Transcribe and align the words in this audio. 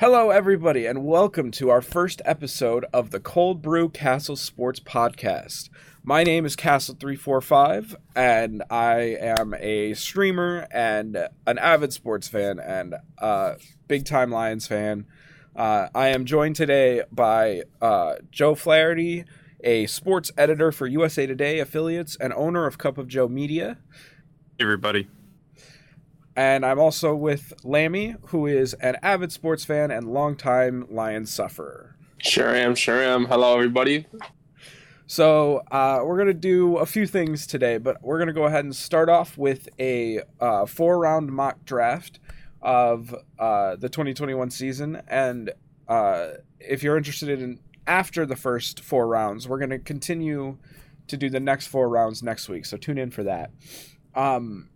Hello, 0.00 0.30
everybody, 0.30 0.86
and 0.86 1.04
welcome 1.04 1.50
to 1.50 1.68
our 1.68 1.82
first 1.82 2.22
episode 2.24 2.86
of 2.90 3.10
the 3.10 3.20
Cold 3.20 3.60
Brew 3.60 3.90
Castle 3.90 4.34
Sports 4.34 4.80
Podcast. 4.80 5.68
My 6.02 6.24
name 6.24 6.46
is 6.46 6.56
Castle345, 6.56 7.96
and 8.16 8.62
I 8.70 9.18
am 9.20 9.54
a 9.60 9.92
streamer 9.92 10.66
and 10.70 11.28
an 11.46 11.58
avid 11.58 11.92
sports 11.92 12.28
fan 12.28 12.58
and 12.58 12.94
a 13.18 13.58
big 13.88 14.06
time 14.06 14.30
Lions 14.30 14.66
fan. 14.66 15.04
Uh, 15.54 15.88
I 15.94 16.08
am 16.08 16.24
joined 16.24 16.56
today 16.56 17.02
by 17.12 17.64
uh, 17.82 18.14
Joe 18.30 18.54
Flaherty, 18.54 19.26
a 19.62 19.84
sports 19.84 20.32
editor 20.38 20.72
for 20.72 20.86
USA 20.86 21.26
Today 21.26 21.58
affiliates 21.58 22.16
and 22.16 22.32
owner 22.32 22.66
of 22.66 22.78
Cup 22.78 22.96
of 22.96 23.06
Joe 23.06 23.28
Media. 23.28 23.76
Hey, 24.56 24.64
everybody. 24.64 25.10
And 26.40 26.64
I'm 26.64 26.78
also 26.78 27.14
with 27.14 27.52
Lami, 27.64 28.16
who 28.28 28.46
is 28.46 28.72
an 28.72 28.96
avid 29.02 29.30
sports 29.30 29.66
fan 29.66 29.90
and 29.90 30.08
longtime 30.08 30.86
Lions 30.88 31.30
sufferer. 31.30 31.96
Sure 32.16 32.54
am, 32.56 32.74
sure 32.74 33.02
am. 33.02 33.26
Hello, 33.26 33.54
everybody. 33.54 34.06
So 35.06 35.58
uh, 35.70 36.00
we're 36.02 36.16
gonna 36.16 36.32
do 36.32 36.78
a 36.78 36.86
few 36.86 37.06
things 37.06 37.46
today, 37.46 37.76
but 37.76 38.02
we're 38.02 38.18
gonna 38.18 38.32
go 38.32 38.44
ahead 38.44 38.64
and 38.64 38.74
start 38.74 39.10
off 39.10 39.36
with 39.36 39.68
a 39.78 40.22
uh, 40.40 40.64
four-round 40.64 41.30
mock 41.30 41.62
draft 41.66 42.20
of 42.62 43.14
uh, 43.38 43.76
the 43.76 43.90
2021 43.90 44.48
season. 44.50 45.02
And 45.08 45.52
uh, 45.88 46.28
if 46.58 46.82
you're 46.82 46.96
interested 46.96 47.28
in 47.28 47.60
after 47.86 48.24
the 48.24 48.34
first 48.34 48.80
four 48.80 49.06
rounds, 49.06 49.46
we're 49.46 49.58
gonna 49.58 49.78
continue 49.78 50.56
to 51.06 51.18
do 51.18 51.28
the 51.28 51.38
next 51.38 51.66
four 51.66 51.90
rounds 51.90 52.22
next 52.22 52.48
week. 52.48 52.64
So 52.64 52.78
tune 52.78 52.96
in 52.96 53.10
for 53.10 53.24
that. 53.24 53.50
Um, 54.14 54.69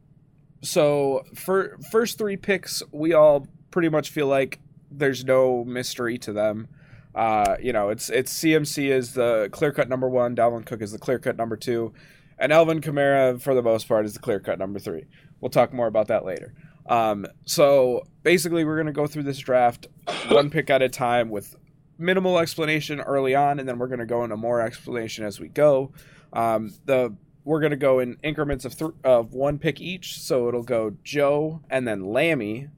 so 0.65 1.25
for 1.35 1.79
first 1.91 2.19
three 2.19 2.37
picks, 2.37 2.83
we 2.93 3.13
all 3.13 3.47
pretty 3.71 3.89
much 3.89 4.11
feel 4.11 4.27
like 4.27 4.61
there's 4.91 5.25
no 5.25 5.65
mystery 5.65 6.19
to 6.19 6.33
them. 6.33 6.69
Uh, 7.15 7.57
you 7.61 7.73
know, 7.73 7.91
it's 7.91 8.11
it's 8.11 8.33
CMC 8.33 8.91
is 8.91 9.15
the 9.15 9.49
clear 9.53 9.71
cut 9.73 9.89
number 9.89 10.09
one, 10.09 10.35
Dalvin 10.35 10.67
Cook 10.67 10.83
is 10.83 10.93
the 10.93 10.99
clear 10.99 11.19
cut 11.19 11.37
number 11.37 11.57
two, 11.57 11.93
and 12.39 12.53
Alvin 12.53 12.81
Kamara 12.81 13.41
for 13.41 13.55
the 13.55 13.63
most 13.63 13.87
part 13.87 14.05
is 14.05 14.15
the 14.15 14.21
clear 14.21 14.41
cut 14.41 14.59
number 14.59 14.79
three. 14.79 15.05
We'll 15.41 15.51
talk 15.51 15.73
more 15.73 15.87
about 15.87 16.09
that 16.09 16.25
later. 16.25 16.55
Um, 16.87 17.27
so 17.45 18.05
basically, 18.23 18.65
we're 18.65 18.77
gonna 18.77 18.93
go 18.93 19.07
through 19.07 19.23
this 19.25 19.39
draft 19.39 19.87
one 20.29 20.51
pick 20.51 20.71
at 20.71 20.83
a 20.83 20.89
time 20.89 21.31
with 21.31 21.57
minimal 21.99 22.39
explanation 22.39 23.01
early 23.01 23.35
on, 23.35 23.61
and 23.61 23.69
then 23.69 23.79
we're 23.79 23.89
gonna 23.89 24.07
go 24.07 24.25
into 24.25 24.37
more 24.37 24.61
explanation 24.61 25.25
as 25.25 25.39
we 25.39 25.49
go. 25.49 25.93
Um, 26.33 26.75
the 26.85 27.15
we're 27.45 27.61
gonna 27.61 27.77
go 27.77 27.99
in 27.99 28.17
increments 28.23 28.65
of 28.65 28.77
th- 28.77 28.93
of 29.05 29.33
one 29.33 29.59
pick 29.59 29.81
each, 29.81 30.19
so 30.21 30.49
it'll 30.49 30.63
go 30.63 30.97
Joe 31.05 31.61
and 31.71 31.87
then 31.87 32.05
Lami, 32.05 32.69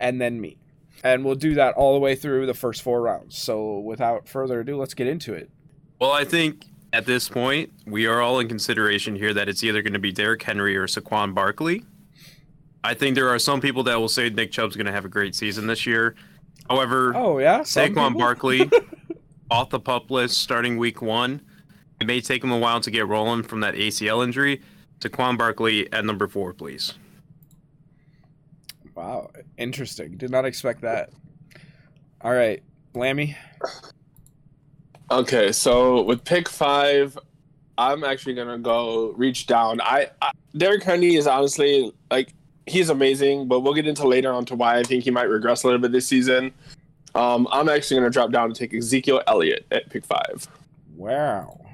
and 0.00 0.20
then 0.20 0.40
me, 0.40 0.58
and 1.04 1.24
we'll 1.24 1.34
do 1.34 1.54
that 1.54 1.74
all 1.74 1.94
the 1.94 2.00
way 2.00 2.14
through 2.14 2.46
the 2.46 2.54
first 2.54 2.82
four 2.82 3.02
rounds. 3.02 3.36
So 3.38 3.78
without 3.78 4.28
further 4.28 4.60
ado, 4.60 4.76
let's 4.76 4.94
get 4.94 5.06
into 5.06 5.34
it. 5.34 5.50
Well, 6.00 6.12
I 6.12 6.24
think 6.24 6.64
at 6.92 7.04
this 7.06 7.28
point 7.28 7.72
we 7.86 8.06
are 8.06 8.20
all 8.20 8.38
in 8.40 8.48
consideration 8.48 9.16
here 9.16 9.34
that 9.34 9.48
it's 9.48 9.62
either 9.64 9.82
going 9.82 9.92
to 9.92 9.98
be 9.98 10.12
Derrick 10.12 10.42
Henry 10.42 10.76
or 10.76 10.86
Saquon 10.86 11.34
Barkley. 11.34 11.84
I 12.84 12.94
think 12.94 13.16
there 13.16 13.28
are 13.28 13.38
some 13.38 13.60
people 13.60 13.82
that 13.84 13.98
will 13.98 14.08
say 14.08 14.30
Nick 14.30 14.52
Chubb's 14.52 14.76
going 14.76 14.86
to 14.86 14.92
have 14.92 15.04
a 15.04 15.08
great 15.08 15.34
season 15.34 15.66
this 15.66 15.86
year. 15.86 16.14
However, 16.70 17.12
Oh 17.14 17.38
yeah, 17.38 17.60
Saquon? 17.60 18.16
Barkley 18.16 18.70
off 19.50 19.70
the 19.70 19.80
pup 19.80 20.10
list 20.10 20.38
starting 20.38 20.76
week 20.78 21.02
one. 21.02 21.40
It 22.00 22.06
may 22.06 22.20
take 22.20 22.44
him 22.44 22.50
a 22.50 22.58
while 22.58 22.80
to 22.80 22.90
get 22.90 23.06
rolling 23.06 23.42
from 23.42 23.60
that 23.60 23.74
ACL 23.74 24.22
injury. 24.22 24.62
Saquon 25.00 25.36
Barkley 25.36 25.90
at 25.92 26.04
number 26.04 26.28
four, 26.28 26.52
please. 26.52 26.94
Wow, 28.94 29.30
interesting. 29.58 30.16
Did 30.16 30.30
not 30.30 30.44
expect 30.44 30.80
that. 30.80 31.10
All 32.22 32.32
right, 32.32 32.62
Lami. 32.94 33.36
Okay, 35.10 35.52
so 35.52 36.02
with 36.02 36.24
pick 36.24 36.48
five, 36.48 37.18
I'm 37.78 38.04
actually 38.04 38.34
gonna 38.34 38.58
go 38.58 39.12
reach 39.12 39.46
down. 39.46 39.80
I, 39.82 40.10
I 40.22 40.32
Derrick 40.56 40.82
Henry 40.82 41.14
is 41.14 41.26
honestly 41.26 41.92
like 42.10 42.32
he's 42.66 42.88
amazing, 42.88 43.48
but 43.48 43.60
we'll 43.60 43.74
get 43.74 43.86
into 43.86 44.08
later 44.08 44.32
on 44.32 44.46
to 44.46 44.54
why 44.54 44.78
I 44.78 44.82
think 44.82 45.04
he 45.04 45.10
might 45.10 45.28
regress 45.28 45.62
a 45.62 45.66
little 45.66 45.80
bit 45.80 45.92
this 45.92 46.06
season. 46.06 46.52
Um, 47.14 47.46
I'm 47.52 47.68
actually 47.68 47.98
gonna 47.98 48.10
drop 48.10 48.32
down 48.32 48.46
and 48.46 48.56
take 48.56 48.72
Ezekiel 48.72 49.22
Elliott 49.26 49.66
at 49.70 49.90
pick 49.90 50.04
five. 50.04 50.48
Wow. 50.96 51.65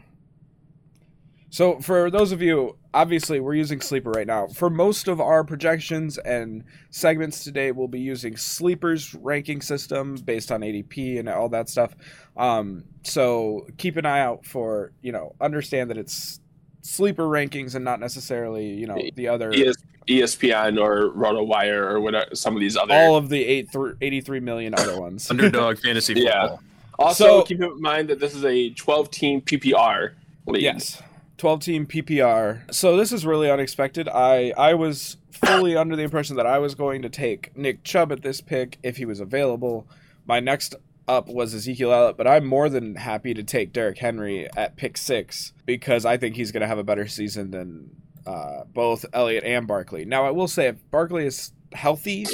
So, 1.52 1.78
for 1.80 2.10
those 2.10 2.32
of 2.32 2.40
you, 2.40 2.78
obviously, 2.94 3.38
we're 3.38 3.56
using 3.56 3.82
Sleeper 3.82 4.10
right 4.10 4.26
now. 4.26 4.46
For 4.46 4.70
most 4.70 5.06
of 5.06 5.20
our 5.20 5.44
projections 5.44 6.16
and 6.16 6.64
segments 6.88 7.44
today, 7.44 7.72
we'll 7.72 7.88
be 7.88 8.00
using 8.00 8.38
Sleeper's 8.38 9.14
ranking 9.16 9.60
system 9.60 10.14
based 10.14 10.50
on 10.50 10.62
ADP 10.62 11.18
and 11.18 11.28
all 11.28 11.50
that 11.50 11.68
stuff. 11.68 11.94
Um, 12.38 12.84
so, 13.02 13.66
keep 13.76 13.98
an 13.98 14.06
eye 14.06 14.20
out 14.20 14.46
for, 14.46 14.92
you 15.02 15.12
know, 15.12 15.34
understand 15.42 15.90
that 15.90 15.98
it's 15.98 16.40
Sleeper 16.80 17.24
rankings 17.24 17.74
and 17.74 17.84
not 17.84 18.00
necessarily, 18.00 18.68
you 18.68 18.86
know, 18.86 18.96
the 19.14 19.28
other. 19.28 19.52
ES, 19.52 19.76
ESPN 20.08 20.80
or 20.80 21.10
RotoWire 21.10 21.82
or 21.82 22.00
whatever 22.00 22.34
some 22.34 22.54
of 22.56 22.60
these 22.60 22.78
other. 22.78 22.94
All 22.94 23.16
of 23.16 23.28
the 23.28 23.44
eight 23.44 23.70
th- 23.70 23.94
83 24.00 24.40
million 24.40 24.74
other 24.74 24.98
ones. 24.98 25.28
Underdog 25.30 25.78
fantasy 25.80 26.14
football. 26.14 26.62
Yeah. 26.62 26.68
also, 26.98 27.24
so- 27.24 27.42
keep 27.42 27.60
in 27.60 27.78
mind 27.78 28.08
that 28.08 28.20
this 28.20 28.34
is 28.34 28.42
a 28.42 28.70
12 28.70 29.10
team 29.10 29.42
PPR 29.42 30.12
league. 30.46 30.62
Yes. 30.62 31.02
12 31.42 31.60
team 31.60 31.86
PPR. 31.86 32.72
So 32.72 32.96
this 32.96 33.10
is 33.10 33.26
really 33.26 33.50
unexpected. 33.50 34.08
I 34.08 34.52
I 34.56 34.74
was 34.74 35.16
fully 35.32 35.76
under 35.82 35.96
the 35.96 36.04
impression 36.04 36.36
that 36.36 36.46
I 36.46 36.60
was 36.60 36.76
going 36.76 37.02
to 37.02 37.08
take 37.08 37.56
Nick 37.56 37.82
Chubb 37.82 38.12
at 38.12 38.22
this 38.22 38.40
pick 38.40 38.78
if 38.84 38.96
he 38.96 39.04
was 39.04 39.18
available. 39.18 39.88
My 40.24 40.38
next 40.38 40.76
up 41.08 41.26
was 41.26 41.52
Ezekiel 41.52 41.92
Elliott, 41.92 42.16
but 42.16 42.28
I'm 42.28 42.46
more 42.46 42.68
than 42.68 42.94
happy 42.94 43.34
to 43.34 43.42
take 43.42 43.72
Derrick 43.72 43.98
Henry 43.98 44.48
at 44.56 44.76
pick 44.76 44.96
6 44.96 45.52
because 45.66 46.04
I 46.04 46.16
think 46.16 46.36
he's 46.36 46.52
going 46.52 46.60
to 46.60 46.68
have 46.68 46.78
a 46.78 46.84
better 46.84 47.08
season 47.08 47.50
than 47.50 47.90
uh, 48.24 48.62
both 48.72 49.04
Elliott 49.12 49.42
and 49.42 49.66
Barkley. 49.66 50.04
Now 50.04 50.24
I 50.24 50.30
will 50.30 50.46
say 50.46 50.68
if 50.68 50.90
Barkley 50.92 51.26
is 51.26 51.52
healthy 51.72 52.24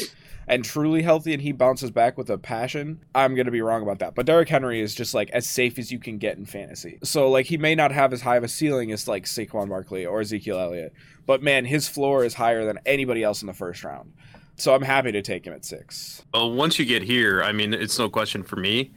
and 0.48 0.64
truly 0.64 1.02
healthy 1.02 1.32
and 1.32 1.42
he 1.42 1.52
bounces 1.52 1.90
back 1.90 2.16
with 2.16 2.30
a 2.30 2.38
passion, 2.38 3.04
I'm 3.14 3.34
going 3.34 3.46
to 3.46 3.52
be 3.52 3.62
wrong 3.62 3.82
about 3.82 3.98
that. 4.00 4.14
But 4.14 4.26
Derrick 4.26 4.48
Henry 4.48 4.80
is 4.80 4.94
just 4.94 5.14
like 5.14 5.30
as 5.30 5.46
safe 5.46 5.78
as 5.78 5.92
you 5.92 5.98
can 5.98 6.18
get 6.18 6.36
in 6.36 6.46
fantasy. 6.46 6.98
So 7.02 7.30
like 7.30 7.46
he 7.46 7.58
may 7.58 7.74
not 7.74 7.92
have 7.92 8.12
as 8.12 8.22
high 8.22 8.36
of 8.36 8.44
a 8.44 8.48
ceiling 8.48 8.92
as 8.92 9.08
like 9.08 9.24
Saquon 9.24 9.68
Barkley 9.68 10.06
or 10.06 10.20
Ezekiel 10.20 10.58
Elliott, 10.58 10.92
but 11.26 11.42
man, 11.42 11.64
his 11.64 11.88
floor 11.88 12.24
is 12.24 12.34
higher 12.34 12.64
than 12.64 12.78
anybody 12.86 13.22
else 13.22 13.42
in 13.42 13.46
the 13.46 13.54
first 13.54 13.84
round. 13.84 14.12
So 14.56 14.74
I'm 14.74 14.82
happy 14.82 15.12
to 15.12 15.22
take 15.22 15.46
him 15.46 15.52
at 15.52 15.64
6. 15.64 16.24
Well, 16.34 16.52
once 16.52 16.78
you 16.78 16.84
get 16.84 17.02
here, 17.02 17.42
I 17.42 17.52
mean, 17.52 17.72
it's 17.72 17.98
no 17.98 18.08
question 18.08 18.42
for 18.42 18.56
me. 18.56 18.90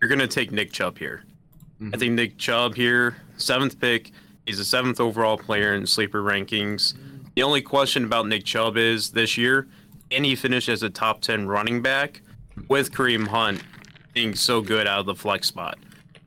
You're 0.00 0.08
going 0.08 0.20
to 0.20 0.26
take 0.26 0.50
Nick 0.50 0.72
Chubb 0.72 0.98
here. 0.98 1.24
I 1.80 1.84
mm-hmm. 1.84 1.98
think 1.98 2.12
Nick 2.14 2.38
Chubb 2.38 2.74
here, 2.76 3.16
seventh 3.36 3.78
pick. 3.78 4.10
He's 4.46 4.58
a 4.58 4.64
seventh 4.64 5.00
overall 5.00 5.36
player 5.36 5.74
in 5.74 5.86
sleeper 5.86 6.22
rankings. 6.22 6.94
The 7.34 7.42
only 7.42 7.60
question 7.60 8.04
about 8.04 8.26
Nick 8.26 8.44
Chubb 8.44 8.76
is 8.76 9.10
this 9.10 9.36
year, 9.36 9.68
can 10.12 10.24
he 10.24 10.36
finish 10.36 10.68
as 10.68 10.82
a 10.82 10.90
top 10.90 11.22
10 11.22 11.46
running 11.46 11.80
back 11.80 12.20
with 12.68 12.92
Kareem 12.92 13.28
Hunt 13.28 13.62
being 14.12 14.34
so 14.34 14.60
good 14.60 14.86
out 14.86 15.00
of 15.00 15.06
the 15.06 15.14
flex 15.14 15.48
spot? 15.48 15.78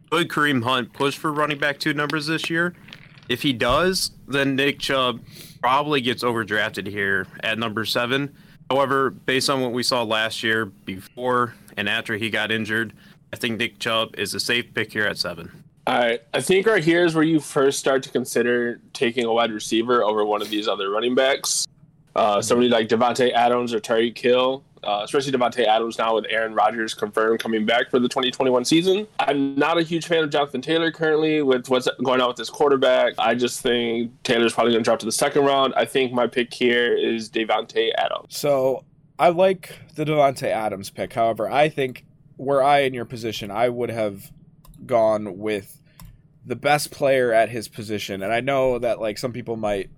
Could 0.10 0.28
Kareem 0.28 0.64
Hunt 0.64 0.92
push 0.92 1.16
for 1.16 1.32
running 1.32 1.60
back 1.60 1.78
two 1.78 1.94
numbers 1.94 2.26
this 2.26 2.50
year? 2.50 2.74
If 3.30 3.44
he 3.44 3.54
does, 3.54 4.10
then 4.28 4.56
Nick 4.56 4.80
Chubb 4.80 5.20
probably 5.62 6.02
gets 6.02 6.24
overdrafted 6.24 6.88
here 6.88 7.28
at 7.42 7.60
number 7.60 7.86
seven. 7.86 8.36
However, 8.72 9.12
based 9.12 9.52
on 9.52 9.62
what 9.62 9.72
we 9.72 9.84
saw 9.84 10.02
last 10.02 10.42
year, 10.42 10.66
before 10.66 11.54
and 11.78 11.88
after 11.88 12.18
he 12.18 12.32
got 12.32 12.52
injured, 12.52 12.92
I 13.34 13.36
think 13.36 13.60
Nick 13.60 13.78
Chubb 13.78 14.16
is 14.18 14.34
a 14.34 14.40
safe 14.40 14.74
pick 14.74 14.94
here 14.94 15.06
at 15.06 15.20
seven. 15.20 15.64
All 15.86 16.00
right. 16.00 16.22
I 16.34 16.42
think 16.42 16.66
right 16.66 16.84
here 16.84 17.06
is 17.06 17.14
where 17.14 17.24
you 17.24 17.40
first 17.40 17.78
start 17.78 18.02
to 18.02 18.10
consider 18.10 18.82
taking 18.94 19.26
a 19.26 19.32
wide 19.32 19.52
receiver 19.52 20.04
over 20.04 20.26
one 20.26 20.42
of 20.42 20.50
these 20.50 20.68
other 20.68 20.90
running 20.90 21.14
backs. 21.14 21.68
Uh, 22.16 22.42
somebody 22.42 22.70
like 22.70 22.88
Davante 22.88 23.34
Adams 23.34 23.74
or 23.74 23.80
Tyreek 23.82 24.18
Hill, 24.18 24.64
uh, 24.84 25.02
especially 25.04 25.34
Davante 25.34 25.66
Adams 25.66 25.98
now 25.98 26.16
with 26.16 26.26
Aaron 26.30 26.54
Rodgers 26.54 26.94
confirmed 26.94 27.40
coming 27.40 27.66
back 27.66 27.90
for 27.90 28.00
the 28.00 28.08
2021 28.08 28.64
season. 28.64 29.06
I'm 29.20 29.56
not 29.56 29.78
a 29.78 29.84
huge 29.84 30.08
fan 30.08 30.24
of 30.24 30.30
Jonathan 30.30 30.62
Taylor 30.62 30.92
currently 30.92 31.42
with 31.42 31.68
what's 31.68 31.90
going 32.04 32.22
on 32.22 32.30
with 32.30 32.38
this 32.38 32.50
quarterback. 32.50 33.16
I 33.18 33.36
just 33.36 33.62
think 33.62 34.12
Taylor's 34.24 34.54
probably 34.54 34.72
going 34.72 34.84
to 34.84 34.88
drop 34.88 35.00
to 35.00 35.06
the 35.06 35.12
second 35.12 35.44
round. 35.44 35.74
I 35.76 35.84
think 35.84 36.14
my 36.14 36.28
pick 36.28 36.54
here 36.54 36.96
is 36.96 37.30
Davante 37.30 37.92
Adams. 37.98 38.38
So 38.38 38.86
I 39.20 39.30
like 39.30 39.78
the 39.96 40.06
Davante 40.06 40.48
Adams 40.48 40.90
pick. 40.90 41.14
However, 41.14 41.50
I 41.50 41.68
think 41.68 42.06
were 42.38 42.64
I 42.64 42.80
in 42.80 42.94
your 42.94 43.06
position, 43.06 43.52
I 43.52 43.70
would 43.70 43.90
have 43.90 44.32
gone 44.86 45.38
with 45.38 45.82
the 46.46 46.56
best 46.56 46.92
player 46.92 47.34
at 47.34 47.50
his 47.50 47.68
position. 47.68 48.22
And 48.22 48.32
I 48.32 48.40
know 48.40 48.78
that 48.80 49.02
like 49.02 49.18
some 49.18 49.34
people 49.34 49.56
might 49.56 49.90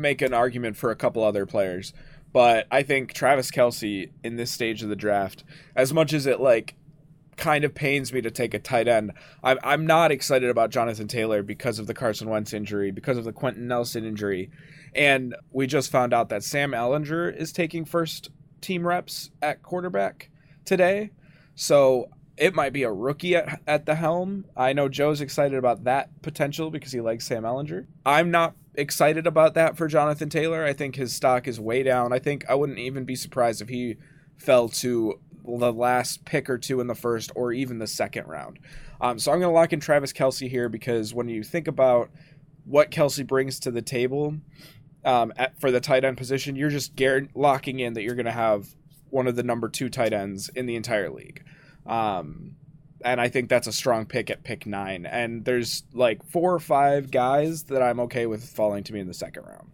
make 0.00 0.22
an 0.22 0.34
argument 0.34 0.76
for 0.76 0.90
a 0.90 0.96
couple 0.96 1.22
other 1.22 1.46
players, 1.46 1.92
but 2.32 2.66
I 2.70 2.82
think 2.82 3.12
Travis 3.12 3.50
Kelce 3.50 4.10
in 4.24 4.36
this 4.36 4.50
stage 4.50 4.82
of 4.82 4.88
the 4.88 4.96
draft, 4.96 5.44
as 5.76 5.92
much 5.92 6.12
as 6.12 6.26
it 6.26 6.40
like 6.40 6.74
kind 7.36 7.64
of 7.64 7.74
pains 7.74 8.12
me 8.12 8.20
to 8.20 8.30
take 8.30 8.54
a 8.54 8.58
tight 8.58 8.86
end. 8.86 9.12
I'm 9.42 9.58
I'm 9.62 9.86
not 9.86 10.12
excited 10.12 10.50
about 10.50 10.70
Jonathan 10.70 11.08
Taylor 11.08 11.42
because 11.42 11.78
of 11.78 11.86
the 11.86 11.94
Carson 11.94 12.28
Wentz 12.28 12.52
injury, 12.52 12.90
because 12.90 13.16
of 13.16 13.24
the 13.24 13.32
Quenton 13.32 13.66
Nelson 13.66 14.04
injury, 14.04 14.50
and 14.94 15.34
we 15.50 15.66
just 15.66 15.90
found 15.90 16.12
out 16.12 16.28
that 16.28 16.44
Sam 16.44 16.72
Ehlinger 16.72 17.34
is 17.34 17.52
taking 17.52 17.84
first 17.84 18.30
team 18.60 18.86
reps 18.86 19.30
at 19.42 19.62
quarterback 19.62 20.30
today. 20.64 21.10
So 21.54 22.10
it 22.36 22.54
might 22.54 22.72
be 22.72 22.84
a 22.84 22.92
rookie 22.92 23.36
at, 23.36 23.60
at 23.66 23.86
the 23.86 23.94
helm. 23.94 24.46
I 24.56 24.72
know 24.72 24.88
Joe's 24.88 25.20
excited 25.20 25.58
about 25.58 25.84
that 25.84 26.22
potential 26.22 26.70
because 26.70 26.92
he 26.92 27.00
likes 27.00 27.26
Sam 27.26 27.42
Ehlinger. 27.42 27.86
I'm 28.06 28.30
not 28.30 28.54
excited 28.74 29.26
about 29.26 29.54
that 29.54 29.76
for 29.76 29.88
Jonathan 29.88 30.28
Taylor. 30.28 30.64
I 30.64 30.72
think 30.72 30.96
his 30.96 31.14
stock 31.14 31.48
is 31.48 31.60
way 31.60 31.82
down. 31.82 32.12
I 32.12 32.18
think 32.18 32.44
I 32.48 32.54
wouldn't 32.54 32.78
even 32.78 33.04
be 33.04 33.16
surprised 33.16 33.60
if 33.60 33.68
he 33.68 33.96
fell 34.36 34.68
to 34.68 35.20
the 35.44 35.72
last 35.72 36.24
pick 36.24 36.48
or 36.48 36.58
two 36.58 36.80
in 36.80 36.86
the 36.86 36.94
first 36.94 37.30
or 37.34 37.52
even 37.52 37.78
the 37.78 37.86
second 37.86 38.26
round. 38.26 38.58
Um, 39.00 39.18
so 39.18 39.32
I'm 39.32 39.40
going 39.40 39.50
to 39.50 39.54
lock 39.54 39.72
in 39.72 39.80
Travis 39.80 40.12
Kelce 40.12 40.48
here 40.48 40.68
because 40.68 41.14
when 41.14 41.28
you 41.28 41.42
think 41.42 41.66
about 41.66 42.10
what 42.64 42.90
Kelce 42.90 43.26
brings 43.26 43.58
to 43.60 43.70
the 43.70 43.82
table 43.82 44.36
um, 45.04 45.32
at, 45.36 45.58
for 45.60 45.70
the 45.70 45.80
tight 45.80 46.04
end 46.04 46.16
position, 46.16 46.56
you're 46.56 46.70
just 46.70 46.94
gar- 46.96 47.28
locking 47.34 47.80
in 47.80 47.94
that 47.94 48.02
you're 48.02 48.14
going 48.14 48.26
to 48.26 48.32
have 48.32 48.68
one 49.08 49.26
of 49.26 49.36
the 49.36 49.42
number 49.42 49.68
two 49.68 49.88
tight 49.88 50.12
ends 50.12 50.48
in 50.50 50.66
the 50.66 50.76
entire 50.76 51.10
league. 51.10 51.42
Um, 51.86 52.56
and 53.04 53.20
I 53.20 53.28
think 53.28 53.48
that's 53.48 53.66
a 53.66 53.72
strong 53.72 54.06
pick 54.06 54.30
at 54.30 54.44
pick 54.44 54.66
nine. 54.66 55.06
And 55.06 55.44
there's 55.44 55.84
like 55.92 56.24
four 56.24 56.54
or 56.54 56.60
five 56.60 57.10
guys 57.10 57.64
that 57.64 57.82
I'm 57.82 58.00
okay 58.00 58.26
with 58.26 58.44
falling 58.44 58.84
to 58.84 58.92
me 58.92 59.00
in 59.00 59.06
the 59.06 59.14
second 59.14 59.44
round. 59.44 59.70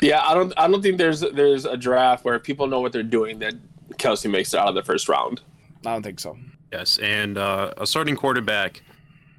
Yeah, 0.00 0.22
I 0.22 0.34
don't. 0.34 0.52
I 0.56 0.68
don't 0.68 0.82
think 0.82 0.98
there's 0.98 1.20
there's 1.20 1.64
a 1.64 1.76
draft 1.76 2.24
where 2.24 2.38
people 2.38 2.66
know 2.66 2.80
what 2.80 2.92
they're 2.92 3.02
doing 3.02 3.38
that 3.38 3.54
Kelce 3.94 4.30
makes 4.30 4.52
it 4.52 4.60
out 4.60 4.68
of 4.68 4.74
the 4.74 4.82
first 4.82 5.08
round. 5.08 5.40
I 5.84 5.92
don't 5.92 6.02
think 6.02 6.20
so. 6.20 6.36
Yes, 6.72 6.98
and 6.98 7.38
uh, 7.38 7.72
a 7.78 7.86
starting 7.86 8.16
quarterback 8.16 8.82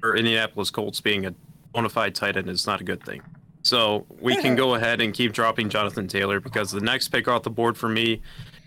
for 0.00 0.16
Indianapolis 0.16 0.70
Colts 0.70 1.00
being 1.00 1.26
a 1.26 1.34
bona 1.72 1.88
fide 1.88 2.14
tight 2.14 2.36
end 2.36 2.48
is 2.48 2.66
not 2.66 2.80
a 2.80 2.84
good 2.84 3.04
thing. 3.04 3.22
So 3.62 4.06
we 4.20 4.36
can 4.36 4.56
go 4.56 4.74
ahead 4.76 5.00
and 5.00 5.12
keep 5.12 5.32
dropping 5.32 5.68
Jonathan 5.68 6.08
Taylor 6.08 6.40
because 6.40 6.70
the 6.70 6.80
next 6.80 7.08
pick 7.08 7.28
off 7.28 7.42
the 7.42 7.50
board 7.50 7.76
for 7.76 7.88
me 7.88 8.22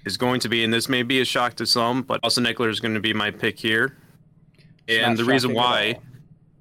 is 0.05 0.17
going 0.17 0.39
to 0.41 0.49
be, 0.49 0.63
and 0.63 0.73
this 0.73 0.89
may 0.89 1.03
be 1.03 1.21
a 1.21 1.25
shock 1.25 1.55
to 1.55 1.65
some, 1.65 2.03
but 2.03 2.19
Austin 2.23 2.45
Ekeler 2.45 2.69
is 2.69 2.79
going 2.79 2.93
to 2.93 2.99
be 2.99 3.13
my 3.13 3.31
pick 3.31 3.59
here. 3.59 3.97
And 4.99 5.17
the 5.17 5.25
reason 5.25 5.53
why 5.53 5.99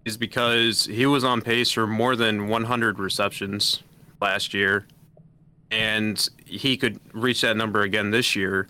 is 0.04 0.16
because 0.16 0.86
he 0.86 1.06
was 1.06 1.24
on 1.24 1.42
pace 1.42 1.70
for 1.70 1.86
more 1.86 2.16
than 2.16 2.48
100 2.48 2.98
receptions 2.98 3.82
last 4.20 4.54
year, 4.54 4.86
and 5.70 6.28
he 6.44 6.76
could 6.76 7.00
reach 7.12 7.42
that 7.42 7.56
number 7.56 7.82
again 7.82 8.10
this 8.10 8.34
year, 8.34 8.68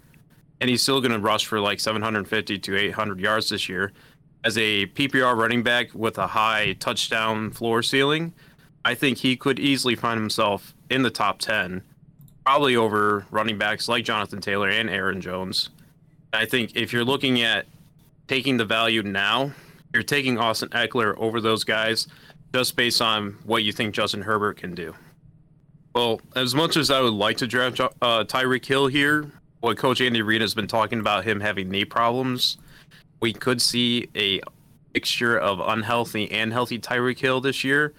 and 0.60 0.68
he's 0.68 0.82
still 0.82 1.00
going 1.00 1.12
to 1.12 1.18
rush 1.18 1.46
for 1.46 1.60
like 1.60 1.80
750 1.80 2.58
to 2.58 2.76
800 2.76 3.20
yards 3.20 3.48
this 3.48 3.68
year. 3.68 3.92
As 4.44 4.56
a 4.56 4.86
PPR 4.86 5.36
running 5.36 5.62
back 5.62 5.94
with 5.94 6.18
a 6.18 6.26
high 6.26 6.74
touchdown 6.74 7.50
floor 7.50 7.82
ceiling, 7.82 8.32
I 8.84 8.94
think 8.94 9.18
he 9.18 9.36
could 9.36 9.58
easily 9.58 9.94
find 9.94 10.18
himself 10.18 10.74
in 10.88 11.02
the 11.02 11.10
top 11.10 11.38
10, 11.38 11.82
probably 12.44 12.76
over 12.76 13.26
running 13.30 13.58
backs 13.58 13.88
like 13.88 14.04
Jonathan 14.04 14.40
Taylor 14.40 14.68
and 14.68 14.88
Aaron 14.88 15.20
Jones. 15.20 15.70
I 16.32 16.46
think 16.46 16.76
if 16.76 16.92
you're 16.92 17.04
looking 17.04 17.42
at 17.42 17.66
taking 18.30 18.56
the 18.56 18.64
value 18.64 19.02
now, 19.02 19.50
you're 19.92 20.04
taking 20.04 20.38
Austin 20.38 20.68
Ekeler 20.68 21.16
over 21.18 21.40
those 21.40 21.64
guys 21.64 22.06
just 22.54 22.76
based 22.76 23.02
on 23.02 23.36
what 23.42 23.64
you 23.64 23.72
think 23.72 23.92
Justin 23.92 24.22
Herbert 24.22 24.56
can 24.56 24.72
do. 24.72 24.94
Well, 25.96 26.20
as 26.36 26.54
much 26.54 26.76
as 26.76 26.92
I 26.92 27.00
would 27.00 27.12
like 27.12 27.38
to 27.38 27.48
draft 27.48 27.80
uh, 27.80 27.90
Tyreek 28.00 28.64
Hill 28.64 28.86
here, 28.86 29.28
what 29.58 29.76
Coach 29.78 30.00
Andy 30.00 30.22
Reid 30.22 30.42
has 30.42 30.54
been 30.54 30.68
talking 30.68 31.00
about 31.00 31.24
him 31.24 31.40
having 31.40 31.68
knee 31.68 31.84
problems, 31.84 32.58
we 33.18 33.32
could 33.32 33.60
see 33.60 34.08
a 34.14 34.40
mixture 34.94 35.36
of 35.36 35.58
unhealthy 35.58 36.30
and 36.30 36.52
healthy 36.52 36.78
Tyreek 36.78 37.18
Hill 37.18 37.40
this 37.40 37.64
year. 37.64 37.94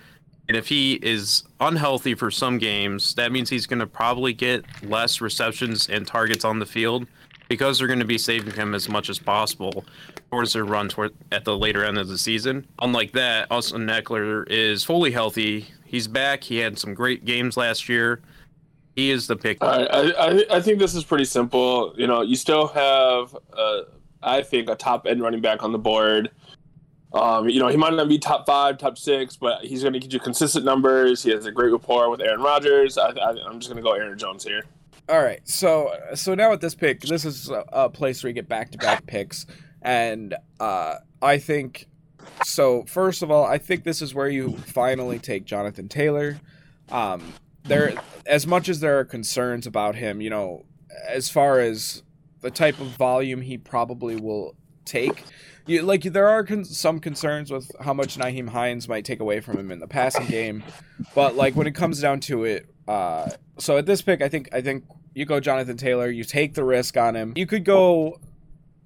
And 0.47 0.55
if 0.55 0.65
he 0.65 0.93
is 0.93 1.43
unhealthy 1.59 2.15
for 2.15 2.31
some 2.31 2.57
games, 2.57 3.15
that 3.15 3.33
means 3.33 3.49
he's 3.49 3.67
going 3.67 3.79
to 3.79 3.87
probably 3.87 4.31
get 4.31 4.63
less 4.81 5.19
receptions 5.19 5.89
and 5.89 6.07
targets 6.07 6.45
on 6.45 6.59
the 6.59 6.65
field 6.65 7.05
because 7.51 7.77
they're 7.77 7.87
going 7.87 7.99
to 7.99 8.05
be 8.05 8.17
saving 8.17 8.53
him 8.53 8.73
as 8.73 8.87
much 8.87 9.09
as 9.09 9.19
possible 9.19 9.83
towards 10.29 10.53
their 10.53 10.63
run 10.63 10.87
toward 10.87 11.13
at 11.33 11.43
the 11.43 11.57
later 11.57 11.83
end 11.83 11.97
of 11.97 12.07
the 12.07 12.17
season. 12.17 12.65
Unlike 12.79 13.11
that, 13.11 13.51
Austin 13.51 13.87
Ekeler 13.87 14.49
is 14.49 14.85
fully 14.85 15.11
healthy. 15.11 15.67
He's 15.83 16.07
back. 16.07 16.45
He 16.45 16.59
had 16.59 16.79
some 16.79 16.93
great 16.93 17.25
games 17.25 17.57
last 17.57 17.89
year. 17.89 18.21
He 18.95 19.11
is 19.11 19.27
the 19.27 19.35
pick. 19.35 19.57
I, 19.61 19.83
I, 19.83 20.45
I 20.49 20.61
think 20.61 20.79
this 20.79 20.95
is 20.95 21.03
pretty 21.03 21.25
simple. 21.25 21.93
You 21.97 22.07
know, 22.07 22.21
you 22.21 22.37
still 22.37 22.67
have, 22.67 23.35
uh, 23.51 23.81
I 24.23 24.43
think, 24.43 24.69
a 24.69 24.75
top 24.75 25.05
end 25.05 25.21
running 25.21 25.41
back 25.41 25.61
on 25.61 25.73
the 25.73 25.77
board. 25.77 26.31
Um, 27.11 27.49
you 27.49 27.59
know, 27.59 27.67
he 27.67 27.75
might 27.75 27.91
not 27.91 28.07
be 28.07 28.17
top 28.17 28.45
five, 28.45 28.77
top 28.77 28.97
six, 28.97 29.35
but 29.35 29.65
he's 29.65 29.81
going 29.81 29.91
to 29.91 29.99
get 29.99 30.13
you 30.13 30.21
consistent 30.21 30.63
numbers. 30.63 31.21
He 31.21 31.31
has 31.31 31.45
a 31.47 31.51
great 31.51 31.73
rapport 31.73 32.09
with 32.09 32.21
Aaron 32.21 32.39
Rodgers. 32.39 32.97
I 32.97 33.09
I, 33.09 33.31
am 33.49 33.59
just 33.59 33.69
going 33.69 33.75
to 33.75 33.81
go 33.81 33.91
Aaron 33.91 34.17
Jones 34.17 34.45
here. 34.45 34.63
All 35.11 35.21
right, 35.21 35.45
so 35.45 35.93
so 36.15 36.35
now 36.35 36.51
with 36.51 36.61
this 36.61 36.73
pick, 36.73 37.01
this 37.01 37.25
is 37.25 37.49
a, 37.49 37.65
a 37.73 37.89
place 37.89 38.23
where 38.23 38.29
you 38.29 38.33
get 38.33 38.47
back 38.47 38.71
to 38.71 38.77
back 38.77 39.05
picks, 39.07 39.45
and 39.81 40.33
uh, 40.57 40.99
I 41.21 41.37
think 41.37 41.89
so. 42.45 42.85
First 42.85 43.21
of 43.21 43.29
all, 43.29 43.43
I 43.43 43.57
think 43.57 43.83
this 43.83 44.01
is 44.01 44.15
where 44.15 44.29
you 44.29 44.55
finally 44.55 45.19
take 45.19 45.43
Jonathan 45.43 45.89
Taylor. 45.89 46.39
Um, 46.93 47.33
there, 47.65 47.93
as 48.25 48.47
much 48.47 48.69
as 48.69 48.79
there 48.79 48.99
are 48.99 49.03
concerns 49.03 49.67
about 49.67 49.95
him, 49.95 50.21
you 50.21 50.29
know, 50.29 50.63
as 51.09 51.29
far 51.29 51.59
as 51.59 52.03
the 52.39 52.49
type 52.49 52.79
of 52.79 52.87
volume 52.87 53.41
he 53.41 53.57
probably 53.57 54.15
will 54.15 54.55
take. 54.85 55.25
You, 55.65 55.81
like 55.81 56.03
there 56.03 56.29
are 56.29 56.45
con- 56.45 56.63
some 56.63 57.01
concerns 57.01 57.51
with 57.51 57.69
how 57.81 57.93
much 57.93 58.17
Nyheim 58.17 58.47
Hines 58.47 58.87
might 58.87 59.03
take 59.03 59.19
away 59.19 59.41
from 59.41 59.57
him 59.57 59.71
in 59.71 59.79
the 59.79 59.87
passing 59.87 60.27
game, 60.27 60.63
but 61.13 61.35
like 61.35 61.57
when 61.57 61.67
it 61.67 61.75
comes 61.75 61.99
down 61.99 62.21
to 62.21 62.45
it, 62.45 62.73
uh, 62.87 63.29
so 63.57 63.77
at 63.77 63.85
this 63.85 64.01
pick, 64.01 64.21
I 64.21 64.29
think 64.29 64.49
I 64.53 64.61
think 64.61 64.85
you 65.13 65.25
go 65.25 65.39
Jonathan 65.39 65.77
Taylor. 65.77 66.09
You 66.09 66.23
take 66.23 66.53
the 66.53 66.63
risk 66.63 66.97
on 66.97 67.15
him. 67.15 67.33
You 67.35 67.45
could 67.45 67.65
go 67.65 68.19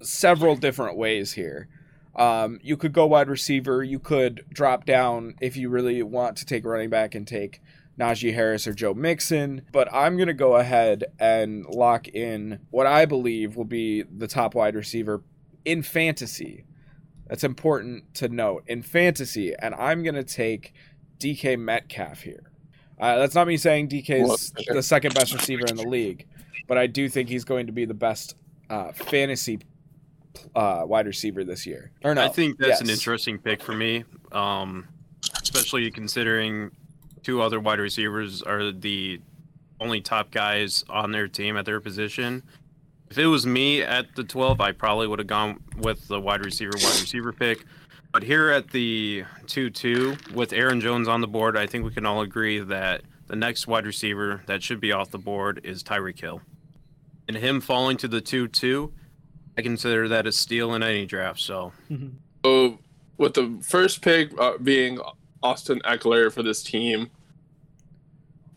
several 0.02 0.56
different 0.56 0.96
ways 0.96 1.32
here. 1.32 1.68
Um, 2.14 2.58
you 2.62 2.76
could 2.76 2.92
go 2.92 3.06
wide 3.06 3.28
receiver. 3.28 3.82
You 3.82 3.98
could 3.98 4.44
drop 4.50 4.86
down 4.86 5.34
if 5.40 5.56
you 5.56 5.68
really 5.68 6.02
want 6.02 6.36
to 6.38 6.46
take 6.46 6.64
running 6.64 6.90
back 6.90 7.14
and 7.14 7.26
take 7.26 7.60
Najee 7.98 8.34
Harris 8.34 8.66
or 8.66 8.72
Joe 8.72 8.94
Mixon. 8.94 9.62
But 9.70 9.92
I'm 9.92 10.16
going 10.16 10.28
to 10.28 10.34
go 10.34 10.56
ahead 10.56 11.04
and 11.18 11.66
lock 11.66 12.08
in 12.08 12.60
what 12.70 12.86
I 12.86 13.04
believe 13.04 13.56
will 13.56 13.64
be 13.64 14.02
the 14.02 14.26
top 14.26 14.54
wide 14.54 14.74
receiver 14.74 15.22
in 15.64 15.82
fantasy. 15.82 16.64
That's 17.26 17.44
important 17.44 18.14
to 18.14 18.28
note 18.28 18.64
in 18.66 18.82
fantasy. 18.82 19.54
And 19.58 19.74
I'm 19.74 20.02
going 20.02 20.14
to 20.14 20.24
take 20.24 20.72
DK 21.18 21.58
Metcalf 21.58 22.22
here. 22.22 22.50
Uh, 22.98 23.16
that's 23.18 23.34
not 23.34 23.46
me 23.46 23.56
saying 23.56 23.88
DK 23.88 24.30
is 24.30 24.52
the 24.68 24.82
second 24.82 25.14
best 25.14 25.34
receiver 25.34 25.66
in 25.66 25.76
the 25.76 25.86
league, 25.86 26.26
but 26.66 26.78
I 26.78 26.86
do 26.86 27.08
think 27.08 27.28
he's 27.28 27.44
going 27.44 27.66
to 27.66 27.72
be 27.72 27.84
the 27.84 27.94
best 27.94 28.36
uh, 28.70 28.92
fantasy 28.92 29.60
uh, 30.54 30.82
wide 30.86 31.06
receiver 31.06 31.44
this 31.44 31.66
year. 31.66 31.90
Or 32.04 32.14
no, 32.14 32.24
I 32.24 32.28
think 32.28 32.58
that's 32.58 32.68
yes. 32.68 32.80
an 32.80 32.90
interesting 32.90 33.38
pick 33.38 33.62
for 33.62 33.74
me, 33.74 34.04
um, 34.32 34.88
especially 35.42 35.90
considering 35.90 36.70
two 37.22 37.42
other 37.42 37.60
wide 37.60 37.80
receivers 37.80 38.42
are 38.42 38.72
the 38.72 39.20
only 39.80 40.00
top 40.00 40.30
guys 40.30 40.84
on 40.88 41.12
their 41.12 41.28
team 41.28 41.56
at 41.56 41.64
their 41.64 41.80
position. 41.80 42.42
If 43.10 43.18
it 43.18 43.26
was 43.26 43.46
me 43.46 43.82
at 43.82 44.16
the 44.16 44.24
12, 44.24 44.60
I 44.60 44.72
probably 44.72 45.06
would 45.06 45.18
have 45.18 45.28
gone 45.28 45.62
with 45.76 46.08
the 46.08 46.20
wide 46.20 46.44
receiver, 46.44 46.72
wide 46.74 47.00
receiver 47.00 47.32
pick. 47.32 47.64
But 48.16 48.22
here 48.22 48.48
at 48.48 48.70
the 48.70 49.24
2 49.46 49.68
2, 49.68 50.16
with 50.32 50.54
Aaron 50.54 50.80
Jones 50.80 51.06
on 51.06 51.20
the 51.20 51.26
board, 51.26 51.54
I 51.54 51.66
think 51.66 51.84
we 51.84 51.90
can 51.90 52.06
all 52.06 52.22
agree 52.22 52.60
that 52.60 53.02
the 53.26 53.36
next 53.36 53.66
wide 53.66 53.84
receiver 53.84 54.40
that 54.46 54.62
should 54.62 54.80
be 54.80 54.90
off 54.90 55.10
the 55.10 55.18
board 55.18 55.60
is 55.64 55.82
Tyreek 55.82 56.18
Hill. 56.18 56.40
And 57.28 57.36
him 57.36 57.60
falling 57.60 57.98
to 57.98 58.08
the 58.08 58.22
2 58.22 58.48
2, 58.48 58.90
I 59.58 59.60
consider 59.60 60.08
that 60.08 60.26
a 60.26 60.32
steal 60.32 60.72
in 60.72 60.82
any 60.82 61.04
draft. 61.04 61.40
So, 61.40 61.74
so 62.42 62.78
with 63.18 63.34
the 63.34 63.58
first 63.62 64.00
pick 64.00 64.32
uh, 64.40 64.56
being 64.62 64.98
Austin 65.42 65.82
Ekeler 65.84 66.32
for 66.32 66.42
this 66.42 66.62
team, 66.62 67.10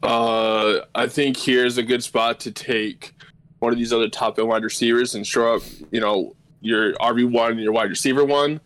uh, 0.01 0.85
I 0.95 1.07
think 1.07 1.35
here's 1.35 1.77
a 1.77 1.83
good 1.83 2.01
spot 2.01 2.39
to 2.39 2.51
take 2.53 3.13
one 3.59 3.73
of 3.73 3.77
these 3.77 3.91
other 3.91 4.07
top 4.07 4.39
end 4.39 4.47
wide 4.47 4.63
receivers 4.63 5.15
and 5.15 5.27
show 5.27 5.55
up, 5.55 5.63
you 5.91 5.99
know, 5.99 6.33
your 6.61 6.93
RB 6.93 7.29
one 7.29 7.51
and 7.51 7.59
your 7.59 7.73
wide 7.73 7.89
receiver 7.89 8.23
one. 8.23 8.61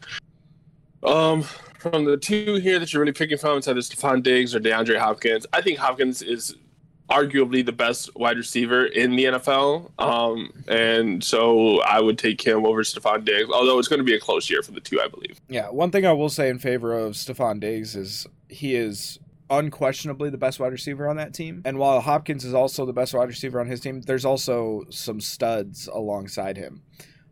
Um, 1.03 1.43
from 1.77 2.05
the 2.05 2.17
two 2.17 2.55
here 2.55 2.79
that 2.79 2.93
you're 2.93 3.01
really 3.01 3.13
picking 3.13 3.38
from, 3.38 3.57
it's 3.57 3.67
either 3.67 3.81
Stefon 3.81 4.24
Diggs 4.24 4.55
or 4.55 4.60
DeAndre 4.60 4.98
Hopkins. 4.98 5.45
I 5.51 5.62
think 5.62 5.77
Hopkins 5.79 6.22
is 6.22 6.55
arguably 7.10 7.65
the 7.65 7.72
best 7.72 8.15
wide 8.15 8.38
receiver 8.38 8.86
in 8.86 9.15
the 9.15 9.25
NFL. 9.25 9.91
Um, 10.00 10.63
and 10.67 11.24
so 11.24 11.81
I 11.81 12.00
would 12.00 12.17
take 12.17 12.41
him 12.41 12.65
over 12.65 12.81
Stefon 12.83 13.25
Diggs, 13.25 13.50
although 13.53 13.77
it's 13.79 13.88
going 13.88 14.00
to 14.00 14.05
be 14.05 14.15
a 14.15 14.19
close 14.19 14.50
year 14.50 14.62
for 14.63 14.72
the 14.72 14.79
two, 14.79 15.01
I 15.01 15.07
believe. 15.07 15.39
Yeah, 15.50 15.69
one 15.69 15.91
thing 15.91 16.05
I 16.05 16.13
will 16.13 16.29
say 16.29 16.50
in 16.50 16.60
favor 16.60 16.98
of 16.98 17.13
Stefon 17.13 17.60
Diggs 17.60 17.95
is 17.95 18.25
he 18.48 18.75
is 18.75 19.19
unquestionably 19.50 20.29
the 20.29 20.38
best 20.38 20.60
wide 20.60 20.72
receiver 20.72 21.07
on 21.07 21.17
that 21.17 21.33
team. 21.33 21.62
And 21.65 21.77
while 21.77 22.00
Hopkins 22.01 22.45
is 22.45 22.53
also 22.53 22.86
the 22.86 22.93
best 22.93 23.13
wide 23.13 23.27
receiver 23.27 23.60
on 23.60 23.67
his 23.67 23.81
team, 23.81 24.01
there's 24.01 24.25
also 24.25 24.83
some 24.89 25.19
studs 25.19 25.88
alongside 25.88 26.57
him. 26.57 26.81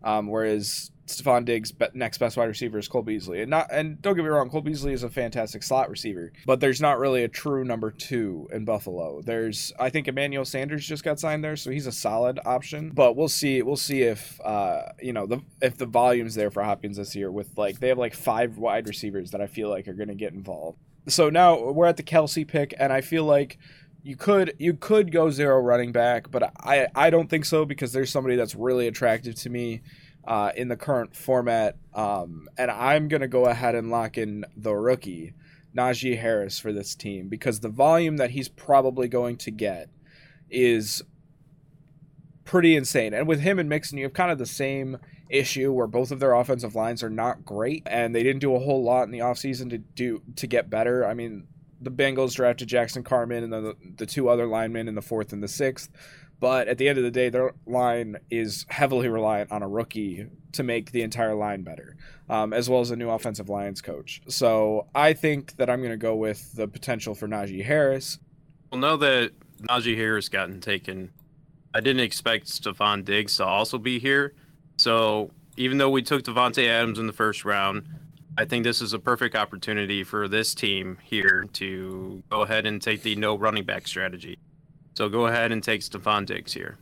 Um, 0.04 0.28
whereas 0.28 0.92
Stefon 1.12 1.46
Diggs' 1.46 1.74
next 1.94 2.18
best 2.18 2.38
wide 2.38 2.46
receiver 2.46 2.78
is 2.78 2.88
Cole 2.88 3.02
Beasley, 3.02 3.42
and 3.42 3.50
not 3.50 3.72
and 3.72 4.02
don't 4.02 4.16
get 4.16 4.24
me 4.24 4.30
wrong, 4.30 4.50
Cole 4.50 4.62
Beasley 4.62 4.94
is 4.94 5.04
a 5.04 5.10
fantastic 5.10 5.64
slot 5.64 5.90
receiver, 5.90 6.32
but 6.46 6.60
there's 6.60 6.82
not 6.82 7.00
really 7.00 7.24
a 7.24 7.28
true 7.28 7.64
number 7.64 7.92
two 7.92 8.48
in 8.52 8.66
Buffalo. 8.66 9.22
There's 9.22 9.74
I 9.80 9.90
think 9.90 10.08
Emmanuel 10.08 10.46
Sanders 10.46 10.86
just 10.86 11.04
got 11.04 11.20
signed 11.20 11.44
there, 11.44 11.56
so 11.56 11.72
he's 11.72 11.88
a 11.88 11.92
solid 11.92 12.40
option, 12.46 12.92
but 12.94 13.16
we'll 13.16 13.30
see 13.30 13.62
we'll 13.62 13.76
see 13.76 14.02
if 14.04 14.40
uh 14.42 14.84
you 15.02 15.14
know 15.14 15.26
the 15.26 15.42
if 15.62 15.78
the 15.78 15.86
volume's 15.86 16.36
there 16.36 16.52
for 16.52 16.64
Hopkins 16.64 16.98
this 16.98 17.16
year 17.16 17.32
with 17.32 17.58
like 17.58 17.80
they 17.80 17.90
have 17.90 17.98
like 17.98 18.14
five 18.14 18.58
wide 18.58 18.88
receivers 18.88 19.32
that 19.32 19.42
I 19.42 19.48
feel 19.48 19.70
like 19.70 19.88
are 19.88 19.94
going 19.94 20.10
to 20.10 20.16
get 20.16 20.34
involved. 20.34 20.80
So 21.08 21.30
now 21.30 21.72
we're 21.72 21.88
at 21.88 21.98
the 21.98 22.04
Kelce 22.04 22.48
pick, 22.48 22.74
and 22.78 22.94
I 22.94 23.02
feel 23.02 23.26
like 23.26 23.58
you 24.04 24.16
could 24.16 24.56
you 24.58 24.74
could 24.74 25.12
go 25.12 25.30
zero 25.30 25.60
running 25.60 25.92
back, 25.92 26.32
but 26.32 26.52
I 26.58 26.88
I 26.96 27.10
don't 27.10 27.30
think 27.30 27.46
so 27.46 27.66
because 27.66 27.92
there's 27.92 28.10
somebody 28.10 28.36
that's 28.36 28.56
really 28.56 28.88
attractive 28.88 29.36
to 29.36 29.50
me 29.50 29.82
uh, 30.26 30.52
in 30.56 30.68
the 30.68 30.78
current 30.78 31.16
format, 31.16 31.78
um, 31.94 32.48
and 32.58 32.70
I'm 32.72 33.08
gonna 33.08 33.28
go 33.28 33.46
ahead 33.46 33.76
and 33.76 33.90
lock 33.90 34.18
in 34.18 34.46
the 34.56 34.74
rookie 34.74 35.34
Najee 35.76 36.20
Harris 36.20 36.60
for 36.60 36.74
this 36.74 36.96
team 36.96 37.30
because 37.30 37.60
the 37.60 37.70
volume 37.70 38.18
that 38.18 38.32
he's 38.32 38.50
probably 38.50 39.08
going 39.08 39.38
to 39.38 39.52
get 39.52 39.90
is 40.50 41.02
pretty 42.44 42.76
insane. 42.76 43.14
And 43.14 43.28
with 43.28 43.40
him 43.40 43.60
and 43.60 43.70
Mixon, 43.70 43.98
you 43.98 44.04
have 44.06 44.14
kind 44.14 44.32
of 44.32 44.38
the 44.38 44.46
same 44.46 44.98
issue 45.30 45.72
where 45.72 45.88
both 45.88 46.12
of 46.12 46.20
their 46.20 46.34
offensive 46.34 46.76
lines 46.76 47.02
are 47.02 47.10
not 47.10 47.46
great 47.46 47.84
and 47.86 48.14
they 48.14 48.24
didn't 48.24 48.42
do 48.42 48.54
a 48.54 48.60
whole 48.60 48.84
lot 48.84 49.04
in 49.04 49.12
the 49.12 49.20
offseason 49.20 49.70
to 49.70 49.78
do 49.78 50.22
to 50.36 50.48
get 50.48 50.70
better. 50.70 51.06
I 51.06 51.14
mean, 51.14 51.48
the 51.80 51.92
Bengals 51.92 52.36
drafted 52.36 52.68
Jackson 52.68 53.04
Carman 53.04 53.46
and 53.46 53.54
the, 53.54 53.76
the 53.96 54.06
two 54.06 54.28
other 54.28 54.46
linemen 54.46 54.88
in 54.88 54.96
the 54.96 55.02
fourth 55.02 55.32
and 55.32 55.42
the 55.42 55.48
sixth. 55.48 55.90
But 56.42 56.68
at 56.68 56.80
the 56.80 56.90
end 56.90 56.98
of 56.98 57.04
the 57.04 57.12
day, 57.12 57.30
their 57.30 57.54
line 57.68 58.18
is 58.32 58.66
heavily 58.68 59.08
reliant 59.08 59.52
on 59.52 59.62
a 59.62 59.68
rookie 59.68 60.26
to 60.54 60.64
make 60.64 60.92
the 60.92 61.04
entire 61.04 61.36
line 61.36 61.62
better, 61.62 61.96
um, 62.30 62.52
as 62.52 62.68
well 62.68 62.82
as 62.82 62.90
a 62.90 62.96
new 62.96 63.12
offensive 63.12 63.48
lines 63.48 63.80
coach. 63.80 64.24
So 64.28 64.88
I 64.96 65.14
think 65.14 65.56
that 65.58 65.70
I'm 65.70 65.82
going 65.82 65.92
to 65.92 65.98
go 65.98 66.16
with 66.16 66.54
the 66.54 66.68
potential 66.68 67.14
for 67.14 67.28
Najee 67.28 67.64
Harris. 67.64 68.18
Well, 68.72 68.82
now 68.82 68.98
that 68.98 69.34
Najee 69.70 69.96
Harris 69.96 70.30
gotten 70.30 70.60
taken, 70.60 71.12
I 71.76 71.80
didn't 71.80 72.02
expect 72.02 72.48
Stefon 72.48 73.06
Diggs 73.06 73.38
to 73.38 73.46
also 73.46 73.78
be 73.78 74.00
here. 74.00 74.34
So 74.78 75.30
even 75.58 75.78
though 75.78 75.92
we 75.92 76.02
took 76.02 76.24
Davante 76.24 76.68
Adams 76.68 76.98
in 76.98 77.06
the 77.06 77.14
first 77.14 77.46
round, 77.46 77.86
I 78.36 78.46
think 78.46 78.64
this 78.64 78.82
is 78.82 78.94
a 78.94 79.00
perfect 79.00 79.36
opportunity 79.36 80.04
for 80.04 80.28
this 80.28 80.56
team 80.56 80.98
here 81.04 81.46
to 81.54 82.24
go 82.32 82.42
ahead 82.42 82.66
and 82.66 82.82
take 82.82 83.04
the 83.04 83.16
no 83.16 83.38
running 83.38 83.64
back 83.64 83.88
strategy. 83.88 84.40
So 84.94 85.10
go 85.10 85.28
ahead 85.28 85.52
and 85.52 85.64
take 85.64 85.82
Stefon 85.82 86.26
Diggs 86.26 86.54
here. 86.54 86.78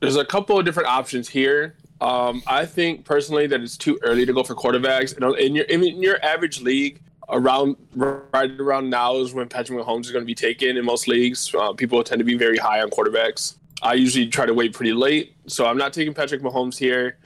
There's 0.00 0.16
a 0.16 0.24
couple 0.24 0.58
of 0.58 0.64
different 0.64 0.88
options 0.88 1.28
here. 1.28 1.76
Um, 2.00 2.42
I 2.46 2.66
think 2.66 3.04
personally 3.04 3.46
that 3.46 3.60
it's 3.60 3.76
too 3.76 3.98
early 4.02 4.26
to 4.26 4.32
go 4.32 4.42
for 4.42 4.54
quarterbacks. 4.54 5.16
In 5.38 5.54
your 5.54 5.64
in 5.64 6.02
your 6.02 6.22
average 6.22 6.60
league, 6.60 7.00
around 7.28 7.76
right 7.94 8.50
around 8.60 8.90
now 8.90 9.16
is 9.16 9.34
when 9.34 9.48
Patrick 9.48 9.78
Mahomes 9.78 10.02
is 10.02 10.12
going 10.12 10.22
to 10.22 10.26
be 10.26 10.34
taken 10.34 10.76
in 10.76 10.84
most 10.84 11.08
leagues. 11.08 11.54
Uh, 11.54 11.72
people 11.72 12.02
tend 12.04 12.18
to 12.18 12.24
be 12.24 12.36
very 12.36 12.58
high 12.58 12.82
on 12.82 12.90
quarterbacks. 12.90 13.56
I 13.82 13.94
usually 13.94 14.26
try 14.28 14.46
to 14.46 14.54
wait 14.54 14.72
pretty 14.72 14.92
late, 14.92 15.34
so 15.46 15.66
I'm 15.66 15.76
not 15.76 15.92
taking 15.92 16.14
Patrick 16.14 16.42
Mahomes 16.42 16.78
here. 16.78 17.18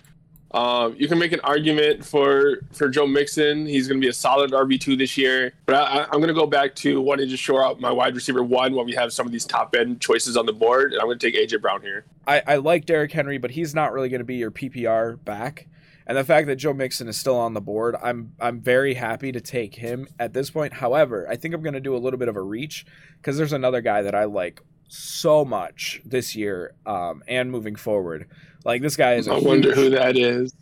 Um, 0.52 0.96
you 0.98 1.06
can 1.06 1.18
make 1.18 1.32
an 1.32 1.40
argument 1.40 2.04
for 2.04 2.60
for 2.72 2.88
Joe 2.88 3.06
Mixon. 3.06 3.66
He's 3.66 3.86
going 3.86 4.00
to 4.00 4.04
be 4.04 4.08
a 4.08 4.12
solid 4.12 4.50
RB 4.50 4.80
two 4.80 4.96
this 4.96 5.16
year. 5.16 5.52
But 5.66 5.76
I, 5.76 6.04
am 6.04 6.20
going 6.20 6.28
to 6.28 6.34
go 6.34 6.46
back 6.46 6.74
to 6.76 7.00
wanting 7.00 7.28
to 7.28 7.36
shore 7.36 7.64
up 7.64 7.78
my 7.78 7.90
wide 7.90 8.14
receiver 8.14 8.42
one 8.42 8.74
when 8.74 8.86
we 8.86 8.94
have 8.94 9.12
some 9.12 9.26
of 9.26 9.32
these 9.32 9.44
top 9.44 9.74
end 9.76 10.00
choices 10.00 10.36
on 10.36 10.46
the 10.46 10.52
board, 10.52 10.92
and 10.92 11.00
I'm 11.00 11.06
going 11.06 11.18
to 11.18 11.30
take 11.30 11.40
AJ 11.40 11.60
Brown 11.60 11.82
here. 11.82 12.04
I, 12.26 12.42
I 12.46 12.56
like 12.56 12.84
Derrick 12.84 13.12
Henry, 13.12 13.38
but 13.38 13.52
he's 13.52 13.74
not 13.74 13.92
really 13.92 14.08
going 14.08 14.20
to 14.20 14.24
be 14.24 14.36
your 14.36 14.50
PPR 14.50 15.24
back. 15.24 15.68
And 16.06 16.18
the 16.18 16.24
fact 16.24 16.48
that 16.48 16.56
Joe 16.56 16.72
Mixon 16.72 17.06
is 17.06 17.16
still 17.16 17.36
on 17.36 17.54
the 17.54 17.60
board, 17.60 17.94
I'm 18.02 18.32
I'm 18.40 18.60
very 18.60 18.94
happy 18.94 19.30
to 19.30 19.40
take 19.40 19.76
him 19.76 20.08
at 20.18 20.32
this 20.32 20.50
point. 20.50 20.72
However, 20.72 21.28
I 21.30 21.36
think 21.36 21.54
I'm 21.54 21.62
going 21.62 21.74
to 21.74 21.80
do 21.80 21.94
a 21.94 21.98
little 21.98 22.18
bit 22.18 22.28
of 22.28 22.34
a 22.34 22.42
reach 22.42 22.84
because 23.18 23.36
there's 23.36 23.52
another 23.52 23.80
guy 23.80 24.02
that 24.02 24.16
I 24.16 24.24
like 24.24 24.60
so 24.88 25.44
much 25.44 26.02
this 26.04 26.34
year 26.34 26.74
um, 26.84 27.22
and 27.28 27.52
moving 27.52 27.76
forward. 27.76 28.26
Like 28.64 28.82
this 28.82 28.96
guy 28.96 29.14
is. 29.14 29.28
I 29.28 29.38
wonder 29.38 29.74
who 29.74 29.90
that 29.90 30.16
is. 30.16 30.52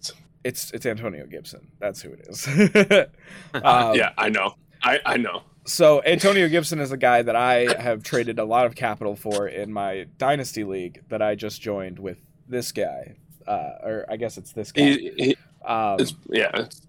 It's 0.44 0.70
it's 0.72 0.86
Antonio 0.86 1.26
Gibson. 1.26 1.68
That's 1.78 2.00
who 2.00 2.12
it 2.12 2.26
is. 2.28 2.46
um, 3.54 3.94
yeah, 3.94 4.12
I 4.16 4.28
know. 4.28 4.54
I 4.82 5.00
I 5.04 5.16
know. 5.16 5.42
So 5.64 6.02
Antonio 6.04 6.48
Gibson 6.48 6.80
is 6.80 6.92
a 6.92 6.96
guy 6.96 7.22
that 7.22 7.36
I 7.36 7.80
have 7.80 8.02
traded 8.02 8.38
a 8.38 8.44
lot 8.44 8.64
of 8.64 8.74
capital 8.74 9.14
for 9.14 9.48
in 9.48 9.70
my 9.72 10.06
dynasty 10.16 10.64
league 10.64 11.02
that 11.08 11.20
I 11.20 11.34
just 11.34 11.60
joined 11.60 11.98
with 11.98 12.18
this 12.48 12.72
guy, 12.72 13.16
uh, 13.46 13.72
or 13.82 14.06
I 14.08 14.16
guess 14.16 14.38
it's 14.38 14.52
this 14.52 14.72
guy. 14.72 14.84
He, 14.84 15.12
he, 15.16 15.36
um, 15.66 15.98
yeah, 16.30 16.50
it's, 16.54 16.87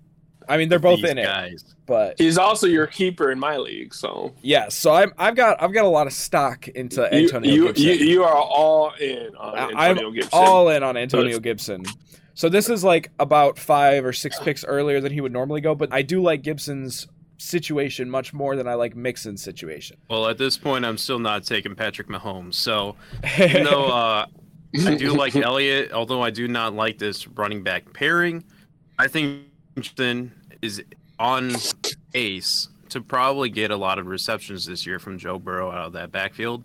I 0.50 0.58
mean, 0.58 0.68
they're 0.68 0.80
both 0.80 1.04
in 1.04 1.18
guys. 1.18 1.54
it, 1.54 1.76
but 1.86 2.16
he's 2.18 2.38
also 2.38 2.66
your 2.66 2.88
keeper 2.88 3.32
in 3.32 3.40
my 3.40 3.58
league. 3.58 3.94
So 3.94 4.34
yeah, 4.42 4.68
so 4.68 4.92
I'm 4.92 5.14
I've 5.18 5.36
got 5.36 5.62
I've 5.62 5.72
got 5.74 5.86
a 5.86 5.90
lot 5.90 6.08
of 6.08 6.14
stock 6.14 6.68
into 6.70 7.06
Antonio. 7.14 7.54
You 7.54 7.66
Gibson. 7.68 7.86
you, 7.86 7.94
you 7.94 8.24
are 8.24 8.36
all 8.36 8.92
in 9.00 9.36
on 9.36 9.58
Antonio 9.58 10.08
I'm 10.08 10.14
Gibson. 10.14 10.32
all 10.34 10.70
in 10.70 10.82
on 10.82 10.98
Antonio 10.98 11.40
Gibson. 11.40 11.86
So 12.34 12.50
this 12.50 12.70
is 12.70 12.84
like 12.84 13.12
about 13.20 13.60
five 13.60 14.04
or 14.06 14.14
six 14.14 14.40
picks 14.40 14.64
earlier 14.66 15.00
than 15.02 15.12
he 15.12 15.22
would 15.22 15.34
normally 15.34 15.62
go, 15.62 15.76
but 15.76 15.94
I 15.94 16.02
do 16.02 16.22
like 16.22 16.42
Gibson's 16.42 17.08
situation 17.38 18.10
much 18.10 18.34
more 18.34 18.56
than 18.56 18.68
I 18.68 18.74
like 18.74 18.96
Mixon's 18.96 19.44
situation. 19.44 19.98
Well, 20.10 20.28
at 20.28 20.38
this 20.38 20.58
point, 20.58 20.86
I'm 20.86 20.98
still 20.98 21.20
not 21.20 21.44
taking 21.44 21.76
Patrick 21.76 22.08
Mahomes. 22.08 22.56
So 22.56 22.96
even 23.40 23.66
though 23.66 23.88
uh, 23.88 24.26
I 24.86 24.96
do 24.96 25.14
like 25.14 25.36
Elliott, 25.38 25.92
although 25.92 26.22
I 26.22 26.30
do 26.30 26.48
not 26.48 26.74
like 26.74 26.98
this 26.98 27.28
running 27.28 27.62
back 27.62 27.94
pairing, 27.94 28.44
I 28.98 29.08
think 29.08 29.44
Houston 29.76 30.32
is 30.62 30.84
on 31.18 31.54
ace 32.14 32.70
to 32.90 33.02
probably 33.02 33.50
get 33.50 33.72
a 33.72 33.78
lot 33.78 34.00
of 34.00 34.08
receptions 34.08 34.66
this 34.66 34.86
year 34.86 35.00
from 35.00 35.18
Joe 35.18 35.38
Burrow 35.38 35.72
out 35.72 35.88
of 35.88 35.94
that 35.94 36.12
backfield. 36.12 36.64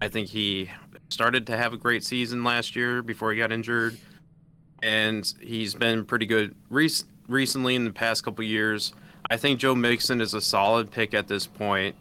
I 0.00 0.08
think 0.08 0.28
he 0.28 0.70
started 1.08 1.46
to 1.46 1.56
have 1.56 1.72
a 1.72 1.76
great 1.76 2.04
season 2.04 2.42
last 2.42 2.74
year 2.74 3.02
before 3.02 3.32
he 3.32 3.38
got 3.38 3.52
injured, 3.52 3.96
and 4.82 5.32
he's 5.40 5.74
been 5.74 6.04
pretty 6.04 6.26
good 6.26 6.54
re- 6.70 6.90
recently 7.28 7.76
in 7.76 7.84
the 7.84 7.92
past 7.92 8.24
couple 8.24 8.44
years. 8.44 8.92
I 9.30 9.36
think 9.36 9.60
Joe 9.60 9.74
Mixon 9.74 10.20
is 10.20 10.34
a 10.34 10.40
solid 10.40 10.90
pick 10.90 11.14
at 11.14 11.28
this 11.28 11.46
point, 11.46 11.94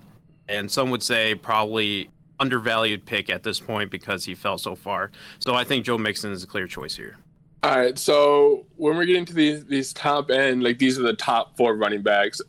and 0.50 0.71
some 0.71 0.89
would 0.89 1.03
say 1.03 1.35
probably 1.35 2.09
undervalued 2.39 3.05
pick 3.05 3.29
at 3.29 3.43
this 3.43 3.59
point 3.59 3.91
because 3.91 4.25
he 4.25 4.33
fell 4.33 4.57
so 4.57 4.75
far. 4.75 5.11
So 5.39 5.53
I 5.53 5.63
think 5.63 5.85
Joe 5.85 5.97
Mixon 5.97 6.31
is 6.31 6.43
a 6.43 6.47
clear 6.47 6.65
choice 6.65 6.95
here. 6.95 7.17
All 7.63 7.77
right, 7.77 7.98
so 7.98 8.65
when 8.75 8.98
we're 8.98 9.06
getting 9.06 9.25
to 9.25 9.34
these 9.36 9.65
these 9.65 9.94
top 9.94 10.32
end, 10.32 10.63
like 10.63 10.80
these 10.80 10.98
are 10.98 11.03
the 11.03 11.13
top 11.13 11.56
four 11.58 11.75
running 11.75 12.01
backs. 12.01 12.41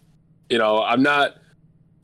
You 0.48 0.56
know, 0.56 0.82
I'm 0.82 1.02
not. 1.02 1.36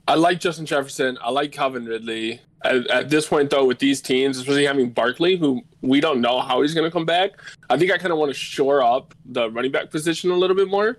I 0.06 0.14
like 0.14 0.40
Justin 0.40 0.66
Jefferson. 0.66 1.16
I 1.22 1.30
like 1.30 1.50
Calvin 1.50 1.86
Ridley. 1.86 2.40
At, 2.64 2.86
at 2.88 3.08
this 3.08 3.26
point, 3.26 3.50
though, 3.50 3.64
with 3.64 3.78
these 3.78 4.00
teams, 4.02 4.36
especially 4.36 4.66
having 4.66 4.90
Barkley, 4.90 5.36
who 5.36 5.62
we 5.80 6.00
don't 6.00 6.20
know 6.20 6.40
how 6.40 6.60
he's 6.60 6.74
going 6.74 6.86
to 6.86 6.90
come 6.90 7.06
back, 7.06 7.40
I 7.70 7.78
think 7.78 7.92
I 7.92 7.98
kind 7.98 8.12
of 8.12 8.18
want 8.18 8.30
to 8.30 8.38
shore 8.38 8.82
up 8.82 9.14
the 9.24 9.50
running 9.50 9.70
back 9.70 9.90
position 9.90 10.30
a 10.30 10.34
little 10.34 10.56
bit 10.56 10.68
more. 10.68 10.98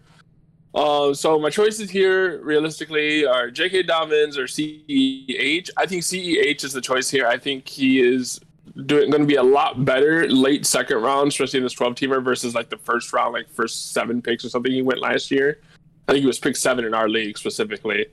Uh, 0.73 1.13
so 1.13 1.37
my 1.39 1.49
choices 1.49 1.89
here, 1.89 2.41
realistically, 2.43 3.25
are 3.25 3.51
J.K. 3.51 3.83
Dobbins 3.83 4.37
or 4.37 4.45
CEH. 4.45 5.69
I 5.77 5.85
think 5.85 6.03
CEH 6.03 6.63
is 6.63 6.73
the 6.73 6.81
choice 6.81 7.09
here. 7.09 7.27
I 7.27 7.37
think 7.37 7.67
he 7.67 7.99
is 7.99 8.39
doing 8.85 9.09
going 9.09 9.21
to 9.21 9.27
be 9.27 9.35
a 9.35 9.43
lot 9.43 9.83
better 9.85 10.27
late 10.27 10.65
second 10.65 10.97
round, 10.97 11.29
especially 11.29 11.57
in 11.57 11.63
this 11.63 11.73
12 11.73 11.95
teamer 11.95 12.23
versus 12.23 12.55
like 12.55 12.69
the 12.69 12.77
first 12.77 13.11
round, 13.13 13.33
like 13.33 13.49
first 13.49 13.91
seven 13.93 14.21
picks 14.21 14.45
or 14.45 14.49
something 14.49 14.71
he 14.71 14.81
went 14.81 14.99
last 14.99 15.31
year. 15.31 15.59
I 16.07 16.13
think 16.13 16.21
he 16.21 16.27
was 16.27 16.39
picked 16.39 16.57
seven 16.57 16.85
in 16.85 16.93
our 16.93 17.09
league 17.09 17.37
specifically. 17.37 18.07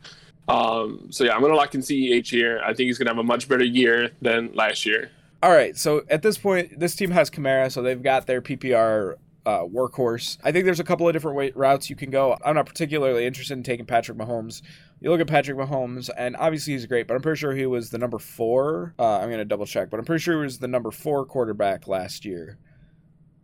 Um, 0.49 1.09
so 1.11 1.25
yeah, 1.25 1.35
I'm 1.35 1.41
gonna 1.41 1.55
lock 1.55 1.75
in 1.75 1.81
CEH 1.81 2.29
here. 2.29 2.61
I 2.63 2.69
think 2.69 2.87
he's 2.87 2.99
gonna 2.99 3.11
have 3.11 3.19
a 3.19 3.25
much 3.25 3.49
better 3.49 3.65
year 3.65 4.11
than 4.23 4.53
last 4.55 4.87
year. 4.87 5.11
All 5.43 5.51
right, 5.51 5.77
so 5.77 6.03
at 6.09 6.23
this 6.23 6.39
point, 6.39 6.79
this 6.79 6.95
team 6.95 7.11
has 7.11 7.31
Kamara, 7.31 7.71
so 7.71 7.83
they've 7.83 8.03
got 8.03 8.27
their 8.27 8.41
PPR 8.41 9.17
uh, 9.45 9.61
workhorse. 9.61 10.39
I 10.43 10.53
think 10.53 10.65
there's 10.65 10.81
a 10.81 10.85
couple 10.85 11.07
of 11.09 11.13
different 11.13 11.37
way- 11.37 11.53
routes 11.55 11.89
you 11.89 11.97
can 11.97 12.11
go. 12.11 12.37
I'm 12.45 12.55
not 12.57 12.67
particularly 12.67 13.27
interested 13.27 13.55
in 13.55 13.63
taking 13.63 13.87
Patrick 13.87 14.19
Mahomes. 14.19 14.63
You 15.01 15.11
look 15.11 15.21
at 15.21 15.27
Patrick 15.27 15.59
Mahomes, 15.59 16.09
and 16.17 16.37
obviously 16.37 16.73
he's 16.73 16.87
great, 16.87 17.07
but 17.07 17.15
I'm 17.15 17.21
pretty 17.21 17.39
sure 17.39 17.55
he 17.55 17.67
was 17.67 17.91
the 17.91 17.99
number 17.99 18.19
four. 18.19 18.95
Uh, 18.99 19.19
I'm 19.19 19.29
going 19.29 19.39
to 19.39 19.45
double 19.45 19.67
check, 19.67 19.91
but 19.91 20.01
I'm 20.01 20.07
pretty 20.07 20.23
sure 20.23 20.37
he 20.37 20.45
was 20.45 20.59
the 20.59 20.69
number 20.69 20.91
four 20.91 21.27
quarterback 21.27 21.87
last 21.87 22.25
year. 22.25 22.59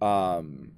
Um, 0.00 0.72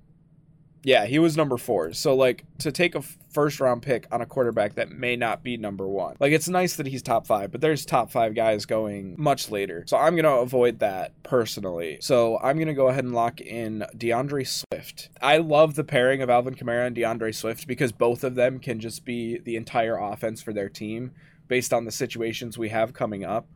yeah, 0.84 1.06
he 1.06 1.18
was 1.18 1.36
number 1.36 1.56
four. 1.56 1.94
So 1.94 2.14
like 2.14 2.44
to 2.58 2.70
take 2.70 2.94
a 2.94 3.02
first 3.30 3.58
round 3.58 3.82
pick 3.82 4.06
on 4.12 4.20
a 4.20 4.26
quarterback 4.26 4.74
that 4.74 4.90
may 4.90 5.16
not 5.16 5.42
be 5.42 5.56
number 5.56 5.88
one. 5.88 6.16
Like 6.20 6.32
it's 6.32 6.48
nice 6.48 6.76
that 6.76 6.86
he's 6.86 7.02
top 7.02 7.26
five, 7.26 7.50
but 7.50 7.62
there's 7.62 7.86
top 7.86 8.10
five 8.10 8.34
guys 8.34 8.66
going 8.66 9.16
much 9.18 9.50
later. 9.50 9.84
So 9.86 9.96
I'm 9.96 10.14
gonna 10.14 10.36
avoid 10.36 10.80
that 10.80 11.12
personally. 11.22 11.98
So 12.00 12.38
I'm 12.38 12.58
gonna 12.58 12.74
go 12.74 12.88
ahead 12.88 13.04
and 13.04 13.14
lock 13.14 13.40
in 13.40 13.84
DeAndre 13.96 14.46
Swift. 14.46 15.08
I 15.22 15.38
love 15.38 15.74
the 15.74 15.84
pairing 15.84 16.20
of 16.20 16.28
Alvin 16.28 16.54
Kamara 16.54 16.86
and 16.86 16.96
DeAndre 16.96 17.34
Swift 17.34 17.66
because 17.66 17.90
both 17.90 18.22
of 18.22 18.34
them 18.34 18.58
can 18.58 18.78
just 18.78 19.06
be 19.06 19.38
the 19.38 19.56
entire 19.56 19.96
offense 19.96 20.42
for 20.42 20.52
their 20.52 20.68
team 20.68 21.12
based 21.48 21.72
on 21.72 21.86
the 21.86 21.92
situations 21.92 22.58
we 22.58 22.68
have 22.68 22.92
coming 22.92 23.24
up. 23.24 23.46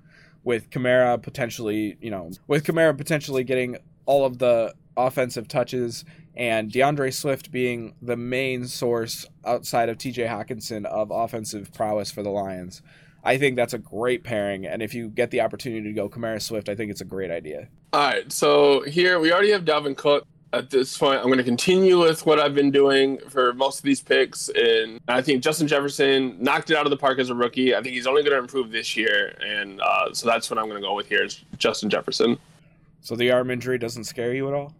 With 0.44 0.70
Kamara 0.70 1.20
potentially, 1.20 1.98
you 2.00 2.10
know, 2.10 2.30
with 2.46 2.64
Kamara 2.64 2.96
potentially 2.96 3.44
getting 3.44 3.76
all 4.06 4.24
of 4.24 4.38
the 4.38 4.72
offensive 4.96 5.46
touches 5.46 6.04
and 6.38 6.70
DeAndre 6.70 7.12
Swift 7.12 7.50
being 7.50 7.94
the 8.00 8.16
main 8.16 8.66
source 8.68 9.26
outside 9.44 9.88
of 9.88 9.98
TJ 9.98 10.28
Hockenson 10.28 10.86
of 10.86 11.10
offensive 11.10 11.72
prowess 11.74 12.12
for 12.12 12.22
the 12.22 12.30
Lions. 12.30 12.80
I 13.24 13.36
think 13.36 13.56
that's 13.56 13.74
a 13.74 13.78
great 13.78 14.22
pairing, 14.22 14.64
and 14.64 14.80
if 14.80 14.94
you 14.94 15.08
get 15.08 15.32
the 15.32 15.40
opportunity 15.40 15.82
to 15.82 15.92
go 15.92 16.08
Kamara 16.08 16.40
Swift, 16.40 16.68
I 16.68 16.76
think 16.76 16.92
it's 16.92 17.00
a 17.00 17.04
great 17.04 17.32
idea. 17.32 17.68
All 17.92 18.08
right, 18.08 18.30
so 18.30 18.82
here 18.82 19.18
we 19.18 19.32
already 19.32 19.50
have 19.50 19.64
Dalvin 19.64 19.96
Cook. 19.96 20.24
At 20.54 20.70
this 20.70 20.96
point, 20.96 21.18
I'm 21.18 21.26
going 21.26 21.36
to 21.36 21.44
continue 21.44 21.98
with 21.98 22.24
what 22.24 22.40
I've 22.40 22.54
been 22.54 22.70
doing 22.70 23.18
for 23.28 23.52
most 23.52 23.80
of 23.80 23.84
these 23.84 24.00
picks, 24.00 24.48
and 24.48 24.98
I 25.06 25.20
think 25.20 25.42
Justin 25.42 25.66
Jefferson 25.66 26.38
knocked 26.42 26.70
it 26.70 26.76
out 26.76 26.86
of 26.86 26.90
the 26.90 26.96
park 26.96 27.18
as 27.18 27.28
a 27.28 27.34
rookie. 27.34 27.74
I 27.74 27.82
think 27.82 27.94
he's 27.94 28.06
only 28.06 28.22
going 28.22 28.32
to 28.32 28.38
improve 28.38 28.70
this 28.70 28.96
year, 28.96 29.36
and 29.44 29.78
uh, 29.82 30.14
so 30.14 30.26
that's 30.26 30.48
what 30.48 30.58
I'm 30.58 30.66
going 30.66 30.80
to 30.80 30.88
go 30.88 30.94
with 30.94 31.08
here 31.08 31.22
is 31.22 31.44
Justin 31.58 31.90
Jefferson. 31.90 32.38
So 33.02 33.14
the 33.14 33.30
arm 33.30 33.50
injury 33.50 33.76
doesn't 33.76 34.04
scare 34.04 34.32
you 34.32 34.48
at 34.48 34.54
all? 34.54 34.72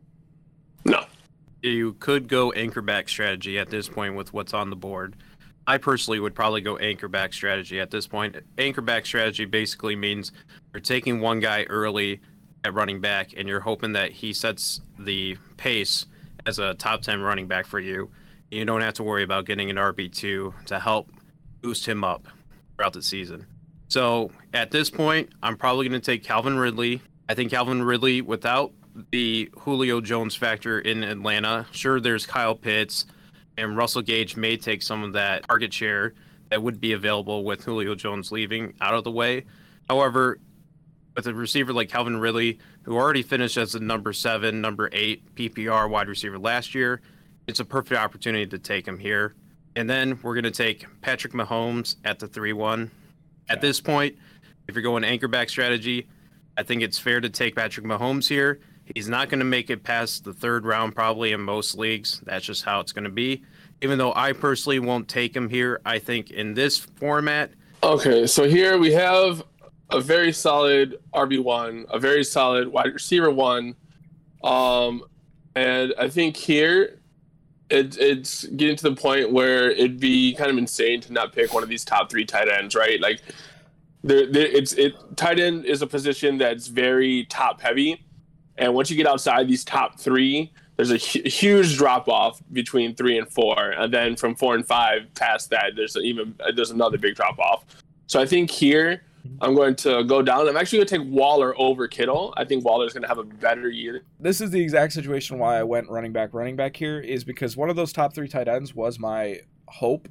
You 1.62 1.94
could 1.94 2.28
go 2.28 2.52
anchor 2.52 2.82
back 2.82 3.08
strategy 3.08 3.58
at 3.58 3.70
this 3.70 3.88
point 3.88 4.14
with 4.14 4.32
what's 4.32 4.54
on 4.54 4.70
the 4.70 4.76
board. 4.76 5.16
I 5.66 5.76
personally 5.76 6.20
would 6.20 6.34
probably 6.34 6.60
go 6.60 6.78
anchor 6.78 7.08
back 7.08 7.32
strategy 7.32 7.78
at 7.80 7.90
this 7.90 8.06
point. 8.06 8.36
Anchor 8.56 8.80
back 8.80 9.04
strategy 9.04 9.44
basically 9.44 9.96
means 9.96 10.32
you're 10.72 10.80
taking 10.80 11.20
one 11.20 11.40
guy 11.40 11.64
early 11.64 12.20
at 12.64 12.72
running 12.74 13.00
back 13.00 13.34
and 13.36 13.48
you're 13.48 13.60
hoping 13.60 13.92
that 13.92 14.12
he 14.12 14.32
sets 14.32 14.80
the 14.98 15.36
pace 15.56 16.06
as 16.46 16.58
a 16.58 16.74
top 16.74 17.02
10 17.02 17.20
running 17.20 17.46
back 17.46 17.66
for 17.66 17.80
you. 17.80 18.10
You 18.50 18.64
don't 18.64 18.80
have 18.80 18.94
to 18.94 19.02
worry 19.02 19.22
about 19.22 19.44
getting 19.44 19.68
an 19.68 19.76
RB2 19.76 20.64
to 20.66 20.78
help 20.78 21.10
boost 21.60 21.86
him 21.86 22.02
up 22.02 22.26
throughout 22.76 22.94
the 22.94 23.02
season. 23.02 23.46
So 23.88 24.30
at 24.54 24.70
this 24.70 24.88
point, 24.90 25.30
I'm 25.42 25.56
probably 25.56 25.88
going 25.88 26.00
to 26.00 26.04
take 26.04 26.22
Calvin 26.22 26.56
Ridley. 26.56 27.02
I 27.28 27.34
think 27.34 27.50
Calvin 27.50 27.82
Ridley, 27.82 28.22
without 28.22 28.72
the 29.10 29.50
Julio 29.58 30.00
Jones 30.00 30.34
factor 30.34 30.80
in 30.80 31.02
Atlanta, 31.02 31.66
sure, 31.72 32.00
there's 32.00 32.26
Kyle 32.26 32.54
Pitts 32.54 33.06
and 33.56 33.76
Russell 33.76 34.02
Gage 34.02 34.36
may 34.36 34.56
take 34.56 34.82
some 34.82 35.02
of 35.02 35.12
that 35.14 35.46
target 35.48 35.72
share 35.72 36.14
that 36.50 36.62
would 36.62 36.80
be 36.80 36.92
available 36.92 37.44
with 37.44 37.64
Julio 37.64 37.94
Jones 37.94 38.32
leaving 38.32 38.74
out 38.80 38.94
of 38.94 39.04
the 39.04 39.10
way. 39.10 39.44
However, 39.88 40.38
with 41.16 41.26
a 41.26 41.34
receiver 41.34 41.72
like 41.72 41.88
Calvin 41.88 42.18
Ridley, 42.18 42.58
who 42.82 42.96
already 42.96 43.22
finished 43.22 43.56
as 43.56 43.72
the 43.72 43.80
number 43.80 44.12
seven, 44.12 44.60
number 44.60 44.88
eight 44.92 45.34
PPR 45.34 45.90
wide 45.90 46.08
receiver 46.08 46.38
last 46.38 46.74
year, 46.74 47.00
it's 47.46 47.60
a 47.60 47.64
perfect 47.64 48.00
opportunity 48.00 48.46
to 48.46 48.58
take 48.58 48.86
him 48.86 48.98
here. 48.98 49.34
And 49.74 49.88
then 49.88 50.18
we're 50.22 50.34
going 50.34 50.44
to 50.44 50.50
take 50.50 50.86
Patrick 51.00 51.32
Mahomes 51.32 51.96
at 52.04 52.18
the 52.18 52.28
3 52.28 52.52
1. 52.52 52.90
At 53.48 53.60
this 53.60 53.80
point, 53.80 54.16
if 54.68 54.74
you're 54.74 54.82
going 54.82 55.04
anchor 55.04 55.28
back 55.28 55.48
strategy, 55.48 56.06
I 56.56 56.62
think 56.62 56.82
it's 56.82 56.98
fair 56.98 57.20
to 57.20 57.30
take 57.30 57.56
Patrick 57.56 57.86
Mahomes 57.86 58.28
here. 58.28 58.60
He's 58.94 59.08
not 59.08 59.28
going 59.28 59.40
to 59.40 59.44
make 59.44 59.70
it 59.70 59.82
past 59.82 60.24
the 60.24 60.32
third 60.32 60.64
round, 60.64 60.94
probably 60.94 61.32
in 61.32 61.40
most 61.40 61.76
leagues. 61.76 62.20
That's 62.24 62.44
just 62.44 62.64
how 62.64 62.80
it's 62.80 62.92
going 62.92 63.04
to 63.04 63.10
be. 63.10 63.42
Even 63.82 63.98
though 63.98 64.12
I 64.14 64.32
personally 64.32 64.78
won't 64.78 65.08
take 65.08 65.36
him 65.36 65.48
here, 65.48 65.80
I 65.84 65.98
think 65.98 66.30
in 66.30 66.54
this 66.54 66.78
format. 66.78 67.50
Okay, 67.82 68.26
so 68.26 68.48
here 68.48 68.76
we 68.76 68.92
have 68.92 69.42
a 69.90 70.00
very 70.00 70.32
solid 70.32 70.98
RB 71.14 71.42
one, 71.42 71.86
a 71.90 71.98
very 71.98 72.24
solid 72.24 72.68
wide 72.68 72.92
receiver 72.92 73.30
one, 73.30 73.76
um, 74.42 75.04
and 75.54 75.94
I 75.98 76.08
think 76.08 76.36
here 76.36 76.98
it, 77.70 77.96
it's 77.98 78.44
getting 78.44 78.76
to 78.76 78.90
the 78.90 78.96
point 78.96 79.32
where 79.32 79.70
it'd 79.70 80.00
be 80.00 80.34
kind 80.34 80.50
of 80.50 80.58
insane 80.58 81.00
to 81.02 81.12
not 81.12 81.32
pick 81.32 81.52
one 81.52 81.62
of 81.62 81.68
these 81.68 81.84
top 81.84 82.10
three 82.10 82.24
tight 82.24 82.48
ends, 82.48 82.74
right? 82.74 83.00
Like, 83.00 83.20
there 84.02 84.26
it's 84.30 84.72
it 84.74 84.94
tight 85.16 85.40
end 85.40 85.64
is 85.64 85.82
a 85.82 85.86
position 85.86 86.38
that's 86.38 86.68
very 86.68 87.24
top 87.24 87.60
heavy, 87.60 88.04
and 88.58 88.74
once 88.74 88.90
you 88.90 88.96
get 88.96 89.06
outside 89.06 89.48
these 89.48 89.64
top 89.64 89.98
three, 89.98 90.52
there's 90.76 90.90
a 90.90 90.98
hu- 90.98 91.28
huge 91.28 91.76
drop 91.76 92.08
off 92.08 92.40
between 92.52 92.94
three 92.94 93.18
and 93.18 93.28
four, 93.28 93.70
and 93.70 93.92
then 93.92 94.16
from 94.16 94.34
four 94.34 94.54
and 94.54 94.66
five 94.66 95.12
past 95.14 95.50
that, 95.50 95.72
there's 95.76 95.96
even 95.96 96.34
there's 96.54 96.70
another 96.70 96.98
big 96.98 97.14
drop 97.14 97.38
off. 97.38 97.64
So 98.06 98.20
I 98.20 98.26
think 98.26 98.50
here 98.50 99.02
I'm 99.40 99.54
going 99.54 99.76
to 99.76 100.04
go 100.04 100.22
down. 100.22 100.48
I'm 100.48 100.56
actually 100.56 100.78
going 100.78 100.88
to 100.88 100.98
take 100.98 101.06
Waller 101.08 101.58
over 101.58 101.86
Kittle. 101.88 102.34
I 102.36 102.44
think 102.44 102.64
Waller's 102.64 102.92
going 102.92 103.02
to 103.02 103.08
have 103.08 103.18
a 103.18 103.24
better 103.24 103.68
year. 103.68 104.02
This 104.20 104.40
is 104.40 104.50
the 104.50 104.60
exact 104.60 104.92
situation 104.92 105.38
why 105.38 105.58
I 105.58 105.62
went 105.62 105.88
running 105.88 106.12
back, 106.12 106.30
running 106.32 106.56
back 106.56 106.76
here 106.76 107.00
is 107.00 107.24
because 107.24 107.56
one 107.56 107.70
of 107.70 107.76
those 107.76 107.92
top 107.92 108.14
three 108.14 108.28
tight 108.28 108.48
ends 108.48 108.74
was 108.74 108.98
my 108.98 109.40
hope. 109.66 110.08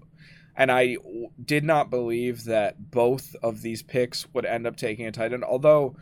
And 0.55 0.71
I 0.71 0.97
did 1.45 1.63
not 1.63 1.89
believe 1.89 2.43
that 2.45 2.89
both 2.89 3.35
of 3.43 3.61
these 3.61 3.83
picks 3.83 4.27
would 4.33 4.45
end 4.45 4.65
up 4.65 4.75
taking 4.75 5.05
a 5.05 5.11
tight 5.11 5.33
end, 5.33 5.43
although 5.43 5.95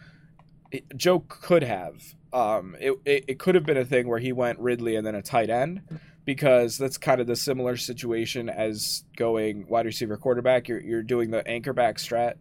Joe 0.95 1.19
could 1.27 1.63
have. 1.63 2.01
Um, 2.33 2.75
it, 2.79 2.93
it, 3.05 3.25
it 3.27 3.39
could 3.39 3.55
have 3.55 3.65
been 3.65 3.77
a 3.77 3.85
thing 3.85 4.07
where 4.07 4.19
he 4.19 4.33
went 4.33 4.59
Ridley 4.59 4.95
and 4.95 5.07
then 5.07 5.15
a 5.15 5.21
tight 5.21 5.49
end 5.49 5.81
because 6.25 6.77
that's 6.77 6.97
kind 6.97 7.21
of 7.21 7.27
the 7.27 7.35
similar 7.35 7.77
situation 7.77 8.49
as 8.49 9.03
going 9.15 9.67
wide 9.67 9.85
receiver 9.85 10.17
quarterback. 10.17 10.67
You're, 10.67 10.81
you're 10.81 11.03
doing 11.03 11.31
the 11.31 11.47
anchor 11.47 11.71
back 11.71 11.97
strat. 11.97 12.35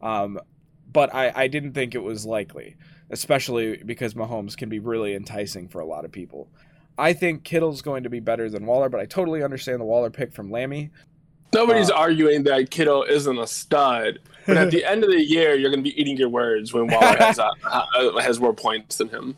Um, 0.00 0.40
but 0.90 1.14
I, 1.14 1.32
I 1.34 1.48
didn't 1.48 1.74
think 1.74 1.94
it 1.94 2.02
was 2.02 2.24
likely, 2.24 2.76
especially 3.10 3.82
because 3.84 4.14
Mahomes 4.14 4.56
can 4.56 4.68
be 4.68 4.78
really 4.78 5.14
enticing 5.14 5.68
for 5.68 5.80
a 5.80 5.86
lot 5.86 6.04
of 6.04 6.12
people. 6.12 6.48
I 6.98 7.12
think 7.12 7.44
Kittle's 7.44 7.82
going 7.82 8.04
to 8.04 8.10
be 8.10 8.20
better 8.20 8.48
than 8.48 8.64
Waller, 8.64 8.88
but 8.88 9.00
I 9.00 9.06
totally 9.06 9.42
understand 9.42 9.80
the 9.80 9.84
Waller 9.84 10.10
pick 10.10 10.32
from 10.32 10.50
Lami. 10.50 10.90
Nobody's 11.52 11.90
Uh, 11.90 11.94
arguing 11.94 12.42
that 12.44 12.70
Kittle 12.70 13.04
isn't 13.04 13.38
a 13.38 13.46
stud, 13.46 14.18
but 14.46 14.56
at 14.56 14.70
the 14.70 14.84
end 14.84 15.04
of 15.04 15.10
the 15.10 15.22
year, 15.22 15.54
you're 15.54 15.70
going 15.70 15.82
to 15.82 15.90
be 15.90 15.98
eating 16.00 16.16
your 16.16 16.28
words 16.28 16.72
when 16.74 16.86
Waller 16.88 17.16
has, 17.18 17.38
uh, 17.38 17.48
uh, 17.64 18.18
has 18.20 18.38
more 18.40 18.52
points 18.54 18.96
than 18.98 19.08
him. 19.08 19.36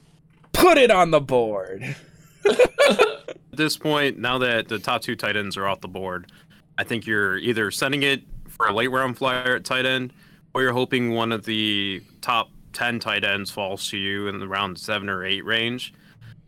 Put 0.53 0.79
it 0.79 0.91
on 0.91 1.11
the 1.11 1.21
board. 1.21 1.95
At 2.45 3.37
this 3.53 3.77
point, 3.77 4.19
now 4.19 4.39
that 4.39 4.69
the 4.69 4.79
top 4.79 5.03
two 5.03 5.17
tight 5.17 5.37
ends 5.37 5.57
are 5.57 5.67
off 5.67 5.81
the 5.81 5.89
board, 5.89 6.31
I 6.79 6.85
think 6.85 7.07
you're 7.07 7.39
either 7.39 7.71
sending 7.71 8.03
it 8.03 8.23
for 8.49 8.67
a 8.69 8.73
late 8.73 8.89
round 8.89 9.19
flyer 9.19 9.55
at 9.57 9.65
tight 9.65 9.85
end, 9.87 10.13
or 10.55 10.63
you're 10.63 10.73
hoping 10.73 11.13
one 11.13 11.33
of 11.33 11.45
the 11.45 12.03
top 12.21 12.51
10 12.73 12.99
tight 13.01 13.25
ends 13.25 13.51
falls 13.51 13.89
to 13.91 13.97
you 13.97 14.29
in 14.29 14.39
the 14.39 14.47
round 14.49 14.79
seven 14.79 15.09
or 15.09 15.25
eight 15.25 15.45
range. 15.45 15.93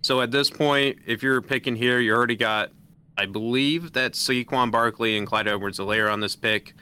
So 0.02 0.20
at 0.20 0.30
this 0.30 0.50
point, 0.50 0.98
if 1.06 1.22
you're 1.22 1.42
picking 1.42 1.76
here, 1.76 1.98
you 2.00 2.14
already 2.14 2.36
got, 2.36 2.70
I 3.16 3.26
believe 3.26 3.92
that 3.92 4.12
Saquon 4.12 4.70
Barkley 4.70 5.16
and 5.16 5.26
Clyde 5.26 5.48
Edwards-Helaire 5.48 6.10
on 6.10 6.20
this 6.20 6.36
pick. 6.36 6.74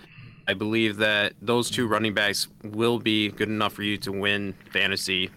I 0.46 0.54
believe 0.54 0.96
that 0.98 1.34
those 1.42 1.70
two 1.70 1.86
running 1.86 2.14
backs 2.14 2.48
will 2.64 2.98
be 2.98 3.30
good 3.30 3.48
enough 3.48 3.74
for 3.74 3.82
you 3.82 3.98
to 3.98 4.12
win 4.12 4.54
fantasy 4.72 5.30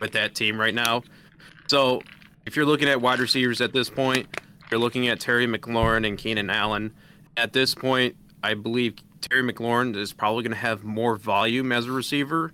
with 0.00 0.12
that 0.12 0.34
team 0.34 0.58
right 0.58 0.74
now. 0.74 1.02
So 1.68 2.02
if 2.44 2.56
you're 2.56 2.66
looking 2.66 2.88
at 2.88 3.00
wide 3.00 3.20
receivers 3.20 3.60
at 3.60 3.72
this 3.72 3.88
point, 3.88 4.26
you're 4.70 4.80
looking 4.80 5.06
at 5.08 5.20
Terry 5.20 5.46
McLaurin 5.46 6.06
and 6.06 6.18
Keenan 6.18 6.50
Allen. 6.50 6.94
At 7.36 7.52
this 7.52 7.74
point, 7.74 8.16
I 8.42 8.54
believe 8.54 8.96
Terry 9.20 9.42
McLaurin 9.42 9.94
is 9.96 10.12
probably 10.12 10.42
going 10.42 10.52
to 10.52 10.58
have 10.58 10.82
more 10.82 11.16
volume 11.16 11.70
as 11.70 11.86
a 11.86 11.92
receiver. 11.92 12.52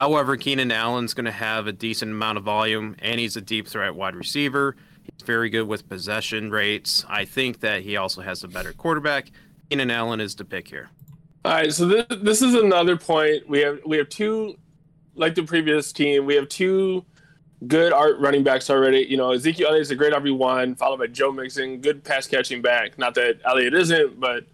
However, 0.00 0.36
Keenan 0.36 0.72
Allen's 0.72 1.12
going 1.12 1.26
to 1.26 1.32
have 1.32 1.66
a 1.66 1.72
decent 1.72 2.12
amount 2.12 2.38
of 2.38 2.44
volume, 2.44 2.96
and 3.00 3.20
he's 3.20 3.36
a 3.36 3.40
deep 3.40 3.66
threat 3.66 3.94
wide 3.94 4.14
receiver. 4.14 4.76
He's 5.14 5.26
very 5.26 5.50
good 5.50 5.66
with 5.66 5.88
possession 5.88 6.50
rates. 6.50 7.04
I 7.08 7.24
think 7.24 7.60
that 7.60 7.82
he 7.82 7.96
also 7.96 8.22
has 8.22 8.44
a 8.44 8.48
better 8.48 8.72
quarterback. 8.72 9.30
Keenan 9.70 9.90
Allen 9.90 10.20
is 10.20 10.34
the 10.34 10.44
pick 10.44 10.68
here. 10.68 10.90
All 11.44 11.52
right, 11.52 11.72
so 11.72 11.86
this, 11.86 12.06
this 12.20 12.42
is 12.42 12.54
another 12.54 12.96
point. 12.96 13.48
We 13.48 13.60
have 13.60 13.80
we 13.86 13.96
have 13.98 14.08
two, 14.08 14.56
like 15.14 15.34
the 15.34 15.42
previous 15.42 15.92
team, 15.92 16.26
we 16.26 16.34
have 16.34 16.48
two 16.48 17.04
good 17.66 17.92
art 17.92 18.18
running 18.18 18.44
backs 18.44 18.70
already. 18.70 19.06
You 19.08 19.16
know, 19.16 19.32
Ezekiel 19.32 19.68
Elliott 19.68 19.82
is 19.82 19.90
a 19.90 19.96
great 19.96 20.12
RB 20.12 20.36
one, 20.36 20.74
followed 20.74 20.98
by 20.98 21.06
Joe 21.08 21.32
Mixon, 21.32 21.80
good 21.80 22.04
pass 22.04 22.26
catching 22.26 22.62
back. 22.62 22.98
Not 22.98 23.14
that 23.14 23.40
Elliott 23.44 23.74
isn't, 23.74 24.20
but 24.20 24.44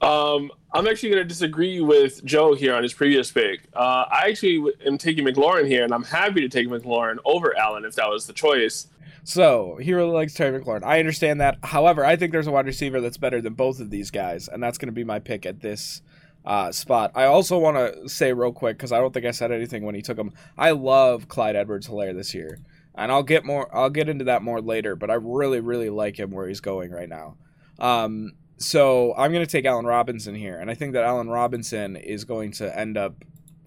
um, 0.00 0.50
I'm 0.72 0.86
actually 0.86 1.10
going 1.10 1.22
to 1.22 1.28
disagree 1.28 1.80
with 1.80 2.24
Joe 2.24 2.54
here 2.54 2.74
on 2.74 2.82
his 2.82 2.92
previous 2.92 3.30
pick. 3.30 3.62
Uh, 3.74 4.04
I 4.10 4.28
actually 4.28 4.72
am 4.86 4.98
taking 4.98 5.24
McLaurin 5.24 5.66
here, 5.66 5.84
and 5.84 5.92
I'm 5.94 6.04
happy 6.04 6.40
to 6.42 6.48
take 6.48 6.68
McLaurin 6.68 7.16
over 7.24 7.56
Allen 7.56 7.84
if 7.84 7.94
that 7.94 8.08
was 8.08 8.26
the 8.26 8.32
choice. 8.32 8.88
So 9.26 9.76
he 9.82 9.92
really 9.92 10.12
likes 10.12 10.34
Terry 10.34 10.56
McLaurin. 10.56 10.84
I 10.84 11.00
understand 11.00 11.40
that. 11.40 11.58
However, 11.64 12.04
I 12.04 12.14
think 12.14 12.30
there's 12.30 12.46
a 12.46 12.52
wide 12.52 12.66
receiver 12.66 13.00
that's 13.00 13.16
better 13.16 13.40
than 13.40 13.54
both 13.54 13.80
of 13.80 13.90
these 13.90 14.12
guys, 14.12 14.46
and 14.46 14.62
that's 14.62 14.78
going 14.78 14.86
to 14.86 14.92
be 14.92 15.02
my 15.02 15.18
pick 15.18 15.44
at 15.44 15.62
this 15.62 16.00
uh, 16.44 16.70
spot. 16.70 17.10
I 17.16 17.24
also 17.24 17.58
want 17.58 17.76
to 17.76 18.08
say 18.08 18.32
real 18.32 18.52
quick 18.52 18.76
because 18.76 18.92
I 18.92 19.00
don't 19.00 19.12
think 19.12 19.26
I 19.26 19.32
said 19.32 19.50
anything 19.50 19.84
when 19.84 19.96
he 19.96 20.00
took 20.00 20.16
him. 20.16 20.32
I 20.56 20.70
love 20.70 21.26
Clyde 21.26 21.56
Edwards-Helaire 21.56 22.14
this 22.14 22.34
year, 22.34 22.60
and 22.94 23.10
I'll 23.10 23.24
get 23.24 23.44
more. 23.44 23.68
I'll 23.76 23.90
get 23.90 24.08
into 24.08 24.26
that 24.26 24.42
more 24.42 24.60
later. 24.60 24.94
But 24.94 25.10
I 25.10 25.14
really, 25.14 25.58
really 25.58 25.90
like 25.90 26.20
him 26.20 26.30
where 26.30 26.46
he's 26.46 26.60
going 26.60 26.92
right 26.92 27.08
now. 27.08 27.36
Um, 27.80 28.34
so 28.58 29.12
I'm 29.18 29.32
going 29.32 29.44
to 29.44 29.50
take 29.50 29.64
Allen 29.64 29.86
Robinson 29.86 30.36
here, 30.36 30.56
and 30.56 30.70
I 30.70 30.74
think 30.74 30.92
that 30.92 31.02
Allen 31.02 31.28
Robinson 31.28 31.96
is 31.96 32.22
going 32.22 32.52
to 32.52 32.78
end 32.78 32.96
up 32.96 33.16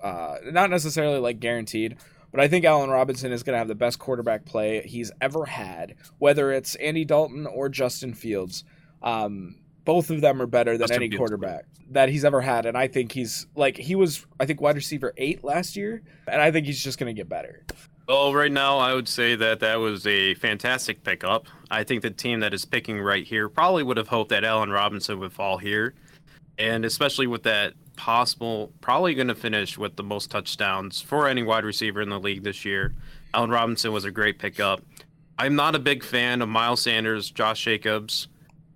uh, 0.02 0.38
not 0.46 0.70
necessarily 0.70 1.20
like 1.20 1.42
guaranteed, 1.42 1.98
but 2.32 2.40
I 2.40 2.48
think 2.48 2.66
Allen 2.66 2.90
Robinson 2.90 3.32
is 3.32 3.44
going 3.44 3.54
to 3.54 3.58
have 3.58 3.68
the 3.68 3.76
best 3.76 4.00
quarterback 4.00 4.46
play 4.46 4.82
he's 4.86 5.12
ever 5.22 5.46
had, 5.46 5.96
whether 6.18 6.52
it's 6.52 6.76
Andy 6.76 7.06
Dalton 7.06 7.48
or 7.48 7.70
Justin 7.70 8.14
Fields. 8.14 8.64
Um, 9.02 9.56
both 9.86 10.10
of 10.10 10.22
them 10.22 10.42
are 10.42 10.48
better 10.48 10.78
than 10.78 10.88
Justin 10.88 11.04
any 11.04 11.10
Fields. 11.10 11.20
quarterback 11.20 11.66
that 11.92 12.10
he's 12.10 12.24
ever 12.24 12.42
had, 12.42 12.66
and 12.66 12.78
I 12.78 12.88
think 12.88 13.12
he's 13.12 13.48
like 13.56 13.78
he 13.78 13.96
was 13.96 14.26
I 14.40 14.46
think 14.46 14.62
wide 14.62 14.76
receiver 14.76 15.14
eight 15.18 15.44
last 15.44 15.76
year, 15.76 16.04
and 16.28 16.42
I 16.42 16.52
think 16.52 16.68
he's 16.68 16.84
just 16.84 17.00
going 17.00 17.14
to 17.14 17.20
get 17.20 17.28
better. 17.30 17.64
Well, 18.08 18.34
right 18.34 18.52
now, 18.52 18.80
I 18.80 18.96
would 18.96 19.08
say 19.08 19.36
that 19.36 19.60
that 19.60 19.76
was 19.76 20.08
a 20.08 20.34
fantastic 20.36 21.04
pickup. 21.04 21.46
I 21.70 21.84
think 21.84 22.02
the 22.02 22.10
team 22.10 22.40
that 22.40 22.56
is 22.56 22.66
picking 22.66 23.00
right 23.00 23.24
here 23.24 23.48
probably 23.50 23.84
would 23.84 23.98
have 23.98 24.08
hoped 24.08 24.32
that 24.32 24.44
Allen 24.44 24.72
Robinson 24.72 25.20
would 25.20 25.32
fall 25.32 25.60
here. 25.60 25.94
And 26.58 26.86
especially 26.86 27.28
with 27.28 27.44
that 27.44 27.74
possible, 28.00 28.72
probably 28.80 29.14
going 29.14 29.28
to 29.28 29.36
finish 29.36 29.78
with 29.78 29.98
the 29.98 30.04
most 30.04 30.32
touchdowns 30.32 31.02
for 31.02 31.28
any 31.28 31.44
wide 31.44 31.66
receiver 31.66 32.02
in 32.02 32.08
the 32.08 32.20
league 32.20 32.44
this 32.44 32.64
year. 32.64 32.96
Allen 33.34 33.50
Robinson 33.50 33.92
was 33.92 34.06
a 34.06 34.12
great 34.12 34.40
pickup. 34.40 34.82
I'm 35.38 35.54
not 35.54 35.76
a 35.76 35.80
big 35.80 36.02
fan 36.02 36.42
of 36.42 36.48
Miles 36.48 36.82
Sanders, 36.82 37.30
Josh 37.30 37.62
Jacobs 37.62 38.30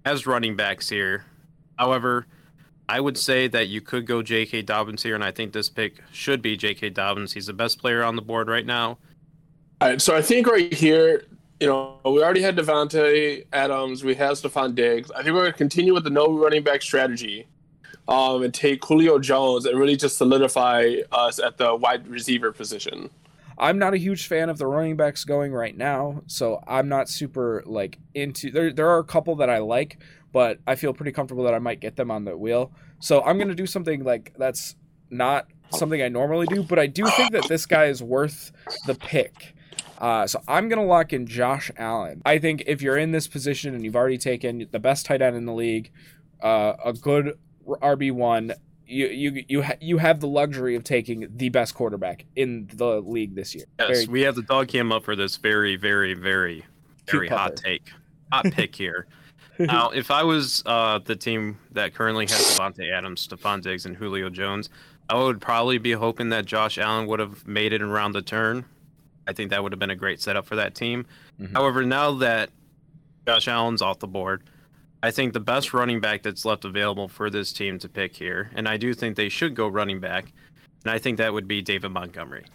as 0.04 0.28
running 0.28 0.58
backs 0.58 0.90
here. 0.90 1.24
However, 1.80 2.28
I 2.90 3.00
would 3.00 3.18
say 3.18 3.48
that 3.48 3.70
you 3.70 3.80
could 3.80 4.06
go 4.06 4.22
J.K. 4.22 4.64
Dobbins 4.64 5.02
here, 5.02 5.16
and 5.16 5.24
I 5.24 5.32
think 5.32 5.54
this 5.54 5.70
pick 5.70 6.04
should 6.12 6.42
be 6.42 6.58
J.K. 6.58 6.90
Dobbins. 6.90 7.32
He's 7.32 7.46
the 7.46 7.54
best 7.54 7.80
player 7.80 8.04
on 8.04 8.18
the 8.18 8.22
board 8.22 8.50
right 8.50 8.66
now. 8.66 8.98
All 9.80 9.90
right, 9.90 10.02
so 10.02 10.16
I 10.16 10.22
think 10.22 10.48
right 10.48 10.74
here, 10.74 11.24
you 11.62 11.68
know, 11.68 11.98
we 12.04 12.22
already 12.22 12.42
had 12.42 12.58
Davante 12.58 13.46
Adams, 13.54 14.04
we 14.04 14.16
have 14.16 14.34
Stefon 14.34 14.76
Diggs. 14.76 15.12
I 15.12 15.24
think 15.24 15.34
we're 15.34 15.44
going 15.44 15.54
to 15.54 15.58
continue 15.58 15.94
with 15.94 16.04
the 16.04 16.10
no 16.10 16.28
running 16.38 16.62
back 16.62 16.82
strategy, 16.82 17.48
um, 18.08 18.44
and 18.44 18.54
take 18.54 18.84
Julio 18.84 19.20
Jones 19.20 19.66
and 19.66 19.78
really 19.80 19.96
just 19.96 20.18
solidify 20.18 20.96
us 21.12 21.40
at 21.40 21.58
the 21.58 21.76
wide 21.76 22.08
receiver 22.08 22.52
position. 22.52 23.10
I'm 23.58 23.78
not 23.78 23.94
a 23.94 23.98
huge 23.98 24.28
fan 24.28 24.50
of 24.50 24.58
the 24.58 24.68
running 24.68 24.98
backs 24.98 25.24
going 25.24 25.54
right 25.54 25.78
now, 25.78 26.24
so 26.28 26.64
I'm 26.68 26.90
not 26.90 27.08
super 27.08 27.64
like 27.66 28.00
into. 28.14 28.52
There, 28.52 28.74
there 28.74 28.90
are 28.90 29.00
a 29.00 29.04
couple 29.04 29.36
that 29.36 29.50
I 29.50 29.60
like, 29.60 30.00
but 30.32 30.60
I 30.66 30.76
feel 30.76 30.94
pretty 30.94 31.12
comfortable 31.12 31.44
that 31.44 31.54
I 31.54 31.60
might 31.60 31.80
get 31.80 31.96
them 31.96 32.10
on 32.10 32.26
the 32.26 32.36
wheel. 32.36 32.72
So 33.00 33.22
I'm 33.22 33.38
gonna 33.38 33.56
do 33.56 33.68
something 33.68 34.04
like 34.04 34.34
that's 34.38 34.76
not 35.10 35.48
something 35.72 36.02
I 36.02 36.10
normally 36.10 36.48
do, 36.48 36.64
but 36.64 36.80
I 36.80 36.88
do 36.88 37.06
think 37.06 37.32
that 37.34 37.48
this 37.48 37.66
guy 37.66 37.86
is 37.86 38.02
worth 38.02 38.52
the 38.86 38.96
pick. 38.96 39.56
Uh, 40.00 40.28
so 40.28 40.42
I'm 40.48 40.68
gonna 40.68 40.86
lock 40.86 41.14
in 41.14 41.28
Josh 41.28 41.72
Allen. 41.78 42.22
I 42.26 42.40
think 42.40 42.64
if 42.66 42.82
you're 42.82 42.98
in 42.98 43.12
this 43.12 43.28
position 43.28 43.76
and 43.76 43.86
you've 43.86 43.96
already 43.96 44.18
taken 44.18 44.68
the 44.72 44.80
best 44.80 45.06
tight 45.06 45.22
end 45.22 45.36
in 45.36 45.46
the 45.46 45.54
league, 45.54 45.92
uh, 46.42 46.74
a 46.84 46.94
good 46.94 47.38
RB 47.68 48.12
one, 48.12 48.54
you 48.86 49.08
you 49.08 49.44
you 49.48 49.62
ha- 49.64 49.78
you 49.80 49.98
have 49.98 50.20
the 50.20 50.28
luxury 50.28 50.76
of 50.76 50.84
taking 50.84 51.28
the 51.36 51.50
best 51.50 51.74
quarterback 51.74 52.26
in 52.36 52.70
the 52.74 53.02
league 53.02 53.36
this 53.36 53.56
year. 53.56 53.66
Yes, 53.80 53.88
Very 53.90 54.08
we 54.08 54.22
have 54.22 54.36
the 54.36 54.42
dog 54.44 54.68
cam 54.68 54.92
up 54.92 55.04
for 55.04 55.16
this 55.16 55.38
very, 55.38 55.76
very, 55.76 56.14
very, 56.14 56.66
very 57.10 57.28
hot 57.30 57.54
pupper. 57.54 57.64
take, 57.64 57.92
hot 58.32 58.46
pick 58.46 58.76
here. 58.76 59.08
now, 59.60 59.90
if 59.92 60.10
I 60.12 60.24
was 60.24 60.64
uh, 60.66 61.00
the 61.00 61.16
team 61.16 61.60
that 61.72 61.94
currently 61.94 62.26
has 62.26 62.58
Davante 62.58 62.92
Adams, 62.92 63.28
Stefon 63.28 63.62
Diggs, 63.62 63.86
and 63.86 63.96
Julio 63.96 64.30
Jones, 64.30 64.70
I 65.10 65.18
would 65.22 65.40
probably 65.40 65.78
be 65.78 65.92
hoping 65.92 66.30
that 66.30 66.46
Josh 66.46 66.78
Allen 66.78 67.08
would 67.08 67.20
have 67.20 67.48
made 67.48 67.72
it 67.74 67.82
around 67.82 68.14
the 68.14 68.22
turn. 68.22 68.66
I 69.28 69.34
think 69.34 69.52
that 69.52 69.62
would 69.64 69.72
have 69.72 69.80
been 69.80 69.92
a 69.92 69.96
great 69.96 70.22
setup 70.22 70.46
for 70.46 70.56
that 70.56 70.76
team. 70.76 71.06
Mhm. 71.40 71.54
However, 71.54 71.84
now 71.84 72.12
that 72.16 72.50
Josh 73.28 73.48
Allen's 73.48 73.82
off 73.82 74.00
the 74.00 74.08
board, 74.08 74.44
I 75.04 75.12
think 75.12 75.34
the 75.34 75.42
best 75.42 75.74
running 75.74 76.00
back 76.00 76.24
that's 76.24 76.46
left 76.46 76.64
available 76.64 77.10
for 77.10 77.30
this 77.30 77.52
team 77.52 77.78
to 77.80 77.90
pick 77.90 78.16
here, 78.16 78.50
and 78.56 78.70
I 78.70 78.78
do 78.78 78.94
think 78.94 79.18
they 79.18 79.28
should 79.28 79.54
go 79.54 79.68
running 79.68 80.00
back, 80.00 80.32
and 80.86 80.94
I 80.94 80.98
think 80.98 81.18
that 81.18 81.34
would 81.34 81.46
be 81.46 81.62
David 81.62 81.92
Montgomery. 81.92 82.46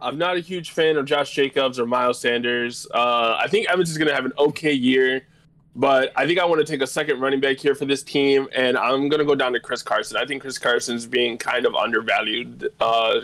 I'm 0.00 0.18
not 0.18 0.36
a 0.36 0.40
huge 0.40 0.72
fan 0.72 0.96
of 0.96 1.04
Josh 1.06 1.32
Jacobs 1.32 1.78
or 1.78 1.86
Miles 1.86 2.20
Sanders. 2.20 2.88
Uh, 2.92 3.36
I 3.38 3.46
think 3.46 3.70
Evans 3.70 3.90
is 3.90 3.96
going 3.96 4.08
to 4.08 4.14
have 4.14 4.24
an 4.24 4.32
okay 4.36 4.72
year, 4.72 5.28
but 5.76 6.12
I 6.16 6.26
think 6.26 6.40
I 6.40 6.44
want 6.44 6.66
to 6.66 6.70
take 6.70 6.82
a 6.82 6.86
second 6.86 7.20
running 7.20 7.38
back 7.38 7.58
here 7.58 7.76
for 7.76 7.84
this 7.84 8.02
team, 8.02 8.48
and 8.56 8.76
I'm 8.76 9.08
going 9.08 9.20
to 9.20 9.24
go 9.24 9.36
down 9.36 9.52
to 9.52 9.60
Chris 9.60 9.84
Carson. 9.84 10.16
I 10.16 10.26
think 10.26 10.42
Chris 10.42 10.58
Carson's 10.58 11.06
being 11.06 11.38
kind 11.38 11.64
of 11.64 11.76
undervalued, 11.76 12.70
uh, 12.80 13.20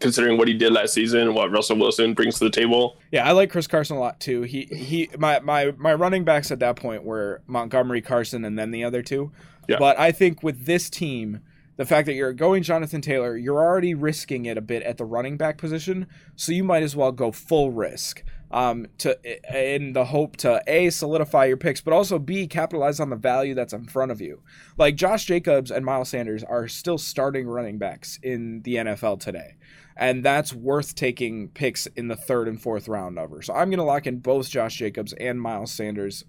considering 0.00 0.38
what 0.38 0.48
he 0.48 0.54
did 0.54 0.72
last 0.72 0.94
season 0.94 1.20
and 1.20 1.34
what 1.34 1.50
Russell 1.50 1.76
Wilson 1.76 2.14
brings 2.14 2.38
to 2.38 2.44
the 2.44 2.50
table. 2.50 2.96
Yeah, 3.12 3.28
I 3.28 3.32
like 3.32 3.50
Chris 3.50 3.66
Carson 3.66 3.96
a 3.96 4.00
lot 4.00 4.18
too. 4.18 4.42
He 4.42 4.64
he 4.64 5.10
my 5.18 5.38
my 5.40 5.72
my 5.76 5.94
running 5.94 6.24
backs 6.24 6.50
at 6.50 6.58
that 6.60 6.76
point 6.76 7.04
were 7.04 7.42
Montgomery, 7.46 8.00
Carson, 8.00 8.44
and 8.44 8.58
then 8.58 8.70
the 8.70 8.82
other 8.82 9.02
two. 9.02 9.30
Yeah. 9.68 9.76
But 9.78 9.98
I 10.00 10.10
think 10.10 10.42
with 10.42 10.64
this 10.64 10.90
team, 10.90 11.40
the 11.76 11.84
fact 11.84 12.06
that 12.06 12.14
you're 12.14 12.32
going 12.32 12.62
Jonathan 12.62 13.00
Taylor, 13.00 13.36
you're 13.36 13.62
already 13.62 13.94
risking 13.94 14.46
it 14.46 14.58
a 14.58 14.62
bit 14.62 14.82
at 14.82 14.96
the 14.96 15.04
running 15.04 15.36
back 15.36 15.58
position, 15.58 16.06
so 16.34 16.52
you 16.52 16.64
might 16.64 16.82
as 16.82 16.96
well 16.96 17.12
go 17.12 17.30
full 17.30 17.70
risk. 17.70 18.24
Um, 18.52 18.88
to 18.98 19.16
in 19.56 19.92
the 19.92 20.06
hope 20.06 20.36
to 20.38 20.60
a 20.66 20.90
solidify 20.90 21.44
your 21.44 21.56
picks, 21.56 21.80
but 21.80 21.94
also 21.94 22.18
b 22.18 22.48
capitalize 22.48 22.98
on 22.98 23.08
the 23.08 23.14
value 23.14 23.54
that's 23.54 23.72
in 23.72 23.86
front 23.86 24.10
of 24.10 24.20
you. 24.20 24.42
Like 24.76 24.96
Josh 24.96 25.24
Jacobs 25.24 25.70
and 25.70 25.84
Miles 25.84 26.08
Sanders 26.08 26.42
are 26.42 26.66
still 26.66 26.98
starting 26.98 27.46
running 27.46 27.78
backs 27.78 28.18
in 28.24 28.62
the 28.62 28.74
NFL 28.74 29.20
today 29.20 29.54
and 30.00 30.24
that's 30.24 30.54
worth 30.54 30.94
taking 30.94 31.48
picks 31.50 31.86
in 31.88 32.08
the 32.08 32.16
third 32.16 32.48
and 32.48 32.60
fourth 32.60 32.88
round 32.88 33.18
over. 33.18 33.42
So 33.42 33.52
I'm 33.52 33.68
going 33.68 33.78
to 33.78 33.84
lock 33.84 34.06
in 34.06 34.18
both 34.18 34.48
Josh 34.48 34.76
Jacobs 34.76 35.12
and 35.12 35.40
Miles 35.40 35.70
Sanders 35.70 36.24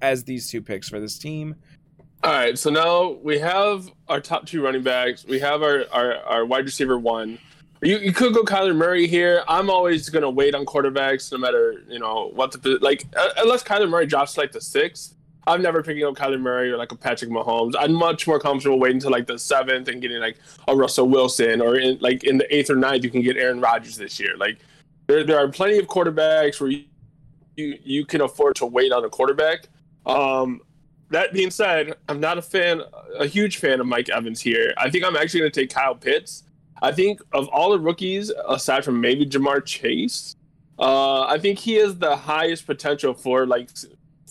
as 0.00 0.24
these 0.24 0.48
two 0.48 0.62
picks 0.62 0.88
for 0.88 0.98
this 0.98 1.18
team. 1.18 1.54
All 2.24 2.32
right, 2.32 2.58
so 2.58 2.70
now 2.70 3.18
we 3.22 3.38
have 3.38 3.90
our 4.08 4.20
top 4.20 4.46
two 4.46 4.62
running 4.62 4.82
backs. 4.82 5.26
We 5.26 5.40
have 5.40 5.62
our, 5.62 5.84
our, 5.92 6.14
our 6.24 6.46
wide 6.46 6.64
receiver 6.64 6.98
one. 6.98 7.38
You, 7.82 7.98
you 7.98 8.12
could 8.12 8.32
go 8.32 8.44
Kyler 8.44 8.74
Murray 8.74 9.06
here. 9.06 9.42
I'm 9.46 9.68
always 9.68 10.08
going 10.08 10.22
to 10.22 10.30
wait 10.30 10.54
on 10.54 10.64
quarterbacks 10.64 11.30
no 11.32 11.38
matter, 11.38 11.82
you 11.88 11.98
know, 11.98 12.30
what 12.32 12.52
the, 12.62 12.78
like, 12.80 13.04
uh, 13.16 13.30
unless 13.38 13.62
Kyler 13.62 13.90
Murray 13.90 14.06
drops 14.06 14.38
like 14.38 14.52
the 14.52 14.60
sixth. 14.60 15.16
I'm 15.46 15.60
never 15.60 15.82
picking 15.82 16.04
up 16.04 16.14
Kyler 16.14 16.40
Murray 16.40 16.70
or 16.70 16.76
like 16.76 16.92
a 16.92 16.96
Patrick 16.96 17.30
Mahomes. 17.30 17.72
I'm 17.78 17.92
much 17.92 18.26
more 18.26 18.38
comfortable 18.38 18.78
waiting 18.78 19.00
to 19.00 19.10
like 19.10 19.26
the 19.26 19.38
seventh 19.38 19.88
and 19.88 20.00
getting 20.00 20.20
like 20.20 20.36
a 20.68 20.76
Russell 20.76 21.08
Wilson 21.08 21.60
or 21.60 21.76
in 21.76 21.98
like 22.00 22.24
in 22.24 22.38
the 22.38 22.54
eighth 22.54 22.70
or 22.70 22.76
ninth, 22.76 23.02
you 23.02 23.10
can 23.10 23.22
get 23.22 23.36
Aaron 23.36 23.60
Rodgers 23.60 23.96
this 23.96 24.20
year. 24.20 24.36
Like 24.36 24.58
there, 25.08 25.24
there 25.24 25.38
are 25.38 25.48
plenty 25.48 25.78
of 25.78 25.86
quarterbacks 25.86 26.60
where 26.60 26.70
you, 26.70 26.84
you, 27.56 27.78
you 27.82 28.04
can 28.06 28.20
afford 28.20 28.54
to 28.56 28.66
wait 28.66 28.92
on 28.92 29.04
a 29.04 29.08
quarterback. 29.08 29.68
Um, 30.06 30.60
that 31.10 31.32
being 31.32 31.50
said, 31.50 31.94
I'm 32.08 32.20
not 32.20 32.38
a 32.38 32.42
fan, 32.42 32.80
a 33.18 33.26
huge 33.26 33.58
fan 33.58 33.80
of 33.80 33.86
Mike 33.86 34.08
Evans 34.08 34.40
here. 34.40 34.72
I 34.78 34.90
think 34.90 35.04
I'm 35.04 35.16
actually 35.16 35.40
going 35.40 35.52
to 35.52 35.60
take 35.60 35.70
Kyle 35.70 35.94
Pitts. 35.94 36.44
I 36.80 36.90
think 36.92 37.20
of 37.32 37.48
all 37.48 37.70
the 37.70 37.78
rookies, 37.78 38.32
aside 38.48 38.84
from 38.84 39.00
maybe 39.00 39.26
Ja'Marr 39.26 39.64
Chase, 39.64 40.36
uh, 40.78 41.22
I 41.22 41.38
think 41.38 41.58
he 41.58 41.74
has 41.74 41.98
the 41.98 42.16
highest 42.16 42.66
potential 42.66 43.12
for 43.12 43.46
like 43.46 43.70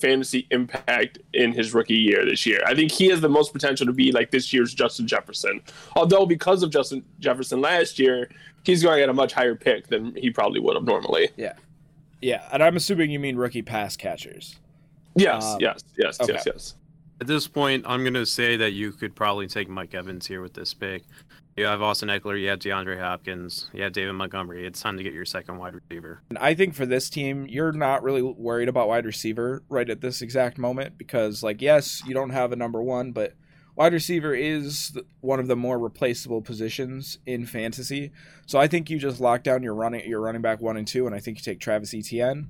fantasy 0.01 0.47
impact 0.51 1.19
in 1.33 1.53
his 1.53 1.73
rookie 1.73 1.93
year 1.95 2.25
this 2.25 2.45
year. 2.45 2.59
I 2.65 2.73
think 2.75 2.91
he 2.91 3.07
has 3.09 3.21
the 3.21 3.29
most 3.29 3.53
potential 3.53 3.85
to 3.85 3.93
be 3.93 4.11
like 4.11 4.31
this 4.31 4.51
year's 4.51 4.73
Justin 4.73 5.07
Jefferson. 5.07 5.61
Although 5.95 6.25
because 6.25 6.63
of 6.63 6.71
Justin 6.71 7.03
Jefferson 7.19 7.61
last 7.61 7.99
year, 7.99 8.29
he's 8.63 8.83
going 8.83 8.95
to 8.95 9.01
get 9.01 9.09
a 9.09 9.13
much 9.13 9.33
higher 9.33 9.55
pick 9.55 9.87
than 9.87 10.15
he 10.15 10.31
probably 10.31 10.59
would 10.59 10.75
have 10.75 10.85
normally. 10.85 11.29
Yeah. 11.37 11.53
Yeah, 12.21 12.47
and 12.51 12.61
I'm 12.61 12.75
assuming 12.75 13.09
you 13.09 13.19
mean 13.19 13.35
rookie 13.35 13.61
pass 13.63 13.95
catchers. 13.97 14.57
Yes, 15.15 15.43
Um, 15.43 15.57
yes, 15.59 15.83
yes, 15.97 16.19
okay. 16.21 16.33
yes, 16.33 16.43
yes. 16.45 16.75
At 17.21 17.27
this 17.27 17.47
point, 17.47 17.85
I'm 17.87 18.01
going 18.01 18.15
to 18.15 18.25
say 18.25 18.57
that 18.57 18.71
you 18.71 18.91
could 18.91 19.15
probably 19.15 19.45
take 19.45 19.69
Mike 19.69 19.93
Evans 19.93 20.25
here 20.25 20.41
with 20.41 20.55
this 20.55 20.73
pick. 20.73 21.03
You 21.55 21.65
have 21.65 21.79
Austin 21.79 22.09
Ekeler, 22.09 22.41
you 22.41 22.49
have 22.49 22.57
DeAndre 22.57 22.99
Hopkins, 22.99 23.69
you 23.73 23.83
have 23.83 23.93
David 23.93 24.13
Montgomery. 24.13 24.65
It's 24.65 24.81
time 24.81 24.97
to 24.97 25.03
get 25.03 25.13
your 25.13 25.25
second 25.25 25.59
wide 25.59 25.75
receiver. 25.75 26.23
And 26.29 26.39
I 26.39 26.55
think 26.55 26.73
for 26.73 26.87
this 26.87 27.11
team, 27.11 27.45
you're 27.47 27.73
not 27.73 28.01
really 28.01 28.23
worried 28.23 28.69
about 28.69 28.87
wide 28.87 29.05
receiver 29.05 29.61
right 29.69 29.87
at 29.87 30.01
this 30.01 30.23
exact 30.23 30.57
moment 30.57 30.97
because, 30.97 31.43
like, 31.43 31.61
yes, 31.61 32.01
you 32.07 32.15
don't 32.15 32.31
have 32.31 32.51
a 32.51 32.55
number 32.55 32.81
one, 32.81 33.11
but 33.11 33.35
wide 33.75 33.93
receiver 33.93 34.33
is 34.33 34.97
one 35.19 35.39
of 35.39 35.45
the 35.45 35.55
more 35.55 35.77
replaceable 35.77 36.41
positions 36.41 37.19
in 37.27 37.45
fantasy. 37.45 38.11
So 38.47 38.57
I 38.57 38.65
think 38.65 38.89
you 38.89 38.97
just 38.97 39.21
lock 39.21 39.43
down 39.43 39.61
your 39.61 39.75
running 39.75 40.09
your 40.09 40.21
running 40.21 40.41
back 40.41 40.59
one 40.59 40.75
and 40.75 40.87
two, 40.87 41.05
and 41.05 41.15
I 41.15 41.19
think 41.19 41.37
you 41.37 41.43
take 41.43 41.59
Travis 41.59 41.93
Etienne. 41.93 42.49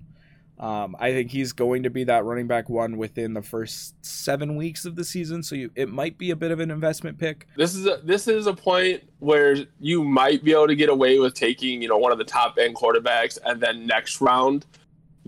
Um, 0.62 0.96
I 1.00 1.12
think 1.12 1.32
he's 1.32 1.54
going 1.54 1.82
to 1.84 1.90
be 1.90 2.04
that 2.04 2.24
running 2.24 2.46
back 2.46 2.70
one 2.70 2.96
within 2.98 3.34
the 3.34 3.42
first 3.42 3.96
seven 4.06 4.56
weeks 4.56 4.86
of 4.86 4.96
the 4.96 5.04
season, 5.04 5.42
so 5.42 5.56
you, 5.56 5.72
it 5.76 5.90
might 5.90 6.20
be 6.20 6.30
a 6.30 6.36
bit 6.36 6.52
of 6.52 6.60
an 6.60 6.70
investment 6.70 7.18
pick. 7.18 7.48
This 7.58 7.74
is 7.74 7.88
a 7.88 8.00
this 8.04 8.28
is 8.28 8.46
a 8.46 8.54
point 8.54 9.02
where 9.18 9.58
you 9.80 10.04
might 10.04 10.44
be 10.44 10.52
able 10.52 10.68
to 10.68 10.76
get 10.76 10.90
away 10.90 11.18
with 11.18 11.34
taking, 11.34 11.82
you 11.82 11.88
know, 11.88 11.98
one 11.98 12.12
of 12.12 12.20
the 12.20 12.24
top 12.24 12.60
end 12.60 12.76
quarterbacks 12.76 13.40
and 13.44 13.60
then 13.60 13.88
next 13.88 14.22
round 14.22 14.68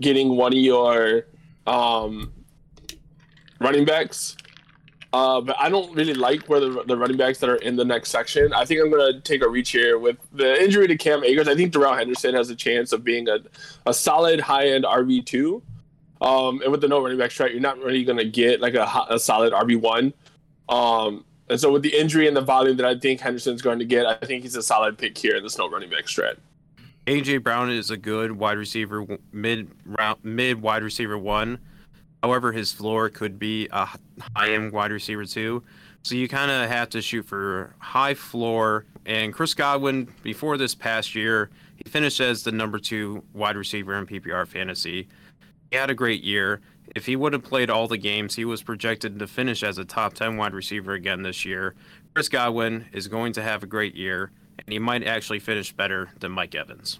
getting 0.00 0.36
one 0.36 0.52
of 0.52 0.58
your 0.58 1.26
um 1.66 2.32
running 3.60 3.84
backs. 3.84 4.36
Uh, 5.14 5.40
but 5.40 5.54
I 5.60 5.68
don't 5.68 5.94
really 5.94 6.12
like 6.12 6.48
where 6.48 6.58
the, 6.58 6.82
the 6.88 6.96
running 6.96 7.16
backs 7.16 7.38
that 7.38 7.48
are 7.48 7.54
in 7.54 7.76
the 7.76 7.84
next 7.84 8.10
section. 8.10 8.52
I 8.52 8.64
think 8.64 8.80
I'm 8.80 8.90
going 8.90 9.12
to 9.12 9.20
take 9.20 9.44
a 9.44 9.48
reach 9.48 9.70
here 9.70 9.96
with 9.96 10.16
the 10.32 10.60
injury 10.60 10.88
to 10.88 10.96
Cam 10.96 11.22
Akers. 11.22 11.46
I 11.46 11.54
think 11.54 11.72
Darrell 11.72 11.94
Henderson 11.94 12.34
has 12.34 12.50
a 12.50 12.56
chance 12.56 12.92
of 12.92 13.04
being 13.04 13.28
a, 13.28 13.38
a 13.86 13.94
solid 13.94 14.40
high 14.40 14.70
end 14.70 14.82
RB 14.82 15.24
two. 15.24 15.62
Um, 16.20 16.60
and 16.62 16.72
with 16.72 16.80
the 16.80 16.88
no 16.88 17.00
running 17.00 17.16
back 17.16 17.30
strat, 17.30 17.52
you're 17.52 17.60
not 17.60 17.78
really 17.78 18.02
going 18.02 18.18
to 18.18 18.24
get 18.24 18.60
like 18.60 18.74
a, 18.74 19.06
a 19.08 19.20
solid 19.20 19.52
RB 19.52 19.80
one. 19.80 20.12
Um, 20.68 21.24
and 21.48 21.60
so 21.60 21.70
with 21.70 21.82
the 21.82 21.96
injury 21.96 22.26
and 22.26 22.36
the 22.36 22.40
volume 22.40 22.76
that 22.78 22.86
I 22.86 22.98
think 22.98 23.20
Henderson's 23.20 23.62
going 23.62 23.78
to 23.78 23.84
get, 23.84 24.06
I 24.06 24.16
think 24.16 24.42
he's 24.42 24.56
a 24.56 24.62
solid 24.64 24.98
pick 24.98 25.16
here 25.16 25.36
in 25.36 25.44
the 25.44 25.54
no 25.56 25.70
running 25.70 25.90
back 25.90 26.06
strat. 26.06 26.38
AJ 27.06 27.44
Brown 27.44 27.70
is 27.70 27.92
a 27.92 27.96
good 27.96 28.32
wide 28.32 28.58
receiver, 28.58 29.06
mid 29.30 29.70
round, 29.86 30.24
mid 30.24 30.60
wide 30.60 30.82
receiver 30.82 31.16
one. 31.16 31.60
However, 32.24 32.52
his 32.52 32.72
floor 32.72 33.10
could 33.10 33.38
be 33.38 33.68
a 33.70 33.84
high 34.34 34.54
end 34.54 34.72
wide 34.72 34.90
receiver 34.90 35.26
too. 35.26 35.62
So 36.04 36.14
you 36.14 36.26
kind 36.26 36.50
of 36.50 36.70
have 36.70 36.88
to 36.90 37.02
shoot 37.02 37.26
for 37.26 37.74
high 37.78 38.14
floor. 38.14 38.86
And 39.04 39.30
Chris 39.30 39.52
Godwin, 39.52 40.08
before 40.22 40.56
this 40.56 40.74
past 40.74 41.14
year, 41.14 41.50
He 41.76 41.90
finished 41.90 42.20
as 42.20 42.42
the 42.42 42.50
number 42.50 42.78
two 42.78 43.24
wide 43.34 43.58
receiver 43.58 43.94
in 43.98 44.06
PPR 44.06 44.48
fantasy. 44.48 45.06
He 45.70 45.76
had 45.76 45.90
a 45.90 45.94
great 45.94 46.24
year. 46.24 46.62
If 46.96 47.04
he 47.04 47.14
would 47.14 47.34
have 47.34 47.44
played 47.44 47.68
all 47.68 47.88
the 47.88 47.98
games, 47.98 48.36
he 48.36 48.46
was 48.46 48.62
projected 48.62 49.18
to 49.18 49.26
finish 49.26 49.62
as 49.62 49.76
a 49.76 49.84
top 49.84 50.14
10 50.14 50.38
wide 50.38 50.54
receiver 50.54 50.94
again 50.94 51.24
this 51.24 51.44
year. 51.44 51.74
Chris 52.14 52.30
Godwin 52.30 52.86
is 52.94 53.06
going 53.06 53.34
to 53.34 53.42
have 53.42 53.62
a 53.62 53.66
great 53.66 53.96
year, 53.96 54.30
and 54.58 54.72
he 54.72 54.78
might 54.78 55.06
actually 55.06 55.40
finish 55.40 55.72
better 55.72 56.08
than 56.20 56.32
Mike 56.32 56.54
Evans. 56.54 56.98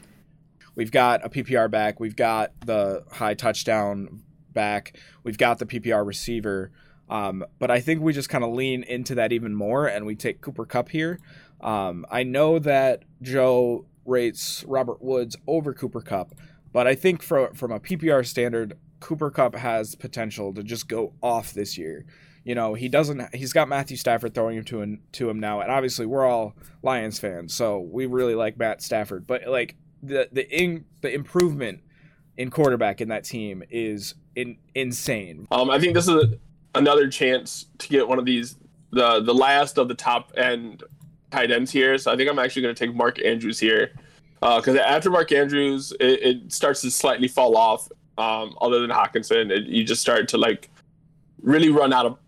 We've 0.75 0.93
got 0.93 1.25
a 1.25 1.31
PPR 1.31 1.71
back. 1.71 1.99
We've 1.99 2.15
got 2.17 2.51
the 2.67 3.05
high 3.11 3.33
touchdown 3.33 4.21
back. 4.55 4.97
We've 5.23 5.39
got 5.39 5.59
the 5.59 5.67
PPR 5.67 6.07
receiver. 6.07 6.71
Um, 7.09 7.45
but 7.59 7.71
I 7.71 7.81
think 7.81 8.01
we 8.01 8.13
just 8.13 8.29
kind 8.29 8.45
of 8.45 8.53
lean 8.53 8.83
into 8.83 9.15
that 9.17 9.33
even 9.33 9.55
more 9.55 9.87
and 9.87 10.07
we 10.07 10.15
take 10.15 10.41
Cooper 10.41 10.65
Kupp 10.65 10.89
here. 10.89 11.21
Um, 11.61 12.07
I 12.11 12.23
know 12.23 12.59
that 12.59 13.05
Joe 13.21 13.87
rates 14.05 14.65
Robert 14.67 15.03
Woods 15.03 15.37
over 15.47 15.75
Cooper 15.75 16.01
Kupp, 16.01 16.35
but 16.73 16.87
I 16.87 16.95
think 16.95 17.23
from 17.23 17.55
from 17.55 17.73
a 17.73 17.81
PPR 17.81 18.27
standard, 18.27 18.79
Cooper 19.01 19.31
Kupp 19.31 19.55
has 19.55 19.95
potential 19.95 20.53
to 20.55 20.63
just 20.63 20.89
go 20.89 21.13
off 21.23 21.53
this 21.53 21.77
year. 21.77 22.05
You 22.45 22.55
know, 22.55 22.75
he 22.75 22.89
doesn't. 22.89 23.35
He's 23.35 23.55
got 23.55 23.69
Matthew 23.69 23.97
Stafford 23.97 24.35
throwing 24.35 24.59
him 24.59 24.65
to 24.65 24.83
him, 24.83 25.01
to 25.13 25.31
him 25.31 25.41
now, 25.41 25.61
and 25.61 25.71
obviously 25.71 26.05
we're 26.05 26.27
all 26.27 26.55
Lions 26.83 27.19
fans, 27.19 27.55
so 27.55 27.79
we 27.79 28.07
really 28.07 28.35
like 28.35 28.59
Matt 28.59 28.83
Stafford. 28.83 29.27
But 29.27 29.47
like 29.47 29.77
the 30.03 30.29
the 30.31 30.47
in, 30.51 30.85
the 31.01 31.13
improvement 31.13 31.81
in 32.37 32.51
quarterback 32.51 33.01
in 33.01 33.09
that 33.09 33.25
team 33.25 33.63
is 33.71 34.15
in, 34.37 34.57
insane. 34.75 35.47
Um, 35.51 35.71
I 35.71 35.79
think 35.79 35.95
this 35.95 36.09
is 36.09 36.35
another 36.75 37.09
chance 37.09 37.67
to 37.79 37.89
get 37.89 38.07
one 38.07 38.19
of 38.19 38.25
these 38.25 38.57
the 38.91 39.21
the 39.21 39.35
last 39.35 39.77
of 39.79 39.89
the 39.89 39.95
top 39.95 40.33
end 40.37 40.83
tight 41.31 41.51
ends 41.51 41.71
here. 41.71 41.99
So 41.99 42.13
I 42.13 42.17
think 42.17 42.31
I'm 42.31 42.39
actually 42.39 42.63
going 42.63 42.75
to 42.75 42.87
take 42.87 42.95
Mark 42.95 43.23
Andrews 43.25 43.59
here 43.59 43.93
because 44.41 44.77
uh, 44.77 44.81
after 44.81 45.11
Mark 45.11 45.33
Andrews, 45.33 45.93
it, 46.01 46.23
it, 46.23 46.53
starts 46.53 46.81
to 46.83 46.91
slightly 46.91 47.29
fall 47.29 47.57
off. 47.57 47.89
Um, 48.17 48.57
other 48.61 48.81
than 48.81 48.91
Hockenson, 48.91 49.51
it, 49.51 49.65
you 49.65 49.83
just 49.83 50.01
start 50.01 50.29
to 50.29 50.39
like 50.39 50.71
really 51.43 51.71
run 51.71 51.93
out 51.93 52.07
of 52.07 52.19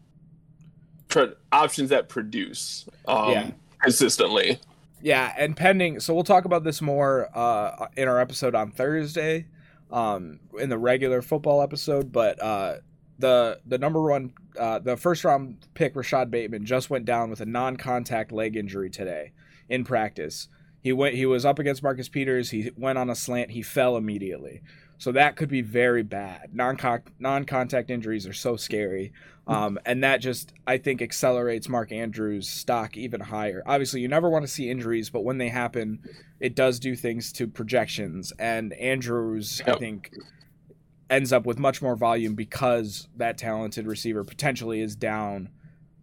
pro- 1.09 1.35
options 1.53 1.91
that 1.91 2.09
produce 2.09 2.87
um, 3.07 3.31
yeah. 3.31 3.51
consistently. 3.81 4.59
Yeah, 5.01 5.33
and 5.39 5.57
pending. 5.57 6.01
So 6.01 6.15
we'll 6.15 6.25
talk 6.25 6.45
about 6.45 6.65
this 6.65 6.83
more 6.83 7.29
uh, 7.37 7.87
in 7.97 8.09
our 8.09 8.19
episode 8.19 8.55
on 8.55 8.73
Thursday, 8.73 9.47
um, 9.91 10.41
in 10.59 10.69
the 10.69 10.79
regular 10.79 11.23
football 11.23 11.63
episode. 11.63 12.13
But 12.13 12.43
uh, 12.43 12.77
the 13.19 13.61
the 13.67 13.79
number 13.79 14.03
one, 14.03 14.33
uh, 14.59 14.79
the 14.79 14.97
first 14.97 15.25
round 15.25 15.67
pick, 15.75 15.97
Rashod 15.97 16.31
Bateman, 16.31 16.65
just 16.65 16.91
went 16.91 17.05
down 17.05 17.31
with 17.31 17.41
a 17.41 17.47
non-contact 17.47 18.33
leg 18.33 18.57
injury 18.57 18.91
today 18.91 19.33
in 19.69 19.85
practice. 19.85 20.49
He 20.83 20.93
went. 20.93 21.15
He 21.15 21.27
was 21.27 21.45
up 21.45 21.59
against 21.59 21.83
Marcus 21.83 22.09
Peters. 22.09 22.51
He 22.51 22.71
went 22.77 22.99
on 22.99 23.11
a 23.11 23.15
slant. 23.15 23.51
He 23.51 23.63
fell 23.63 23.97
immediately. 23.97 24.63
So 24.99 25.13
that 25.13 25.37
could 25.37 25.49
be 25.49 25.61
very 25.61 26.03
bad. 26.03 26.55
Non 26.55 26.77
contact 26.77 27.91
injuries 27.91 28.27
are 28.27 28.33
so 28.33 28.57
scary, 28.57 29.13
um, 29.47 29.79
and 29.85 30.03
that 30.03 30.19
just 30.19 30.55
I 30.67 30.79
think 30.79 31.03
accelerates 31.03 31.69
Mark 31.69 31.93
Andrews' 31.93 32.49
stock 32.49 32.97
even 32.97 33.21
higher. 33.21 33.63
Obviously, 33.67 34.01
you 34.01 34.09
never 34.09 34.31
want 34.31 34.45
to 34.45 34.51
see 34.51 34.71
injuries, 34.71 35.11
but 35.11 35.23
when 35.25 35.39
they 35.39 35.49
happen, 35.49 36.01
it 36.41 36.55
does 36.55 36.79
do 36.79 36.95
things 36.95 37.33
to 37.33 37.47
projections. 37.47 38.33
And 38.39 38.73
Andrews, 38.75 39.63
yep. 39.67 39.77
I 39.77 39.79
think, 39.79 40.13
ends 41.09 41.33
up 41.33 41.47
with 41.47 41.59
much 41.59 41.81
more 41.81 41.97
volume 41.97 42.35
because 42.35 43.09
that 43.17 43.39
talented 43.39 43.87
receiver 43.87 44.25
potentially 44.25 44.81
is 44.81 44.97
down 44.97 45.51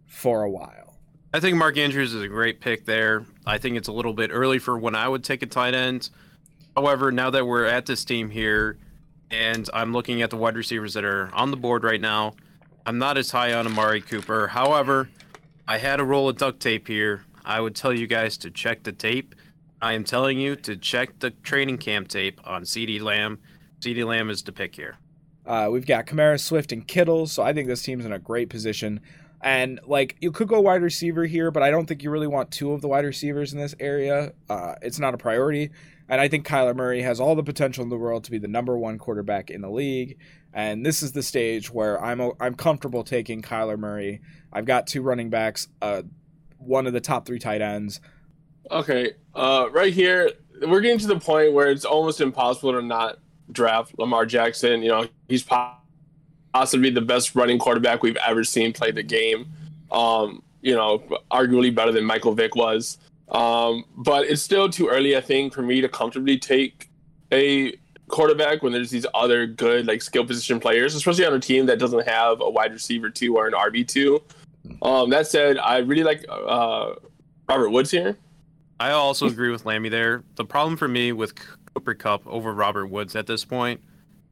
for 0.06 0.42
a 0.42 0.50
while. 0.50 0.98
I 1.32 1.40
think 1.40 1.56
Mark 1.56 1.76
Andrews 1.76 2.14
is 2.14 2.22
a 2.22 2.28
great 2.28 2.60
pick 2.60 2.84
there. 2.84 3.26
I 3.44 3.58
think 3.58 3.76
it's 3.76 3.88
a 3.88 3.92
little 3.92 4.12
bit 4.12 4.30
early 4.32 4.58
for 4.58 4.78
when 4.78 4.94
I 4.94 5.08
would 5.08 5.24
take 5.24 5.42
a 5.42 5.46
tight 5.46 5.74
end. 5.74 6.10
However, 6.76 7.10
now 7.10 7.30
that 7.30 7.46
we're 7.46 7.64
at 7.64 7.86
this 7.86 8.04
team 8.04 8.30
here, 8.30 8.78
and 9.30 9.68
I'm 9.74 9.92
looking 9.92 10.22
at 10.22 10.30
the 10.30 10.36
wide 10.36 10.56
receivers 10.56 10.94
that 10.94 11.04
are 11.04 11.34
on 11.34 11.50
the 11.50 11.56
board 11.56 11.82
right 11.82 12.00
now, 12.00 12.34
I'm 12.86 12.98
not 12.98 13.18
as 13.18 13.30
high 13.30 13.52
on 13.54 13.66
Amari 13.66 14.00
Cooper. 14.00 14.46
However, 14.46 15.08
I 15.66 15.78
had 15.78 15.98
a 15.98 16.04
roll 16.04 16.28
of 16.28 16.36
duct 16.36 16.60
tape 16.60 16.86
here. 16.86 17.24
I 17.44 17.60
would 17.60 17.74
tell 17.74 17.92
you 17.92 18.06
guys 18.06 18.36
to 18.38 18.50
check 18.50 18.82
the 18.82 18.92
tape. 18.92 19.34
I 19.84 19.92
am 19.92 20.04
telling 20.04 20.38
you 20.38 20.56
to 20.56 20.78
check 20.78 21.18
the 21.18 21.28
training 21.28 21.76
camp 21.76 22.08
tape 22.08 22.40
on 22.42 22.62
CeeDee 22.62 23.02
Lamb. 23.02 23.38
CeeDee 23.80 24.06
Lamb 24.06 24.30
is 24.30 24.42
the 24.42 24.50
pick 24.50 24.74
here. 24.74 24.96
Uh, 25.44 25.68
we've 25.70 25.84
got 25.84 26.06
Kamara, 26.06 26.40
Swift, 26.40 26.72
and 26.72 26.88
Kittle, 26.88 27.26
so 27.26 27.42
I 27.42 27.52
think 27.52 27.68
this 27.68 27.82
team's 27.82 28.06
in 28.06 28.12
a 28.12 28.18
great 28.18 28.48
position. 28.48 29.02
And 29.42 29.78
like 29.86 30.16
you 30.22 30.32
could 30.32 30.48
go 30.48 30.58
wide 30.62 30.80
receiver 30.80 31.26
here, 31.26 31.50
but 31.50 31.62
I 31.62 31.70
don't 31.70 31.84
think 31.84 32.02
you 32.02 32.10
really 32.10 32.26
want 32.26 32.50
two 32.50 32.72
of 32.72 32.80
the 32.80 32.88
wide 32.88 33.04
receivers 33.04 33.52
in 33.52 33.58
this 33.58 33.74
area. 33.78 34.32
Uh, 34.48 34.76
it's 34.80 34.98
not 34.98 35.12
a 35.12 35.18
priority. 35.18 35.68
And 36.08 36.18
I 36.18 36.28
think 36.28 36.46
Kyler 36.46 36.74
Murray 36.74 37.02
has 37.02 37.20
all 37.20 37.34
the 37.34 37.42
potential 37.42 37.82
in 37.82 37.90
the 37.90 37.98
world 37.98 38.24
to 38.24 38.30
be 38.30 38.38
the 38.38 38.48
number 38.48 38.78
one 38.78 38.96
quarterback 38.96 39.50
in 39.50 39.60
the 39.60 39.70
league. 39.70 40.16
And 40.54 40.84
this 40.86 41.02
is 41.02 41.12
the 41.12 41.22
stage 41.22 41.70
where 41.70 42.02
I'm 42.02 42.22
I'm 42.40 42.54
comfortable 42.54 43.04
taking 43.04 43.42
Kyler 43.42 43.78
Murray. 43.78 44.22
I've 44.50 44.64
got 44.64 44.86
two 44.86 45.02
running 45.02 45.28
backs, 45.28 45.68
uh, 45.82 46.04
one 46.56 46.86
of 46.86 46.94
the 46.94 47.02
top 47.02 47.26
three 47.26 47.38
tight 47.38 47.60
ends. 47.60 48.00
Okay, 48.70 49.12
uh, 49.34 49.68
right 49.72 49.92
here 49.92 50.30
we're 50.62 50.80
getting 50.80 50.98
to 50.98 51.06
the 51.06 51.18
point 51.18 51.52
where 51.52 51.70
it's 51.70 51.84
almost 51.84 52.20
impossible 52.20 52.72
to 52.72 52.82
not 52.82 53.18
draft 53.52 53.98
Lamar 53.98 54.26
Jackson. 54.26 54.82
You 54.82 54.88
know, 54.88 55.06
he's 55.28 55.44
possibly 56.52 56.90
the 56.90 57.00
best 57.00 57.34
running 57.34 57.58
quarterback 57.58 58.02
we've 58.02 58.16
ever 58.16 58.44
seen 58.44 58.72
play 58.72 58.90
the 58.90 59.02
game. 59.02 59.46
Um, 59.90 60.42
you 60.62 60.74
know, 60.74 61.02
arguably 61.30 61.74
better 61.74 61.92
than 61.92 62.04
Michael 62.04 62.34
Vick 62.34 62.54
was. 62.56 62.98
Um, 63.28 63.84
but 63.96 64.26
it's 64.26 64.42
still 64.42 64.68
too 64.68 64.88
early, 64.88 65.16
I 65.16 65.20
think, 65.20 65.52
for 65.52 65.62
me 65.62 65.80
to 65.80 65.88
comfortably 65.88 66.38
take 66.38 66.88
a 67.32 67.76
quarterback 68.08 68.62
when 68.62 68.72
there's 68.72 68.90
these 68.90 69.06
other 69.14 69.46
good 69.46 69.86
like 69.86 70.02
skill 70.02 70.24
position 70.24 70.60
players, 70.60 70.94
especially 70.94 71.26
on 71.26 71.34
a 71.34 71.40
team 71.40 71.66
that 71.66 71.78
doesn't 71.78 72.06
have 72.06 72.40
a 72.40 72.48
wide 72.48 72.72
receiver 72.72 73.10
two 73.10 73.36
or 73.36 73.46
an 73.46 73.54
RB 73.54 73.86
two. 73.86 74.22
Um, 74.82 75.10
that 75.10 75.26
said, 75.26 75.58
I 75.58 75.78
really 75.78 76.04
like 76.04 76.24
uh, 76.28 76.94
Robert 77.48 77.70
Woods 77.70 77.90
here. 77.90 78.16
I 78.84 78.90
also 78.90 79.26
agree 79.28 79.50
with 79.50 79.64
Lami 79.64 79.88
there. 79.88 80.24
The 80.34 80.44
problem 80.44 80.76
for 80.76 80.88
me 80.88 81.10
with 81.12 81.32
Cooper 81.72 81.94
Kupp 81.94 82.26
over 82.26 82.52
Robert 82.52 82.88
Woods 82.88 83.16
at 83.16 83.26
this 83.26 83.42
point 83.42 83.80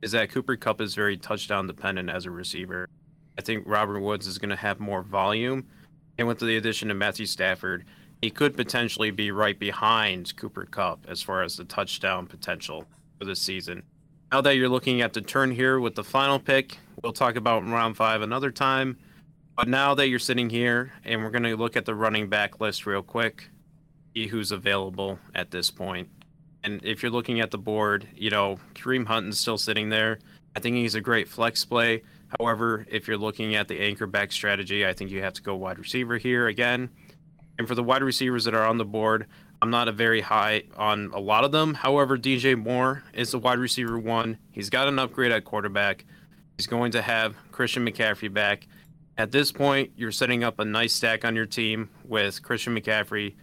is 0.03 0.13
that 0.13 0.29
Cooper 0.29 0.57
Kupp 0.57 0.83
is 0.83 0.95
very 0.95 1.17
touchdown 1.17 1.67
dependent 1.67 2.11
as 2.11 2.27
a 2.27 2.31
receiver. 2.31 2.87
I 3.39 3.41
think 3.41 3.65
Robert 3.67 4.01
Woods 4.01 4.27
is 4.27 4.37
going 4.37 4.51
to 4.51 4.57
have 4.57 4.79
more 4.79 5.01
volume, 5.01 5.67
and 6.19 6.29
with 6.29 6.39
the 6.39 6.59
addition 6.59 6.91
of 6.91 6.99
Matthew 6.99 7.25
Stafford, 7.25 7.87
he 8.21 8.29
could 8.29 8.55
potentially 8.55 9.11
be 9.11 9.31
right 9.31 9.59
behind 9.59 10.37
Cooper 10.37 10.67
Kupp 10.67 11.07
as 11.09 11.23
far 11.23 11.43
as 11.43 11.57
the 11.57 11.65
touchdown 11.65 12.27
potential 12.27 12.85
for 13.19 13.25
this 13.25 13.41
season. 13.41 13.83
Now 14.33 14.43
that 14.43 14.57
you're 14.57 14.69
looking 14.69 15.01
at 15.01 15.15
the 15.15 15.23
turn 15.23 15.51
here 15.51 15.81
with 15.81 15.95
the 15.95 16.05
final 16.05 16.39
pick, 16.39 16.77
we'll 17.03 17.15
talk 17.15 17.37
about 17.37 17.67
round 17.67 17.97
five 17.97 18.21
another 18.21 18.51
time. 18.51 18.99
But 19.57 19.69
now 19.69 19.95
that 19.95 20.09
you're 20.09 20.19
sitting 20.19 20.51
here, 20.51 20.93
and 21.07 21.23
we're 21.23 21.31
going 21.31 21.43
to 21.45 21.57
look 21.57 21.75
at 21.75 21.87
the 21.87 21.95
running 21.95 22.29
back 22.29 22.61
list 22.61 22.85
real 22.85 23.03
quick, 23.03 23.49
see 24.15 24.27
who's 24.27 24.53
available 24.53 25.19
at 25.35 25.51
this 25.51 25.71
point. 25.71 26.09
And 26.65 26.81
if 26.85 27.03
you're 27.03 27.13
looking 27.13 27.41
at 27.41 27.51
the 27.51 27.59
board, 27.59 28.07
you 28.15 28.31
know, 28.31 28.59
Kareem 28.75 29.07
Hunt 29.07 29.29
is 29.29 29.39
still 29.39 29.59
sitting 29.59 29.89
there. 29.89 30.19
I 30.55 30.61
think 30.61 30.77
he's 30.77 30.95
a 30.95 31.01
great 31.01 31.29
flex 31.29 31.65
play. 31.65 32.03
However, 32.39 32.87
if 32.89 33.09
you're 33.09 33.19
looking 33.19 33.55
at 33.55 33.69
the 33.69 33.81
anchor 33.81 34.07
back 34.07 34.33
strategy, 34.33 34.87
I 34.87 34.93
think 34.93 35.11
you 35.11 35.23
have 35.23 35.35
to 35.35 35.43
go 35.43 35.57
wide 35.57 35.79
receiver 35.79 36.19
here 36.19 36.47
again. 36.47 36.91
And 37.59 37.69
for 37.69 37.75
the 37.75 37.83
wide 37.83 38.03
receivers 38.03 38.45
that 38.45 38.55
are 38.55 38.67
on 38.67 38.79
the 38.79 38.85
board, 38.85 39.27
I'm 39.61 39.71
not 39.71 39.89
a 39.89 39.93
very 39.93 40.21
high 40.21 40.65
on 40.77 41.11
a 41.13 41.21
lot 41.21 41.45
of 41.45 41.53
them. 41.53 41.75
However, 41.75 42.17
DJ 42.17 42.57
Moore 42.57 43.05
is 43.13 43.33
the 43.33 43.39
wide 43.39 43.59
receiver 43.59 43.99
one. 43.99 44.39
He's 44.51 44.71
got 44.71 44.89
an 44.89 44.99
upgrade 44.99 45.33
at 45.33 45.45
quarterback. 45.45 46.05
He's 46.57 46.67
going 46.67 46.93
to 46.93 47.03
have 47.03 47.37
Christian 47.51 47.87
McCaffrey 47.87 48.33
back. 48.33 48.67
At 49.19 49.31
this 49.31 49.53
point, 49.53 49.93
you're 49.97 50.13
setting 50.13 50.43
up 50.43 50.59
a 50.59 50.65
nice 50.65 50.95
stack 50.95 51.25
on 51.25 51.37
your 51.37 51.47
team 51.47 51.91
with 52.05 52.43
Christian 52.43 52.75
McCaffrey 52.75 53.35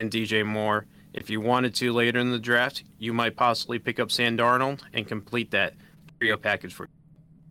and 0.00 0.10
DJ 0.10 0.44
Moore. 0.44 0.86
If 1.12 1.30
you 1.30 1.40
wanted 1.40 1.74
to 1.76 1.92
later 1.92 2.18
in 2.18 2.30
the 2.30 2.38
draft, 2.38 2.84
you 2.98 3.12
might 3.12 3.36
possibly 3.36 3.78
pick 3.78 3.98
up 3.98 4.12
Sam 4.12 4.36
Darnold 4.36 4.80
and 4.92 5.06
complete 5.06 5.50
that 5.52 5.74
trio 6.18 6.36
package 6.36 6.74
for 6.74 6.84
you. 6.84 6.90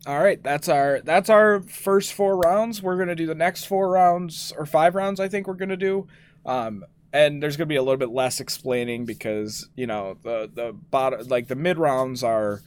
All 0.06 0.22
right, 0.22 0.40
that's 0.40 0.68
our 0.68 1.00
that's 1.00 1.28
our 1.28 1.62
first 1.62 2.12
four 2.12 2.36
rounds. 2.36 2.80
We're 2.80 2.96
gonna 2.96 3.16
do 3.16 3.26
the 3.26 3.34
next 3.34 3.64
four 3.64 3.90
rounds 3.90 4.52
or 4.56 4.64
five 4.64 4.94
rounds. 4.94 5.18
I 5.18 5.26
think 5.26 5.48
we're 5.48 5.54
gonna 5.54 5.76
do, 5.76 6.06
um, 6.44 6.84
and 7.12 7.42
there's 7.42 7.56
gonna 7.56 7.66
be 7.66 7.74
a 7.74 7.82
little 7.82 7.96
bit 7.96 8.10
less 8.10 8.38
explaining 8.38 9.04
because 9.04 9.68
you 9.74 9.88
know 9.88 10.16
the 10.22 10.48
the 10.54 10.72
bottom 10.72 11.26
like 11.26 11.48
the 11.48 11.56
mid 11.56 11.78
rounds 11.78 12.22
are. 12.22 12.62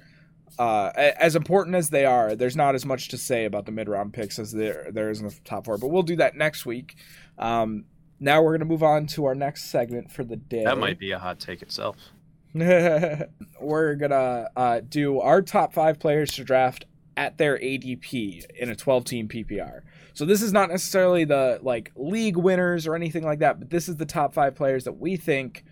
Uh, 0.58 0.92
as 0.98 1.38
important 1.38 1.74
as 1.74 1.90
they 1.90 2.04
are, 2.04 2.36
there's 2.36 2.56
not 2.58 2.76
as 2.76 2.86
much 2.86 3.08
to 3.08 3.18
say 3.18 3.46
about 3.46 3.66
the 3.66 3.72
mid 3.72 3.88
round 3.88 4.12
picks 4.12 4.38
as 4.40 4.52
there 4.52 4.90
there 4.92 5.10
is 5.10 5.22
in 5.22 5.28
the 5.28 5.36
top 5.46 5.64
four. 5.64 5.78
But 5.78 5.88
we'll 5.88 6.04
do 6.04 6.18
that 6.18 6.36
next 6.36 6.66
week. 6.66 6.96
Um, 7.38 7.86
now 8.20 8.42
we're 8.42 8.58
gonna 8.58 8.70
move 8.70 8.84
on 8.84 9.06
to 9.08 9.26
our 9.26 9.36
next 9.36 9.66
segment 9.66 10.12
for 10.12 10.24
the 10.24 10.36
day. 10.36 10.64
That 10.64 10.78
might 10.78 11.00
be 11.00 11.12
a 11.12 11.20
hot 11.20 11.40
take 11.40 11.62
itself. 11.62 11.96
we're 12.54 13.96
gonna 13.96 14.50
uh, 14.56 14.82
do 14.88 15.20
our 15.20 15.42
top 15.42 15.74
five 15.74 16.00
players 16.00 16.32
to 16.34 16.44
draft 16.44 16.86
at 17.16 17.38
their 17.38 17.58
ADP 17.58 18.46
in 18.52 18.70
a 18.70 18.76
12 18.76 19.04
team 19.04 19.28
PPR. 19.28 19.82
So 20.14 20.26
this 20.26 20.42
is 20.42 20.54
not 20.54 20.70
necessarily 20.70 21.26
the 21.26 21.60
like 21.62 21.92
league 21.96 22.38
winners 22.38 22.88
or 22.88 22.96
anything 22.96 23.24
like 23.24 23.40
that, 23.40 23.60
but 23.60 23.70
this 23.70 23.90
is 23.90 23.98
the 23.98 24.06
top 24.06 24.34
5 24.34 24.56
players 24.56 24.86
that 24.86 24.94
we 24.94 25.18
think 25.18 25.66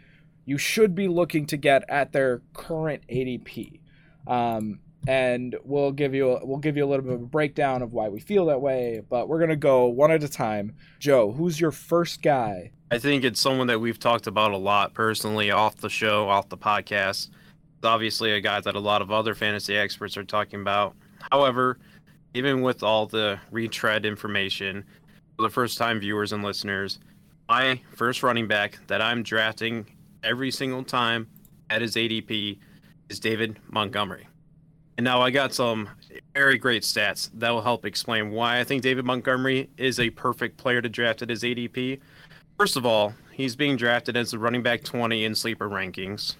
you 0.46 0.58
should 0.58 0.94
be 0.94 1.08
looking 1.08 1.46
to 1.48 1.58
get 1.58 1.84
at 1.90 2.12
their 2.12 2.42
current 2.54 3.04
ADP. 3.10 3.80
Um, 4.28 4.80
and 5.08 5.56
we'll 5.64 5.92
give 5.92 6.14
you 6.14 6.32
a, 6.32 6.46
we'll 6.46 6.58
give 6.58 6.78
you 6.78 6.86
a 6.86 6.88
little 6.88 7.06
bit 7.06 7.16
of 7.16 7.22
a 7.22 7.26
breakdown 7.26 7.82
of 7.82 7.94
why 7.94 8.10
we 8.10 8.20
feel 8.20 8.46
that 8.48 8.62
way, 8.62 9.02
but 9.10 9.28
we're 9.28 9.40
gonna 9.40 9.56
go 9.56 9.88
one 9.88 10.12
at 10.12 10.24
a 10.24 10.30
time. 10.30 10.76
Joe, 11.00 11.32
who's 11.32 11.60
your 11.60 11.72
first 11.72 12.22
guy? 12.22 12.72
I 12.92 13.00
think 13.00 13.24
it's 13.24 13.40
someone 13.40 13.68
that 13.68 13.80
we've 13.80 14.00
talked 14.00 14.28
about 14.28 14.52
a 14.52 14.58
lot 14.58 14.94
personally 14.94 15.52
off 15.52 15.78
the 15.78 15.90
show, 15.90 16.30
off 16.30 16.50
the 16.50 16.58
podcast. 16.58 17.30
It's 17.78 17.86
obviously 17.86 18.32
a 18.32 18.42
guy 18.42 18.62
that 18.62 18.76
a 18.76 18.80
lot 18.80 19.02
of 19.02 19.12
other 19.12 19.36
fantasy 19.36 19.76
experts 19.78 20.18
are 20.18 20.24
talking 20.24 20.62
about. 20.62 20.96
However, 21.32 21.80
even 22.34 22.62
with 22.62 22.84
all 22.84 23.06
the 23.06 23.40
retread 23.52 24.06
information, 24.06 24.84
for 25.36 25.44
the 25.44 25.50
first 25.50 25.78
time 25.78 26.00
viewers 26.00 26.34
and 26.34 26.44
listeners, 26.44 27.00
my 27.48 27.80
first 27.96 28.24
running 28.24 28.48
back 28.48 28.80
that 28.88 29.02
I'm 29.02 29.24
drafting 29.24 29.86
every 30.24 30.52
single 30.52 30.84
time 30.84 31.28
at 31.70 31.82
his 31.82 31.96
ADP 31.96 32.58
is 33.10 33.20
David 33.20 33.60
Montgomery. 33.70 34.28
And 34.98 35.04
now 35.04 35.22
I 35.22 35.30
got 35.30 35.54
some 35.54 35.90
very 36.34 36.58
great 36.58 36.82
stats 36.82 37.30
that 37.36 37.52
will 37.52 37.62
help 37.62 37.86
explain 37.86 38.32
why 38.32 38.60
I 38.60 38.64
think 38.64 38.82
David 38.82 39.06
Montgomery 39.06 39.70
is 39.78 40.00
a 40.00 40.10
perfect 40.10 40.58
player 40.58 40.82
to 40.82 40.90
draft 40.90 41.22
at 41.22 41.30
his 41.30 41.44
ADP. 41.44 42.00
First 42.58 42.76
of 42.76 42.86
all, 42.86 43.14
he's 43.32 43.56
being 43.56 43.78
drafted 43.78 44.18
as 44.18 44.32
the 44.32 44.40
running 44.40 44.64
back 44.64 44.84
20 44.84 45.24
in 45.24 45.36
sleeper 45.36 45.70
rankings 45.70 46.36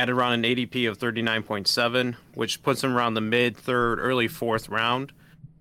at 0.00 0.10
around 0.10 0.32
an 0.32 0.42
ADP 0.42 0.88
of 0.88 0.98
39.7, 0.98 2.16
which 2.34 2.60
puts 2.64 2.82
him 2.82 2.96
around 2.96 3.14
the 3.14 3.20
mid 3.20 3.56
third, 3.56 4.00
early 4.00 4.26
fourth 4.26 4.68
round. 4.68 5.12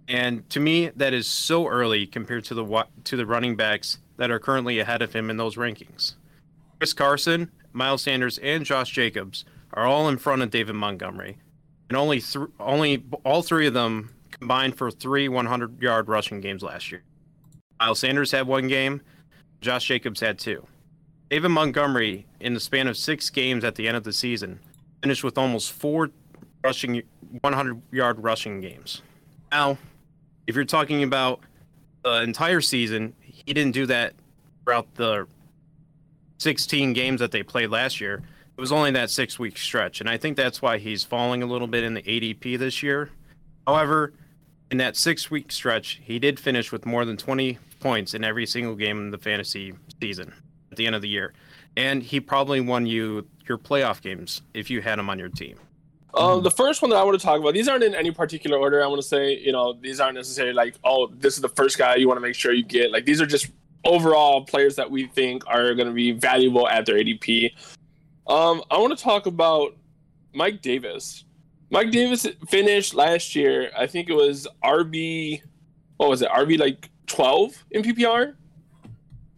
And 0.08 0.50
to 0.50 0.60
me, 0.60 0.90
that 0.96 1.14
is 1.14 1.28
so 1.28 1.68
early 1.68 2.08
compared 2.08 2.44
to 2.46 2.56
the 2.56 2.86
to 3.04 3.16
the 3.16 3.26
running 3.28 3.56
backs 3.56 4.00
that 4.18 4.32
are 4.32 4.40
currently 4.40 4.80
ahead 4.80 5.04
of 5.04 5.14
him 5.14 5.30
in 5.30 5.38
those 5.38 5.58
rankings. 5.58 6.16
Chris 6.80 6.94
Carson, 6.94 7.52
Miles 7.72 8.02
Sanders, 8.02 8.40
and 8.40 8.66
Josh 8.66 8.92
Jacobs 8.92 9.46
are 9.74 9.86
all 9.86 10.10
in 10.10 10.18
front 10.18 10.42
of 10.42 10.50
David 10.50 10.74
Montgomery, 10.74 11.38
and 11.92 11.98
only 11.98 12.22
th- 12.22 12.48
only 12.58 13.04
all 13.26 13.42
three 13.42 13.68
of 13.68 13.74
them 13.74 14.12
combined 14.32 14.78
for 14.78 14.90
three 14.90 15.28
100-yard 15.28 16.08
rushing 16.08 16.40
games 16.40 16.64
last 16.64 16.90
year. 16.90 17.04
Miles 17.82 18.00
Sanders 18.00 18.32
had 18.32 18.48
one 18.48 18.70
game, 18.70 19.02
Josh 19.60 19.88
Jacobs 19.88 20.22
had 20.22 20.40
two. 20.40 20.66
David 21.30 21.50
Montgomery, 21.50 22.26
in 22.40 22.54
the 22.54 22.62
span 22.62 22.88
of 22.88 22.96
six 22.96 23.30
games 23.30 23.66
at 23.66 23.76
the 23.76 23.90
end 23.90 23.98
of 23.98 24.06
the 24.06 24.14
season, 24.14 24.62
finished 25.02 25.22
with 25.22 25.38
almost 25.38 25.74
four 25.74 26.12
rushing 26.64 27.04
100-yard 27.44 28.24
rushing 28.24 28.62
games. 28.62 29.02
Now, 29.52 29.78
if 30.48 30.56
you're 30.56 30.64
talking 30.64 31.04
about 31.04 31.42
the 32.06 32.22
entire 32.22 32.62
season, 32.62 33.14
he 33.20 33.54
didn't 33.54 33.74
do 33.74 33.86
that 33.88 34.14
throughout 34.64 34.96
the 34.96 35.28
16 36.38 36.94
games 36.94 37.20
that 37.20 37.32
they 37.32 37.44
played 37.44 37.70
last 37.70 38.00
year. 38.00 38.24
It 38.58 38.62
was 38.62 38.72
only 38.72 38.92
that 38.92 39.10
six 39.10 39.40
week 39.40 39.58
stretch. 39.58 40.02
And 40.02 40.10
I 40.10 40.18
think 40.18 40.38
that's 40.38 40.62
why 40.62 40.78
he's 40.78 41.04
falling 41.04 41.42
a 41.42 41.46
little 41.46 41.68
bit 41.68 41.84
in 41.84 41.94
the 41.94 42.02
ADP 42.02 42.60
this 42.60 42.84
year. 42.84 43.10
However, 43.66 44.14
in 44.70 44.78
that 44.78 44.96
six 44.96 45.32
week 45.32 45.52
stretch, 45.52 46.00
he 46.04 46.20
did 46.20 46.40
finish 46.40 46.72
with 46.72 46.86
more 46.86 47.06
than 47.06 47.18
20 47.18 47.58
points 47.80 48.14
in 48.14 48.24
every 48.24 48.46
single 48.46 48.76
game 48.76 49.00
in 49.00 49.12
the 49.12 49.18
fantasy 49.18 49.74
season 50.02 50.34
at 50.72 50.78
the 50.78 50.86
end 50.86 50.96
of 50.96 51.02
the 51.02 51.10
year. 51.10 51.34
And 51.78 52.04
he 52.04 52.20
probably 52.20 52.62
won 52.62 52.86
you 52.86 53.28
your 53.48 53.58
playoff 53.58 54.02
games 54.02 54.42
if 54.54 54.70
you 54.70 54.82
had 54.82 55.00
him 55.00 55.10
on 55.10 55.20
your 55.20 55.30
team. 55.30 55.58
Um, 56.14 56.44
the 56.44 56.52
first 56.52 56.82
one 56.82 56.92
that 56.92 56.98
I 56.98 57.04
want 57.04 57.20
to 57.20 57.26
talk 57.26 57.40
about, 57.40 57.54
these 57.54 57.68
aren't 57.68 57.84
in 57.84 57.96
any 57.96 58.12
particular 58.12 58.58
order. 58.58 58.84
I 58.84 58.88
want 58.88 59.02
to 59.02 59.08
say, 59.08 59.38
you 59.38 59.52
know, 59.52 59.74
these 59.74 60.00
aren't 60.00 60.16
necessarily 60.16 60.54
like, 60.54 60.76
oh, 60.84 61.08
this 61.08 61.36
is 61.36 61.42
the 61.42 61.50
first 61.50 61.78
guy 61.78 61.96
you 61.96 62.08
want 62.08 62.18
to 62.18 62.22
make 62.22 62.36
sure 62.36 62.52
you 62.52 62.64
get. 62.64 62.92
Like, 62.92 63.06
these 63.06 63.22
are 63.22 63.26
just 63.26 63.48
overall 63.86 64.44
players 64.44 64.76
that 64.76 64.90
we 64.90 65.08
think 65.08 65.44
are 65.48 65.74
going 65.74 65.88
to 65.88 65.94
be 65.94 66.12
valuable 66.12 66.68
at 66.68 66.86
their 66.86 66.96
ADP. 66.96 67.52
Um, 68.28 68.64
I 68.70 68.78
want 68.78 68.98
to 68.98 69.04
talk 69.04 69.26
about 69.26 69.76
Mike 70.34 70.62
Davis. 70.62 71.26
Mike 71.70 71.92
Davis 71.92 72.28
finished 72.50 72.94
last 72.94 73.36
year. 73.36 73.72
I 73.78 73.88
think 73.88 74.10
it 74.10 74.14
was 74.14 74.48
RB. 74.64 75.42
What 75.98 76.10
was 76.10 76.22
it? 76.22 76.30
RB 76.30 76.60
like 76.60 76.90
twelve 77.08 77.64
in 77.72 77.84
PPR. 77.84 78.36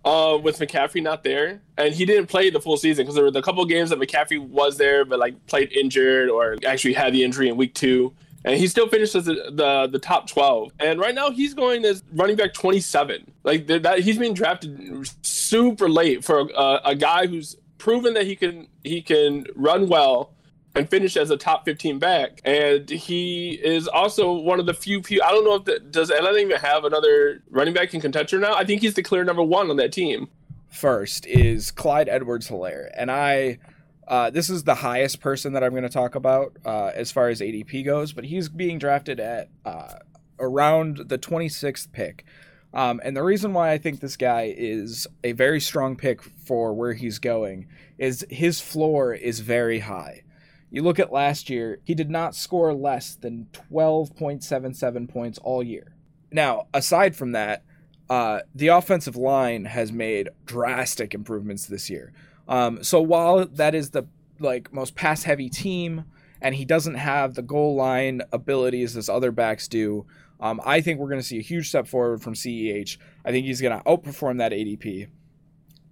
Uh, 0.05 0.37
with 0.37 0.59
McCaffrey 0.59 1.01
not 1.01 1.23
there, 1.23 1.61
and 1.77 1.93
he 1.93 2.05
didn't 2.05 2.27
play 2.27 2.49
the 2.49 2.59
full 2.59 2.75
season 2.75 3.05
because 3.05 3.15
there 3.15 3.23
were 3.23 3.31
a 3.33 3.41
couple 3.41 3.63
games 3.63 3.89
that 3.89 3.97
McCaffrey 3.97 4.37
was 4.37 4.77
there, 4.77 5.05
but 5.05 5.17
like 5.17 5.45
played 5.45 5.71
injured 5.71 6.29
or 6.29 6.57
actually 6.67 6.91
had 6.91 7.13
the 7.13 7.23
injury 7.23 7.47
in 7.47 7.55
week 7.55 7.73
two 7.73 8.13
and 8.45 8.57
he 8.57 8.67
still 8.67 8.87
finished 8.87 9.15
as 9.15 9.25
the, 9.25 9.35
the, 9.51 9.87
the 9.91 9.99
top 9.99 10.27
12 10.27 10.71
and 10.79 10.99
right 10.99 11.15
now 11.15 11.31
he's 11.31 11.53
going 11.53 11.85
as 11.85 12.03
running 12.13 12.35
back 12.35 12.53
27 12.53 13.31
like 13.43 13.67
that 13.67 13.99
he's 13.99 14.17
being 14.17 14.33
drafted 14.33 15.09
super 15.21 15.89
late 15.89 16.23
for 16.23 16.39
a, 16.39 16.81
a, 16.85 16.95
guy 16.95 17.27
who's 17.27 17.57
proven 17.83 18.13
that 18.13 18.25
he 18.25 18.33
can 18.33 18.65
he 18.85 19.01
can 19.01 19.45
run 19.55 19.89
well 19.89 20.31
and 20.73 20.89
finish 20.89 21.17
as 21.17 21.29
a 21.29 21.35
top 21.35 21.65
15 21.65 21.99
back. 21.99 22.39
And 22.45 22.89
he 22.89 23.59
is 23.61 23.89
also 23.89 24.31
one 24.31 24.61
of 24.61 24.65
the 24.65 24.73
few 24.73 25.01
people 25.01 25.27
i 25.27 25.31
don't 25.31 25.43
know 25.43 25.55
if 25.55 25.65
the, 25.65 25.79
does 25.79 26.09
atlanta 26.09 26.37
even 26.37 26.57
have 26.57 26.85
another 26.85 27.43
running 27.49 27.73
back 27.73 27.93
in 27.93 27.99
contention 27.99 28.39
now? 28.39 28.53
I 28.53 28.63
think 28.63 28.81
he's 28.81 28.93
the 28.93 29.03
clear 29.03 29.25
number 29.25 29.43
one 29.43 29.69
on 29.69 29.75
that 29.75 29.91
team. 29.91 30.29
First 30.69 31.25
is 31.25 31.71
clyde 31.71 32.07
edwards 32.07 32.47
helaire 32.47 32.89
and 32.95 33.11
i 33.11 33.59
uh, 34.07 34.29
this 34.29 34.49
is 34.49 34.63
the 34.63 34.75
highest 34.75 35.19
person 35.19 35.53
that 35.53 35.63
I'm 35.63 35.71
going 35.71 35.83
to 35.83 35.89
talk 35.89 36.15
about 36.15 36.57
uh, 36.65 36.91
as 36.93 37.09
far 37.09 37.29
as 37.29 37.39
ADP 37.39 37.85
goes, 37.85 38.11
but 38.11 38.25
he's 38.25 38.49
being 38.49 38.77
drafted 38.77 39.21
at 39.21 39.47
uh, 39.63 39.93
around 40.41 41.03
the 41.07 41.17
26th 41.17 41.89
pick. 41.93 42.25
Um, 42.73 42.99
and 43.03 43.15
the 43.15 43.23
reason 43.23 43.53
why 43.53 43.71
I 43.71 43.77
think 43.77 43.99
this 43.99 44.17
guy 44.17 44.53
is 44.55 45.07
a 45.23 45.33
very 45.33 45.61
strong 45.61 45.95
pick 45.95 46.23
for 46.23 46.73
where 46.73 46.93
he's 46.93 47.19
going 47.19 47.67
is 47.97 48.25
his 48.29 48.59
floor 48.59 49.13
is 49.13 49.41
very 49.41 49.79
high. 49.79 50.23
You 50.71 50.81
look 50.81 50.97
at 50.97 51.11
last 51.11 51.51
year, 51.51 51.79
he 51.83 51.93
did 51.93 52.09
not 52.09 52.33
score 52.33 52.73
less 52.73 53.15
than 53.15 53.47
12.77 53.71 55.07
points 55.07 55.37
all 55.43 55.61
year. 55.61 55.93
Now, 56.31 56.65
aside 56.73 57.15
from 57.15 57.33
that, 57.33 57.63
uh, 58.09 58.39
the 58.55 58.69
offensive 58.69 59.15
line 59.15 59.65
has 59.65 59.91
made 59.91 60.29
drastic 60.45 61.13
improvements 61.13 61.67
this 61.67 61.91
year. 61.91 62.11
Um, 62.47 62.83
so 62.83 62.99
while 63.01 63.45
that 63.45 63.75
is 63.75 63.91
the 63.91 64.07
like 64.39 64.73
most 64.73 64.95
pass 64.95 65.23
heavy 65.23 65.49
team, 65.49 66.05
and 66.41 66.55
he 66.55 66.65
doesn't 66.65 66.95
have 66.95 67.35
the 67.35 67.41
goal 67.41 67.75
line 67.75 68.21
abilities 68.33 68.97
as 68.97 69.07
other 69.07 69.31
backs 69.31 69.67
do, 69.67 70.05
um, 70.43 70.59
I 70.65 70.81
think 70.81 70.99
we're 70.99 71.07
going 71.07 71.21
to 71.21 71.25
see 71.25 71.39
a 71.39 71.41
huge 71.41 71.69
step 71.69 71.87
forward 71.87 72.21
from 72.21 72.33
CEH. 72.33 72.97
I 73.23 73.31
think 73.31 73.45
he's 73.45 73.61
going 73.61 73.77
to 73.77 73.83
outperform 73.85 74.39
that 74.39 74.51
ADP. 74.51 75.07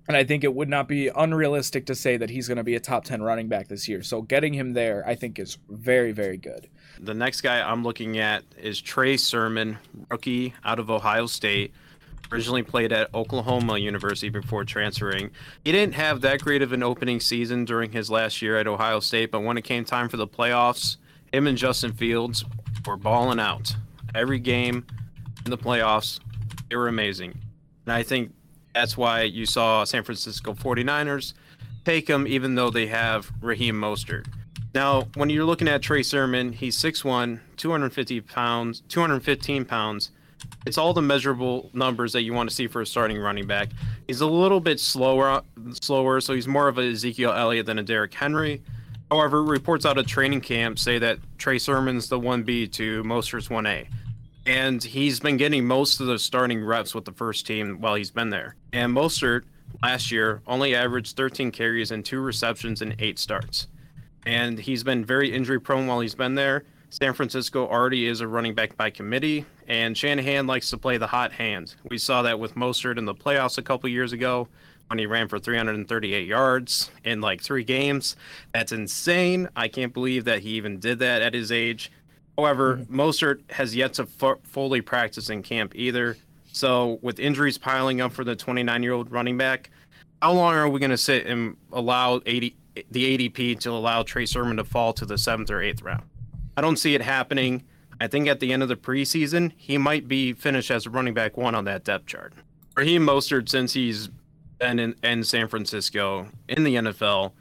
And 0.10 0.18
I 0.18 0.26
think 0.26 0.44
it 0.44 0.54
would 0.54 0.68
not 0.68 0.90
be 0.90 1.08
unrealistic 1.08 1.86
to 1.86 1.96
say 1.96 2.18
that 2.18 2.30
he's 2.30 2.50
going 2.50 2.58
to 2.58 2.64
be 2.64 2.76
a 2.76 2.80
top 2.82 3.06
10 3.06 3.22
running 3.22 3.48
back 3.48 3.70
this 3.70 3.88
year. 3.88 4.04
So 4.04 4.22
getting 4.22 4.54
him 4.54 4.74
there, 4.74 5.08
I 5.08 5.16
think, 5.16 5.40
is 5.40 5.58
very, 5.70 6.12
very 6.12 6.36
good. 6.36 6.68
The 7.00 7.14
next 7.14 7.42
guy 7.42 7.62
I'm 7.62 7.82
looking 7.82 8.18
at 8.18 8.44
is 8.58 8.82
Trey 8.82 9.16
Sermon, 9.16 9.78
rookie 10.10 10.54
out 10.66 10.80
of 10.80 10.92
Ohio 10.92 11.28
State 11.28 11.74
originally 12.32 12.64
played 12.64 12.94
at 12.94 13.14
Oklahoma 13.14 13.78
University 13.78 14.30
before 14.30 14.64
transferring. 14.64 15.32
He 15.66 15.72
didn't 15.74 15.96
have 15.96 16.22
that 16.22 16.40
great 16.40 16.62
of 16.62 16.72
an 16.72 16.82
opening 16.82 17.20
season 17.20 17.66
during 17.66 17.92
his 17.92 18.10
last 18.10 18.42
year 18.42 18.58
at 18.58 18.68
Ohio 18.68 19.02
State, 19.02 19.32
but 19.32 19.42
when 19.42 19.58
it 19.58 19.64
came 19.64 19.84
time 19.84 20.08
for 20.08 20.16
the 20.16 20.28
playoffs, 20.28 20.96
him 21.34 21.46
and 21.46 21.58
Justin 21.58 21.92
Fields 21.92 22.46
were 22.86 22.96
balling 22.96 23.40
out. 23.40 23.76
Every 24.16 24.40
game 24.40 24.86
in 25.46 25.52
the 25.52 25.58
playoffs, 25.58 26.20
they 26.70 26.76
were 26.76 26.88
amazing. 26.88 27.38
And 27.86 27.94
I 27.94 28.04
think 28.04 28.34
that's 28.74 28.98
why 28.98 29.24
you 29.24 29.46
saw 29.46 29.84
San 29.84 30.04
Francisco 30.04 30.54
49ers 30.54 31.34
take 31.86 32.08
him, 32.08 32.28
even 32.28 32.56
though 32.56 32.70
they 32.70 32.88
have 32.88 33.32
Raheem 33.42 33.76
Mostert. 33.76 34.28
Now, 34.74 35.08
when 35.16 35.30
you're 35.30 35.46
looking 35.46 35.68
at 35.68 35.82
Trey 35.82 36.04
Sermon, 36.04 36.54
he's 36.54 36.78
6'1, 36.78 37.40
250 37.58 38.22
pounds, 38.22 38.84
215 38.88 39.66
pounds, 39.66 40.12
it's 40.66 40.78
all 40.78 40.94
the 40.94 41.02
measurable 41.02 41.70
numbers 41.74 42.14
that 42.14 42.24
you 42.24 42.34
want 42.34 42.50
to 42.50 42.56
see 42.56 42.68
for 42.68 42.82
a 42.82 42.86
starting 42.86 43.18
running 43.18 43.48
back. 43.48 43.70
He's 44.08 44.22
a 44.22 44.28
little 44.28 44.60
bit 44.60 44.80
slower, 44.80 45.42
slower, 45.82 46.22
so 46.22 46.34
he's 46.34 46.48
more 46.48 46.68
of 46.68 46.78
a 46.78 46.92
Ezekiel 46.92 47.32
Elliott 47.32 47.66
than 47.66 47.80
a 47.80 47.84
Derrick 47.84 48.14
Henry. 48.14 48.62
However, 49.12 49.44
reports 49.44 49.86
out 49.86 49.98
of 49.98 50.08
training 50.08 50.40
camp 50.40 50.80
say 50.80 50.98
that 51.00 51.20
Trey 51.38 51.60
Sermon's 51.60 52.08
the 52.08 52.18
1B 52.18 52.72
to 52.72 53.04
Mostert's 53.04 53.50
1A. 53.50 53.88
And 54.46 54.82
he's 54.82 55.20
been 55.20 55.36
getting 55.36 55.66
most 55.66 56.00
of 56.00 56.08
the 56.08 56.18
starting 56.18 56.64
reps 56.64 56.96
with 56.96 57.04
the 57.04 57.12
first 57.12 57.46
team 57.46 57.82
while 57.82 57.96
he's 57.96 58.10
been 58.10 58.30
there. 58.30 58.56
And 58.72 58.96
Mostert 58.96 59.44
last 59.84 60.14
year 60.14 60.42
only 60.48 60.74
averaged 60.76 61.18
13 61.18 61.52
carries 61.52 61.92
and 61.92 62.06
two 62.06 62.22
receptions 62.22 62.82
in 62.82 62.96
eight 63.00 63.20
starts. 63.20 63.68
And 64.26 64.58
he's 64.58 64.82
been 64.82 65.04
very 65.04 65.34
injury 65.34 65.60
prone 65.60 65.88
while 65.88 66.00
he's 66.00 66.16
been 66.16 66.36
there. 66.36 66.64
San 66.90 67.14
Francisco 67.14 67.68
already 67.68 68.08
is 68.08 68.22
a 68.22 68.28
running 68.28 68.54
back 68.54 68.78
by 68.78 68.90
committee, 68.90 69.46
and 69.68 69.98
Shanahan 69.98 70.48
likes 70.48 70.70
to 70.70 70.78
play 70.78 70.98
the 70.98 71.08
hot 71.08 71.32
hand. 71.34 71.76
We 71.90 71.98
saw 71.98 72.22
that 72.22 72.40
with 72.40 72.56
Mostert 72.56 72.98
in 72.98 73.06
the 73.06 73.16
playoffs 73.16 73.58
a 73.58 73.62
couple 73.62 73.90
years 73.90 74.14
ago 74.14 74.48
when 74.92 75.00
he 75.00 75.06
ran 75.06 75.30
for 75.30 75.40
338 75.40 76.28
yards 76.28 76.92
in 77.06 77.22
like 77.22 77.42
three 77.42 77.64
games. 77.64 78.18
That's 78.54 78.74
insane. 78.74 79.48
I 79.56 79.70
can't 79.70 79.94
believe 79.94 80.26
that 80.26 80.40
he 80.40 80.50
even 80.50 80.80
did 80.82 81.00
that 81.00 81.22
at 81.22 81.34
his 81.34 81.50
age. 81.50 81.94
However, 82.38 82.76
mm-hmm. 82.76 83.00
Mostert 83.00 83.50
has 83.52 83.74
yet 83.74 83.94
to 83.94 84.08
f- 84.22 84.40
fully 84.44 84.82
practice 84.82 85.30
in 85.30 85.44
camp 85.44 85.72
either. 85.76 86.18
So, 86.52 87.00
with 87.02 87.20
injuries 87.22 87.58
piling 87.58 88.02
up 88.02 88.12
for 88.12 88.26
the 88.26 88.36
29 88.36 88.84
year 88.84 88.92
old 88.92 89.10
running 89.14 89.38
back, 89.38 89.70
how 90.22 90.34
long 90.34 90.56
are 90.56 90.68
we 90.68 90.78
going 90.78 90.92
to 90.92 90.98
sit 90.98 91.26
and 91.26 91.56
allow 91.72 92.20
80 92.26 92.54
the 92.92 93.30
ADP 93.30 93.62
to 93.62 93.72
allow 93.72 94.04
Trey 94.04 94.26
Sermon 94.26 94.58
to 94.58 94.66
fall 94.66 94.92
to 94.92 95.06
the 95.06 95.18
seventh 95.18 95.50
or 95.50 95.62
eighth 95.62 95.82
round? 95.82 96.04
I 96.58 96.62
don't 96.62 96.78
see 96.78 96.96
it 96.96 97.02
happening. 97.02 97.64
I 98.02 98.08
think 98.08 98.28
at 98.28 98.42
the 98.42 98.52
end 98.52 98.62
of 98.62 98.68
the 98.68 98.76
preseason, 98.76 99.54
he 99.56 99.78
might 99.78 100.10
be 100.10 100.34
finished 100.34 100.70
as 100.70 100.86
a 100.86 100.90
running 100.90 101.14
back 101.14 101.38
one 101.38 101.56
on 101.56 101.64
that 101.64 101.86
depth 101.86 102.08
chart. 102.08 102.34
Raheem 102.76 103.06
Mostert, 103.06 103.48
since 103.48 103.72
he's 103.72 104.10
been 104.62 104.80
in, 104.80 104.96
in 105.04 105.24
San 105.24 105.48
Francisco 105.48 106.28
in 106.48 106.64
the 106.64 106.76
NFL, 106.76 107.32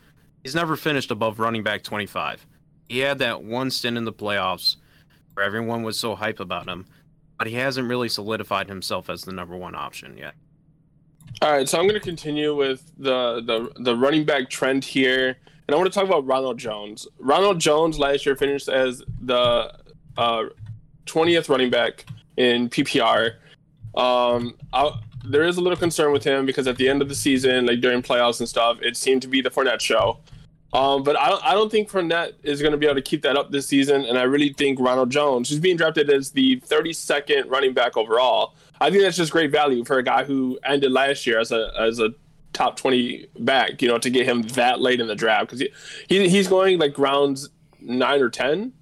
he's 0.43 0.55
never 0.55 0.75
finished 0.75 1.11
above 1.11 1.39
running 1.39 1.63
back 1.63 1.83
25. 1.83 2.47
He 2.89 2.99
had 3.01 3.19
that 3.19 3.45
one 3.45 3.71
stint 3.71 3.97
in 3.97 4.05
the 4.05 4.13
playoffs 4.13 4.77
where 5.35 5.45
everyone 5.45 5.83
was 5.83 5.99
so 5.99 6.17
hype 6.17 6.41
about 6.41 6.67
him, 6.67 6.87
but 7.39 7.47
he 7.47 7.55
hasn't 7.55 7.89
really 7.89 8.09
solidified 8.09 8.69
himself 8.69 9.09
as 9.09 9.23
the 9.23 9.33
number 9.33 9.57
one 9.57 9.75
option 9.75 10.17
yet. 10.17 10.35
All 11.43 11.53
right, 11.53 11.69
so 11.69 11.79
I'm 11.79 11.85
going 11.85 11.95
to 11.95 12.01
continue 12.01 12.57
with 12.57 12.91
the, 12.99 13.41
the 13.47 13.83
the 13.83 13.97
running 13.97 14.25
back 14.25 14.51
trend 14.51 14.85
here, 14.85 15.29
and 15.29 15.75
I 15.75 15.77
want 15.77 15.91
to 15.91 15.97
talk 15.97 16.07
about 16.07 16.27
Ronald 16.27 16.59
Jones. 16.59 17.07
Ronald 17.19 17.61
Jones 17.61 17.99
last 17.99 18.27
year 18.27 18.35
finished 18.35 18.69
as 18.69 19.03
the 19.21 19.73
uh, 20.19 20.45
20th 21.07 21.49
running 21.49 21.71
back 21.71 22.05
in 22.37 22.69
PPR. 22.69 23.35
Um, 23.95 24.57
I, 24.73 24.91
there 25.25 25.43
is 25.43 25.57
a 25.57 25.61
little 25.61 25.79
concern 25.79 26.13
with 26.13 26.25
him 26.25 26.47
because 26.47 26.67
at 26.67 26.77
the 26.77 26.89
end 26.89 27.03
of 27.03 27.09
the 27.09 27.15
season, 27.15 27.67
like 27.67 27.81
during 27.81 28.03
playoffs 28.03 28.41
and 28.41 28.49
stuff, 28.49 28.79
it 28.83 28.97
seemed 28.97 29.23
to 29.23 29.29
be 29.29 29.41
the 29.41 29.51
Fournette 29.51 29.81
show. 29.81 30.19
Um, 30.73 31.03
but 31.03 31.17
I, 31.17 31.37
I 31.43 31.55
don't 31.55 31.71
think 31.71 31.91
Fournette 31.91 32.35
is 32.43 32.63
going 32.63 32.73
to 32.73 32.79
be 32.79 32.87
able 32.87 32.95
to 32.95 33.03
keep 33.03 33.23
that 33.23 33.37
up 33.37 33.51
this 33.51 33.67
season. 33.67 34.05
And 34.05 34.17
I 34.17 34.23
really 34.23 34.53
think 34.53 34.79
Ronald 34.79 35.11
Jones, 35.11 35.49
who's 35.49 35.59
being 35.59 35.77
drafted 35.77 36.09
as 36.11 36.31
the 36.31 36.61
32nd 36.61 37.51
running 37.51 37.75
back 37.75 37.97
overall, 37.97 38.55
I 38.81 38.91
think 38.91 39.03
that's 39.03 39.17
just 39.17 39.33
great 39.33 39.51
value 39.51 39.85
for 39.85 39.99
a 39.99 40.03
guy 40.03 40.25
who 40.25 40.59
ended 40.65 40.93
last 40.93 41.27
year 41.27 41.41
as 41.41 41.51
a 41.51 41.73
as 41.79 41.99
a 41.99 42.11
top 42.53 42.77
20 42.77 43.27
back. 43.41 43.83
You 43.83 43.89
know, 43.89 43.99
to 43.99 44.11
get 44.11 44.27
him 44.27 44.43
that 44.43 44.81
late 44.81 45.01
in 45.01 45.09
the 45.09 45.17
draft 45.17 45.47
because 45.47 45.61
he, 45.61 45.71
he 46.09 46.29
he's 46.29 46.47
going 46.47 46.79
like 46.79 46.99
rounds 46.99 47.51
nine 47.81 48.21
or 48.23 48.31
10. 48.31 48.73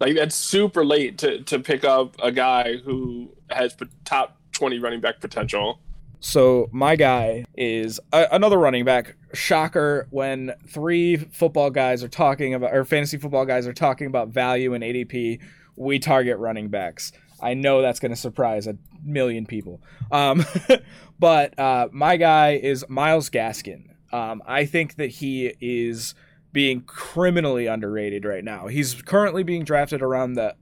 Like 0.00 0.14
that's 0.14 0.36
super 0.36 0.84
late 0.84 1.18
to 1.18 1.42
to 1.42 1.58
pick 1.58 1.84
up 1.84 2.14
a 2.22 2.30
guy 2.30 2.76
who 2.76 3.34
has 3.50 3.76
top 4.04 4.37
20 4.58 4.80
running 4.80 5.00
back 5.00 5.20
potential. 5.20 5.80
So 6.20 6.68
my 6.72 6.96
guy 6.96 7.44
is 7.56 8.00
a, 8.12 8.26
another 8.32 8.58
running 8.58 8.84
back. 8.84 9.14
Shocker 9.32 10.08
when 10.10 10.52
three 10.66 11.16
football 11.16 11.70
guys 11.70 12.02
are 12.02 12.08
talking 12.08 12.54
about 12.54 12.74
or 12.74 12.84
fantasy 12.84 13.18
football 13.18 13.44
guys 13.44 13.66
are 13.68 13.72
talking 13.72 14.08
about 14.08 14.28
value 14.28 14.74
in 14.74 14.82
ADP, 14.82 15.40
we 15.76 15.98
target 16.00 16.38
running 16.38 16.68
backs. 16.68 17.12
I 17.40 17.54
know 17.54 17.82
that's 17.82 18.00
going 18.00 18.10
to 18.10 18.16
surprise 18.16 18.66
a 18.66 18.76
million 19.04 19.46
people. 19.46 19.80
Um, 20.10 20.44
but 21.20 21.56
uh, 21.56 21.88
my 21.92 22.16
guy 22.16 22.54
is 22.54 22.84
Myles 22.88 23.30
Gaskin. 23.30 23.90
Um, 24.12 24.42
I 24.44 24.64
think 24.64 24.96
that 24.96 25.10
he 25.10 25.54
is 25.60 26.14
being 26.52 26.80
criminally 26.80 27.66
underrated 27.66 28.24
right 28.24 28.42
now. 28.42 28.66
He's 28.66 29.02
currently 29.02 29.44
being 29.44 29.62
drafted 29.62 30.02
around 30.02 30.32
the 30.32 30.56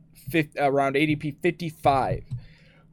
around 0.58 0.96
ADP 0.96 1.36
55. 1.40 2.24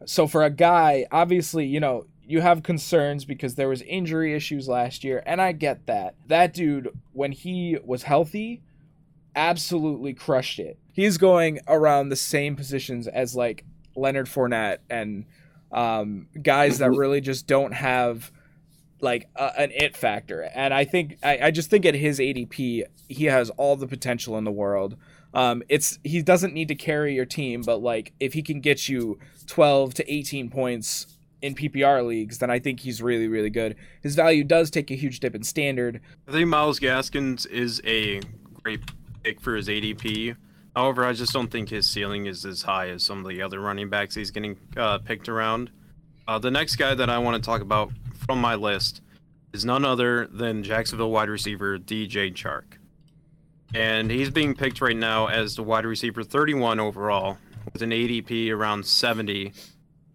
So 0.06 0.28
for 0.28 0.43
a 0.43 0.49
guy, 0.49 1.06
obviously, 1.12 1.66
you 1.66 1.80
know, 1.80 2.06
you 2.26 2.41
have 2.41 2.64
concerns 2.64 3.26
because 3.26 3.56
there 3.56 3.68
was 3.68 3.82
injury 3.82 4.34
issues 4.34 4.68
last 4.68 5.04
year 5.04 5.22
and 5.26 5.41
I 5.41 5.51
get 5.51 5.86
that. 5.88 6.16
That 6.28 6.54
dude 6.54 6.89
when 7.12 7.32
he 7.32 7.78
was 7.84 8.04
healthy 8.04 8.62
absolutely 9.36 10.14
crushed 10.14 10.60
it. 10.60 10.78
He's 10.91 11.18
going 11.18 11.60
around 11.68 12.10
the 12.10 12.16
same 12.16 12.56
positions 12.56 13.08
as 13.08 13.36
like 13.36 13.66
Leonard 13.95 14.28
Fournette 14.28 14.78
and 14.89 15.26
um, 15.72 16.28
guys 16.41 16.78
that 16.78 16.91
really 16.91 17.20
just 17.20 17.47
don't 17.47 17.74
have 17.74 18.32
like 19.01 19.28
an 19.36 19.72
it 19.72 19.97
factor. 19.97 20.43
And 20.56 20.74
I 20.74 20.86
think 20.86 21.18
I, 21.24 21.39
I 21.43 21.51
just 21.51 21.70
think 21.70 21.86
at 21.86 21.95
his 21.95 22.20
ADP, 22.20 22.84
he 23.10 23.26
has 23.26 23.49
all 23.51 23.76
the 23.76 23.88
potential 23.88 24.38
in 24.38 24.43
the 24.43 24.51
world. 24.51 24.95
Um, 25.34 25.63
it's 25.67 25.99
he 26.03 26.21
doesn't 26.21 26.53
need 26.53 26.67
to 26.67 26.75
carry 26.75 27.15
your 27.15 27.25
team, 27.25 27.61
but 27.61 27.77
like 27.77 28.13
if 28.19 28.34
he 28.34 28.41
can 28.41 28.61
get 28.61 28.88
you 28.88 29.17
12 29.47 29.93
to 29.95 30.13
18 30.13 30.49
points 30.49 31.07
in 31.41 31.55
PPR 31.55 32.05
leagues, 32.05 32.38
then 32.38 32.49
I 32.49 32.59
think 32.59 32.79
he's 32.79 33.01
really, 33.01 33.27
really 33.27 33.49
good. 33.49 33.75
His 34.01 34.15
value 34.15 34.43
does 34.43 34.69
take 34.69 34.91
a 34.91 34.95
huge 34.95 35.19
dip 35.19 35.36
in 35.36 35.43
standard. 35.43 35.99
I 36.27 36.31
think 36.31 36.47
Myles 36.47 36.79
Gaskins 36.79 37.45
is 37.45 37.81
a 37.86 38.21
great 38.63 38.81
pick 39.23 39.41
for 39.41 39.55
his 39.55 39.67
ADP. 39.67 40.36
However, 40.75 41.05
I 41.05 41.13
just 41.13 41.34
don't 41.34 41.51
think 41.51 41.69
his 41.69 41.88
ceiling 41.88 42.25
is 42.25 42.45
as 42.45 42.63
high 42.63 42.89
as 42.89 43.03
some 43.03 43.19
of 43.19 43.27
the 43.27 43.41
other 43.41 43.59
running 43.59 43.89
backs 43.89 44.15
he's 44.15 44.31
getting 44.31 44.57
uh, 44.77 44.99
picked 44.99 45.29
around. 45.29 45.69
Uh, 46.27 46.39
the 46.39 46.49
next 46.49 46.77
guy 46.77 46.95
that 46.95 47.09
I 47.09 47.17
want 47.17 47.41
to 47.41 47.45
talk 47.45 47.61
about 47.61 47.91
from 48.25 48.39
my 48.39 48.55
list 48.55 49.01
is 49.51 49.65
none 49.65 49.86
other 49.86 50.27
than 50.27 50.63
Jacksonville 50.63 51.11
wide 51.11 51.29
receiver 51.29 51.77
DJ 51.77 52.34
Chark. 52.34 52.77
And 53.74 54.11
he's 54.11 54.30
being 54.30 54.53
picked 54.53 54.82
right 54.82 54.95
now 54.95 55.28
as 55.28 55.55
the 55.55 55.63
wide 55.63 55.86
receiver 55.86 56.24
31 56.24 56.80
overall 56.80 57.38
with 57.71 57.82
an 57.82 57.89
ADP 57.89 58.51
around 58.51 58.86
70 58.86 59.53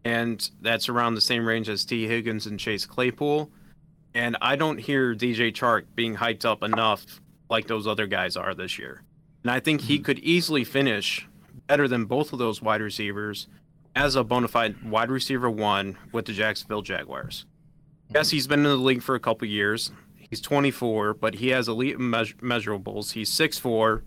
and 0.04 0.50
that's 0.62 0.88
around 0.88 1.14
the 1.14 1.20
same 1.20 1.46
range 1.46 1.68
as 1.68 1.84
Tee 1.84 2.06
Higgins 2.06 2.46
and 2.46 2.58
Chase 2.58 2.86
Claypool. 2.86 3.50
And 4.14 4.36
I 4.40 4.56
don't 4.56 4.78
hear 4.78 5.14
DJ 5.14 5.52
Chark 5.52 5.84
being 5.94 6.16
hyped 6.16 6.44
up 6.44 6.62
enough 6.62 7.04
like 7.50 7.66
those 7.66 7.86
other 7.86 8.06
guys 8.06 8.36
are 8.36 8.54
this 8.54 8.78
year. 8.78 9.02
And 9.42 9.50
I 9.50 9.60
think 9.60 9.82
he 9.82 9.96
mm-hmm. 9.96 10.04
could 10.04 10.18
easily 10.20 10.64
finish 10.64 11.28
better 11.66 11.86
than 11.88 12.06
both 12.06 12.32
of 12.32 12.38
those 12.38 12.62
wide 12.62 12.80
receivers 12.80 13.48
as 13.94 14.16
a 14.16 14.24
bona 14.24 14.48
fide 14.48 14.82
wide 14.82 15.10
receiver 15.10 15.50
one 15.50 15.98
with 16.12 16.24
the 16.24 16.32
Jacksonville 16.32 16.82
Jaguars. 16.82 17.44
Yes, 18.14 18.30
he's 18.30 18.46
been 18.46 18.60
in 18.60 18.64
the 18.64 18.76
league 18.76 19.02
for 19.02 19.14
a 19.14 19.20
couple 19.20 19.46
years. 19.46 19.92
He's 20.30 20.40
24, 20.40 21.14
but 21.14 21.34
he 21.36 21.48
has 21.48 21.68
elite 21.68 21.98
measur- 21.98 22.36
measurables. 22.36 23.12
He's 23.12 23.30
6'4, 23.32 24.02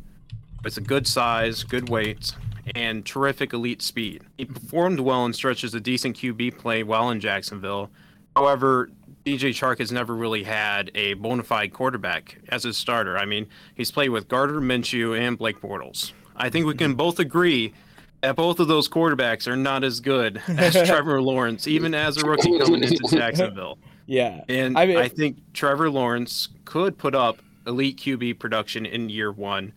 it's 0.64 0.78
a 0.78 0.82
good 0.82 1.08
size, 1.08 1.64
good 1.64 1.90
weight, 1.90 2.34
and 2.76 3.04
terrific 3.06 3.54
elite 3.54 3.82
speed. 3.82 4.24
He 4.38 4.46
performed 4.46 5.00
well 5.00 5.26
in 5.26 5.34
stretches 5.34 5.74
of 5.74 5.82
decent 5.84 6.18
QB 6.18 6.58
play 6.60 6.84
while 6.84 7.10
in 7.10 7.20
Jacksonville. 7.20 7.90
However, 8.36 8.90
DJ 9.26 9.50
Chark 9.50 9.80
has 9.80 9.92
never 9.92 10.16
really 10.16 10.44
had 10.44 10.92
a 10.96 11.14
bona 11.16 11.44
fide 11.44 11.74
quarterback 11.74 12.38
as 12.50 12.66
a 12.66 12.74
starter. 12.74 13.18
I 13.18 13.26
mean, 13.26 13.48
he's 13.76 13.92
played 13.92 14.10
with 14.10 14.28
Gardner 14.28 14.62
Minshew 14.62 15.20
and 15.20 15.38
Blake 15.38 15.60
Bortles. 15.62 16.14
I 16.36 16.50
think 16.50 16.66
we 16.66 16.76
can 16.76 16.94
both 16.96 17.20
agree 17.20 17.74
that 18.22 18.36
both 18.36 18.60
of 18.60 18.68
those 18.68 18.88
quarterbacks 18.88 19.48
are 19.48 19.56
not 19.56 19.84
as 19.84 20.00
good 20.00 20.42
as 20.48 20.74
Trevor 20.88 21.22
Lawrence, 21.22 21.68
even 21.68 21.94
as 21.96 22.18
a 22.18 22.26
rookie 22.28 22.58
coming 22.60 22.84
into 22.84 23.04
Jacksonville. 23.12 23.78
Yeah. 24.12 24.44
And 24.50 24.78
I, 24.78 24.86
mean, 24.86 24.98
I 24.98 25.08
think 25.08 25.38
Trevor 25.54 25.90
Lawrence 25.90 26.50
could 26.66 26.98
put 26.98 27.16
up 27.16 27.42
elite 27.66 27.98
QB 27.98 28.40
production 28.40 28.86
in 28.86 29.10
year 29.10 29.32
one 29.32 29.74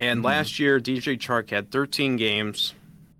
and 0.00 0.18
mm-hmm. 0.18 0.26
last 0.26 0.58
year, 0.58 0.80
DJ 0.80 1.18
Chark 1.18 1.50
had 1.50 1.70
13 1.70 2.16
games, 2.16 2.74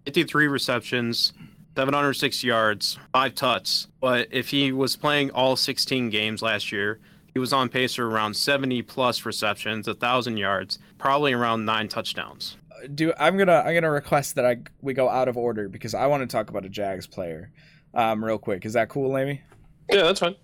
53 0.05 0.49
receptions, 0.49 1.33
706 1.77 2.45
yards, 2.45 2.99
five 3.13 3.35
tuts. 3.35 3.89
But 4.01 4.29
if 4.31 4.49
he 4.49 4.73
was 4.73 4.97
playing 4.97 5.31
all 5.31 5.57
16 5.57 6.11
games 6.11 6.43
last 6.43 6.73
year, 6.73 7.01
he 7.33 7.39
was 7.39 7.53
on 7.53 7.69
pace 7.69 7.95
for 7.95 8.09
around 8.09 8.35
70 8.35 8.83
plus 8.83 9.25
receptions, 9.25 9.87
1,000 9.87 10.37
yards, 10.37 10.79
probably 10.99 11.33
around 11.33 11.65
nine 11.65 11.89
touchdowns. 11.89 12.57
Do 12.95 13.13
I'm 13.19 13.37
gonna 13.37 13.65
I'm 13.67 13.75
gonna 13.75 13.91
request 13.91 14.37
that 14.37 14.47
I 14.47 14.59
we 14.83 14.95
go 14.95 15.09
out 15.09 15.27
of 15.27 15.37
order 15.37 15.69
because 15.69 15.95
I 15.95 16.07
want 16.07 16.21
to 16.21 16.29
talk 16.29 16.49
about 16.49 16.65
a 16.65 16.69
Jags 16.69 17.09
player, 17.09 17.51
um, 17.93 18.25
real 18.25 18.39
quick. 18.39 18.65
Is 18.65 18.75
that 18.75 18.89
cool, 18.89 19.11
Lami? 19.11 19.43
Yeah, 19.91 20.05
that's 20.05 20.21
fine. 20.21 20.37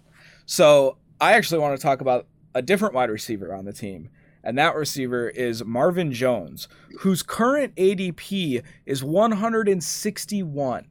So 0.47 0.99
I 1.21 1.33
actually 1.33 1.61
want 1.61 1.77
to 1.79 1.83
talk 1.83 2.01
about 2.01 2.27
a 2.55 2.63
different 2.63 2.95
wide 2.95 3.11
receiver 3.11 3.55
on 3.55 3.65
the 3.65 3.73
team 3.73 4.11
and 4.45 4.57
that 4.59 4.77
receiver 4.77 5.31
is 5.31 5.65
Marvin 5.65 6.13
Jones, 6.13 6.69
whose 7.01 7.23
current 7.23 7.75
ADP 7.77 8.63
is 8.85 9.03
161. 9.03 10.87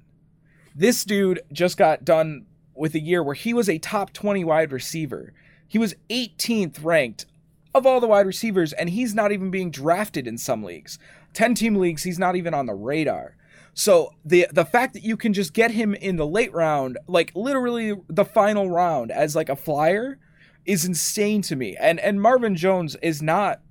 This 0.76 1.06
dude 1.06 1.42
just 1.54 1.78
got 1.78 2.04
done 2.04 2.48
with 2.76 2.96
a 2.96 3.00
year 3.00 3.24
where 3.24 3.36
he 3.36 3.54
was 3.54 3.70
a 3.70 3.78
top 3.78 4.12
20 4.12 4.44
wide 4.44 4.72
receiver. 4.72 5.34
He 5.68 5.78
was 5.78 5.94
18th 6.10 6.84
ranked 6.84 7.28
of 7.76 7.86
all 7.86 8.00
the 8.00 8.08
wide 8.08 8.26
receivers, 8.26 8.74
and 8.74 8.90
he's 8.90 9.14
not 9.14 9.32
even 9.32 9.52
being 9.52 9.70
drafted 9.70 10.28
in 10.28 10.40
some 10.40 10.64
leagues. 10.64 10.98
10 11.34 11.54
team 11.54 11.76
leagues, 11.76 12.04
he's 12.04 12.20
not 12.20 12.36
even 12.36 12.56
on 12.56 12.66
the 12.66 12.74
radar. 12.74 13.36
So 13.74 14.14
the 14.24 14.48
the 14.52 14.66
fact 14.66 14.94
that 14.94 15.04
you 15.04 15.18
can 15.18 15.34
just 15.34 15.54
get 15.54 15.72
him 15.72 15.96
in 15.96 16.16
the 16.16 16.28
late 16.28 16.54
round, 16.54 16.98
like 17.08 17.32
literally 17.36 17.94
the 18.08 18.26
final 18.26 18.70
round 18.70 19.12
as 19.12 19.36
like 19.36 19.50
a 19.50 19.56
flyer, 19.56 20.20
is 20.66 20.86
insane 20.86 21.42
to 21.44 21.56
me. 21.56 21.76
And 21.80 22.00
and 22.00 22.22
Marvin 22.22 22.56
Jones 22.56 22.96
is 23.02 23.22
not 23.22 23.62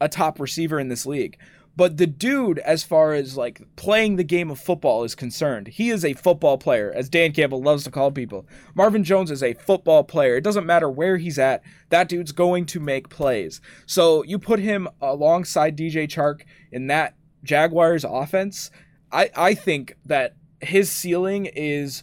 a 0.00 0.08
top 0.08 0.40
receiver 0.40 0.80
in 0.80 0.88
this 0.88 1.06
league. 1.06 1.38
But 1.76 1.96
the 1.96 2.06
dude, 2.06 2.58
as 2.58 2.82
far 2.82 3.14
as 3.14 3.36
like 3.36 3.62
playing 3.76 4.16
the 4.16 4.24
game 4.24 4.50
of 4.50 4.58
football 4.58 5.04
is 5.04 5.14
concerned, 5.14 5.68
he 5.68 5.90
is 5.90 6.04
a 6.04 6.14
football 6.14 6.58
player, 6.58 6.92
as 6.94 7.08
Dan 7.08 7.32
Campbell 7.32 7.62
loves 7.62 7.84
to 7.84 7.90
call 7.90 8.10
people. 8.10 8.46
Marvin 8.74 9.04
Jones 9.04 9.30
is 9.30 9.42
a 9.42 9.54
football 9.54 10.02
player. 10.02 10.36
It 10.36 10.44
doesn't 10.44 10.66
matter 10.66 10.90
where 10.90 11.16
he's 11.16 11.38
at, 11.38 11.62
that 11.90 12.08
dude's 12.08 12.32
going 12.32 12.66
to 12.66 12.80
make 12.80 13.08
plays. 13.08 13.60
So 13.86 14.24
you 14.24 14.38
put 14.38 14.58
him 14.58 14.88
alongside 15.00 15.76
DJ 15.76 16.08
Chark 16.08 16.42
in 16.72 16.88
that 16.88 17.14
Jaguars 17.44 18.04
offense, 18.04 18.70
I, 19.12 19.30
I 19.36 19.54
think 19.54 19.96
that 20.06 20.36
his 20.60 20.90
ceiling 20.90 21.46
is 21.46 22.02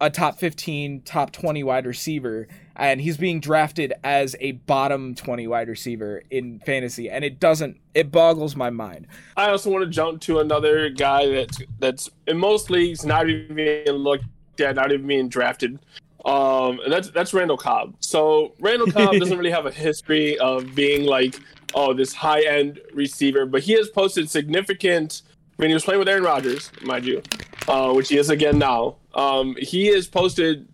a 0.00 0.08
top 0.08 0.38
15, 0.38 1.02
top 1.02 1.30
20 1.30 1.62
wide 1.62 1.86
receiver, 1.86 2.48
and 2.74 3.00
he's 3.00 3.18
being 3.18 3.40
drafted 3.40 3.92
as 4.02 4.34
a 4.40 4.52
bottom 4.52 5.14
20 5.14 5.46
wide 5.46 5.68
receiver 5.68 6.22
in 6.30 6.58
fantasy, 6.60 7.10
and 7.10 7.24
it 7.24 7.38
doesn't, 7.38 7.78
it 7.94 8.10
boggles 8.10 8.56
my 8.56 8.70
mind. 8.70 9.06
I 9.36 9.50
also 9.50 9.70
want 9.70 9.84
to 9.84 9.90
jump 9.90 10.22
to 10.22 10.38
another 10.38 10.88
guy 10.88 11.28
that's 11.28 11.58
that's 11.78 12.10
in 12.26 12.38
most 12.38 12.70
leagues 12.70 13.04
not 13.04 13.28
even 13.28 13.54
being 13.54 13.88
looked 13.88 14.24
at, 14.58 14.76
not 14.76 14.90
even 14.90 15.06
being 15.06 15.28
drafted. 15.28 15.78
Um, 16.24 16.80
and 16.84 16.92
that's 16.92 17.10
that's 17.10 17.32
Randall 17.32 17.56
Cobb. 17.56 17.94
So 18.00 18.54
Randall 18.60 18.90
Cobb 18.90 19.16
doesn't 19.18 19.36
really 19.36 19.50
have 19.50 19.66
a 19.66 19.70
history 19.70 20.38
of 20.38 20.74
being 20.74 21.04
like, 21.04 21.38
oh, 21.74 21.92
this 21.94 22.12
high 22.12 22.42
end 22.42 22.80
receiver, 22.94 23.46
but 23.46 23.62
he 23.62 23.72
has 23.72 23.88
posted 23.90 24.30
significant. 24.30 25.22
I 25.60 25.62
mean, 25.62 25.72
he 25.72 25.74
was 25.74 25.84
playing 25.84 25.98
with 25.98 26.08
Aaron 26.08 26.22
Rodgers, 26.22 26.72
mind 26.80 27.04
you, 27.04 27.20
uh, 27.68 27.92
which 27.92 28.08
he 28.08 28.16
is 28.16 28.30
again 28.30 28.58
now. 28.58 28.96
Um, 29.14 29.54
he 29.58 29.88
has 29.88 30.06
posted 30.06 30.66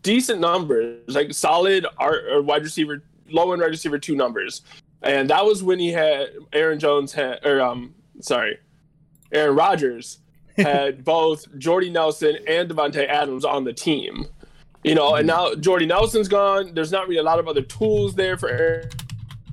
decent 0.00 0.40
numbers, 0.40 1.14
like 1.14 1.34
solid 1.34 1.84
or 2.00 2.40
wide 2.40 2.62
receiver, 2.62 3.02
low 3.28 3.52
end 3.52 3.60
wide 3.60 3.68
receiver 3.68 3.98
two 3.98 4.16
numbers, 4.16 4.62
and 5.02 5.28
that 5.28 5.44
was 5.44 5.62
when 5.62 5.78
he 5.78 5.92
had 5.92 6.30
Aaron 6.54 6.78
Jones 6.78 7.12
had, 7.12 7.44
or 7.44 7.60
um, 7.60 7.94
sorry, 8.20 8.58
Aaron 9.32 9.54
Rodgers 9.54 10.20
had 10.56 11.04
both 11.04 11.46
Jordy 11.58 11.90
Nelson 11.90 12.38
and 12.48 12.70
Davante 12.70 13.06
Adams 13.06 13.44
on 13.44 13.64
the 13.64 13.74
team. 13.74 14.24
You 14.82 14.94
know, 14.94 15.16
and 15.16 15.26
now 15.26 15.54
Jordy 15.56 15.84
Nelson's 15.84 16.28
gone. 16.28 16.72
There's 16.72 16.90
not 16.90 17.06
really 17.06 17.20
a 17.20 17.22
lot 17.22 17.38
of 17.38 17.48
other 17.48 17.60
tools 17.60 18.14
there 18.14 18.38
for 18.38 18.48
Aaron, 18.48 18.88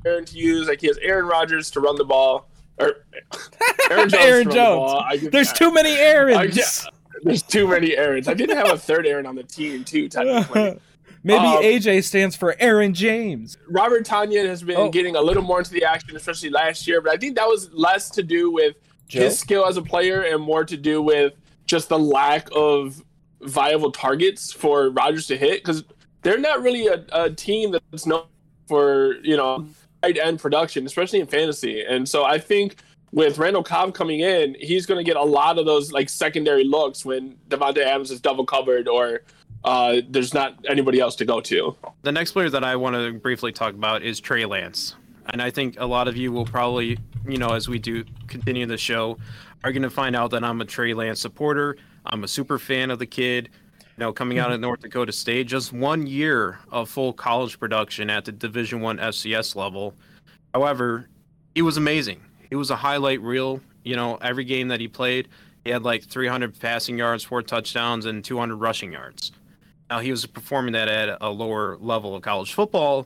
Aaron 0.06 0.24
to 0.24 0.38
use. 0.38 0.70
Like 0.70 0.80
he 0.80 0.88
has 0.88 0.98
Aaron 1.00 1.26
Rodgers 1.26 1.70
to 1.72 1.82
run 1.82 1.98
the 1.98 2.06
ball, 2.06 2.49
Aaron 2.80 2.96
Jones. 4.10 4.14
Aaron 4.14 4.52
Jones. 4.52 5.22
The. 5.22 5.30
There's 5.30 5.54
too 5.54 5.72
many 5.72 5.92
Aarons. 5.92 6.88
There's 7.24 7.44
too 7.44 7.68
many 7.68 7.98
Aarons. 7.98 8.28
I 8.28 8.34
didn't 8.34 8.58
have 8.58 8.72
a 8.72 8.78
third 8.78 9.06
Aaron 9.06 9.26
on 9.26 9.36
the 9.36 9.44
team 9.44 9.84
too. 9.84 10.08
Technically. 10.08 10.80
Maybe 11.22 11.46
um, 11.46 11.62
AJ 11.62 12.06
stands 12.06 12.38
for 12.38 12.56
Aaron 12.60 12.94
James. 12.94 13.58
Robert 13.68 14.06
Tonyan 14.06 14.46
has 14.46 14.64
been 14.64 14.78
oh. 14.78 14.90
getting 14.90 15.18
a 15.18 15.22
little 15.22 15.44
more 15.44 15.60
into 15.60 15.72
the 15.72 15.84
action, 15.84 16.16
especially 16.16 16.50
last 16.50 16.88
year, 16.88 17.02
but 17.02 17.12
I 17.12 17.18
think 17.18 17.36
that 17.36 17.46
was 17.46 17.70
less 17.74 18.10
to 18.12 18.24
do 18.24 18.52
with 18.52 18.78
Joe? 19.10 19.24
his 19.24 19.38
skill 19.38 19.66
as 19.66 19.76
a 19.76 19.82
player 19.82 20.22
and 20.22 20.42
more 20.42 20.64
to 20.64 20.78
do 20.78 21.02
with 21.02 21.34
just 21.66 21.90
the 21.90 22.00
lack 22.00 22.48
of 22.56 23.04
viable 23.42 23.92
targets 23.92 24.54
for 24.54 24.92
Rodgers 24.92 25.28
to 25.28 25.38
hit 25.38 25.62
because 25.62 25.84
they're 26.22 26.40
not 26.40 26.62
really 26.62 26.88
a, 26.88 27.06
a 27.12 27.30
team 27.30 27.76
that's 27.92 28.06
known 28.06 28.24
for 28.68 29.16
you 29.24 29.36
know 29.36 29.66
tight 30.02 30.18
end 30.18 30.40
production, 30.40 30.86
especially 30.86 31.20
in 31.20 31.28
fantasy. 31.28 31.84
And 31.84 32.08
so 32.08 32.26
I 32.26 32.38
think 32.38 32.78
with 33.12 33.38
Randall 33.38 33.64
Cobb 33.64 33.94
coming 33.94 34.20
in, 34.20 34.56
he's 34.60 34.86
going 34.86 34.98
to 34.98 35.04
get 35.04 35.18
a 35.18 35.24
lot 35.24 35.58
of 35.58 35.66
those 35.66 35.92
like 35.92 36.10
secondary 36.10 36.64
looks 36.64 37.04
when 37.04 37.38
Davante 37.50 37.80
Adams 37.80 38.12
is 38.12 38.22
double 38.22 38.46
covered 38.46 38.88
or 38.88 39.22
uh, 39.64 40.02
there's 40.10 40.34
not 40.34 40.56
anybody 40.70 41.00
else 41.00 41.16
to 41.18 41.26
go 41.26 41.42
to. 41.42 41.76
The 42.04 42.12
next 42.12 42.32
player 42.32 42.50
that 42.50 42.64
I 42.64 42.76
want 42.76 42.96
to 42.96 43.14
briefly 43.14 43.52
talk 43.52 43.74
about 43.74 44.04
is 44.04 44.20
Trey 44.20 44.46
Lance. 44.46 44.96
And 45.32 45.42
I 45.42 45.52
think 45.52 45.76
a 45.80 45.86
lot 45.86 46.08
of 46.08 46.18
you 46.18 46.32
will 46.32 46.46
probably, 46.46 46.98
you 47.28 47.38
know, 47.38 47.50
as 47.50 47.68
we 47.68 47.78
do 47.78 48.04
continue 48.28 48.66
the 48.66 48.78
show, 48.78 49.18
are 49.64 49.72
going 49.72 49.84
to 49.84 49.90
find 49.90 50.16
out 50.16 50.32
that 50.32 50.44
I'm 50.44 50.62
a 50.62 50.66
Trey 50.66 50.94
Lance 50.94 51.20
supporter. 51.20 51.78
I'm 52.06 52.24
a 52.24 52.28
super 52.28 52.58
fan 52.58 52.90
of 52.90 53.00
the 53.00 53.06
kid. 53.06 53.50
You 54.00 54.06
know, 54.06 54.14
coming 54.14 54.40
out 54.40 54.50
of 54.50 54.54
mm-hmm. 54.54 54.62
North 54.62 54.80
Dakota 54.80 55.12
State, 55.12 55.48
just 55.48 55.74
one 55.74 56.08
year 56.08 56.60
of 56.72 56.88
full 56.88 57.12
college 57.12 57.60
production 57.60 58.10
at 58.10 58.24
the 58.24 58.32
Division 58.32 58.80
One 58.80 58.98
FCS 58.98 59.58
level. 59.58 59.94
However, 60.54 61.10
he 61.54 61.62
was 61.62 61.76
amazing. 61.76 62.22
He 62.50 62.56
was 62.56 62.72
a 62.72 62.78
highlight 62.78 63.20
reel. 63.22 63.60
You 63.84 63.98
know, 63.98 64.16
every 64.22 64.46
game 64.46 64.70
that 64.70 64.80
he 64.80 64.88
played, 64.88 65.28
he 65.66 65.72
had 65.72 65.84
like 65.84 66.06
300 66.06 66.58
passing 66.58 66.98
yards, 66.98 67.26
four 67.26 67.42
touchdowns, 67.42 68.06
and 68.06 68.24
200 68.24 68.56
rushing 68.56 68.94
yards. 68.94 69.34
Now 69.90 70.00
he 70.00 70.12
was 70.12 70.26
performing 70.26 70.72
that 70.72 70.88
at 70.88 71.18
a 71.20 71.30
lower 71.30 71.76
level 71.82 72.16
of 72.16 72.22
college 72.22 72.54
football, 72.54 73.06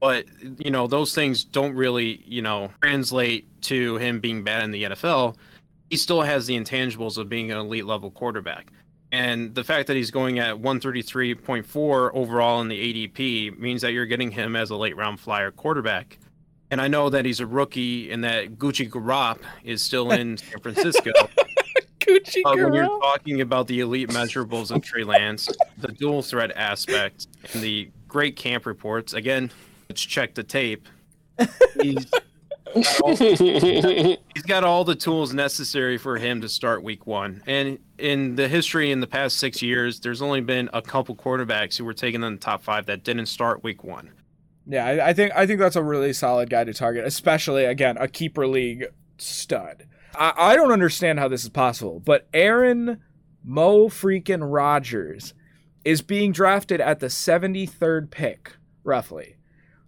but 0.00 0.26
you 0.58 0.70
know 0.70 0.86
those 0.86 1.14
things 1.14 1.44
don't 1.44 1.74
really 1.74 2.22
you 2.26 2.42
know 2.42 2.70
translate 2.82 3.46
to 3.62 3.96
him 3.96 4.20
being 4.20 4.44
bad 4.44 4.64
in 4.64 4.70
the 4.70 4.82
NFL 4.82 5.34
he 5.90 5.96
still 5.96 6.22
has 6.22 6.46
the 6.46 6.56
intangibles 6.56 7.16
of 7.16 7.28
being 7.28 7.50
an 7.50 7.58
elite 7.58 7.86
level 7.86 8.10
quarterback. 8.10 8.72
And 9.16 9.54
the 9.54 9.64
fact 9.64 9.86
that 9.86 9.96
he's 9.96 10.10
going 10.10 10.40
at 10.40 10.56
133.4 10.56 12.10
overall 12.12 12.60
in 12.60 12.68
the 12.68 13.08
ADP 13.08 13.58
means 13.58 13.80
that 13.80 13.94
you're 13.94 14.04
getting 14.04 14.30
him 14.30 14.54
as 14.54 14.68
a 14.68 14.76
late 14.76 14.94
round 14.94 15.18
flyer 15.20 15.50
quarterback. 15.50 16.18
And 16.70 16.82
I 16.82 16.88
know 16.88 17.08
that 17.08 17.24
he's 17.24 17.40
a 17.40 17.46
rookie 17.46 18.12
and 18.12 18.22
that 18.24 18.58
Gucci 18.58 18.90
Garop 18.90 19.38
is 19.64 19.80
still 19.80 20.10
in 20.10 20.36
San 20.36 20.60
Francisco. 20.60 21.12
Gucci 22.00 22.42
but 22.44 22.58
when 22.58 22.74
you're 22.74 23.00
talking 23.00 23.40
about 23.40 23.68
the 23.68 23.80
elite 23.80 24.10
measurables 24.10 24.70
of 24.70 24.82
Trey 24.82 25.02
Lance, 25.02 25.48
the 25.78 25.88
dual 25.88 26.20
threat 26.20 26.52
aspect, 26.54 27.28
and 27.54 27.62
the 27.62 27.88
great 28.06 28.36
camp 28.36 28.66
reports, 28.66 29.14
again, 29.14 29.50
let's 29.88 30.02
check 30.02 30.34
the 30.34 30.44
tape. 30.44 30.86
He's 31.80 32.04
he's 32.74 34.42
got 34.46 34.64
all 34.64 34.84
the 34.84 34.94
tools 34.94 35.32
necessary 35.32 35.98
for 35.98 36.18
him 36.18 36.40
to 36.40 36.48
start 36.48 36.82
week 36.82 37.06
one. 37.06 37.42
And 37.46 37.78
in 37.98 38.36
the 38.36 38.48
history 38.48 38.90
in 38.90 39.00
the 39.00 39.06
past 39.06 39.38
six 39.38 39.62
years, 39.62 40.00
there's 40.00 40.20
only 40.20 40.40
been 40.40 40.68
a 40.72 40.82
couple 40.82 41.14
quarterbacks 41.14 41.78
who 41.78 41.84
were 41.84 41.94
taken 41.94 42.22
in 42.24 42.34
the 42.34 42.38
top 42.40 42.62
five 42.62 42.86
that 42.86 43.04
didn't 43.04 43.26
start 43.26 43.62
week 43.62 43.84
one. 43.84 44.10
Yeah, 44.66 44.84
I, 44.84 45.08
I 45.08 45.12
think 45.12 45.32
I 45.36 45.46
think 45.46 45.60
that's 45.60 45.76
a 45.76 45.82
really 45.82 46.12
solid 46.12 46.50
guy 46.50 46.64
to 46.64 46.74
target, 46.74 47.06
especially 47.06 47.64
again 47.64 47.96
a 47.98 48.08
keeper 48.08 48.46
league 48.46 48.86
stud. 49.16 49.86
I, 50.14 50.32
I 50.36 50.56
don't 50.56 50.72
understand 50.72 51.20
how 51.20 51.28
this 51.28 51.44
is 51.44 51.50
possible, 51.50 52.00
but 52.00 52.26
Aaron 52.34 53.00
Mo 53.44 53.88
freaking 53.88 54.52
Rodgers 54.52 55.34
is 55.84 56.02
being 56.02 56.32
drafted 56.32 56.80
at 56.80 56.98
the 56.98 57.06
73rd 57.06 58.10
pick, 58.10 58.56
roughly. 58.82 59.36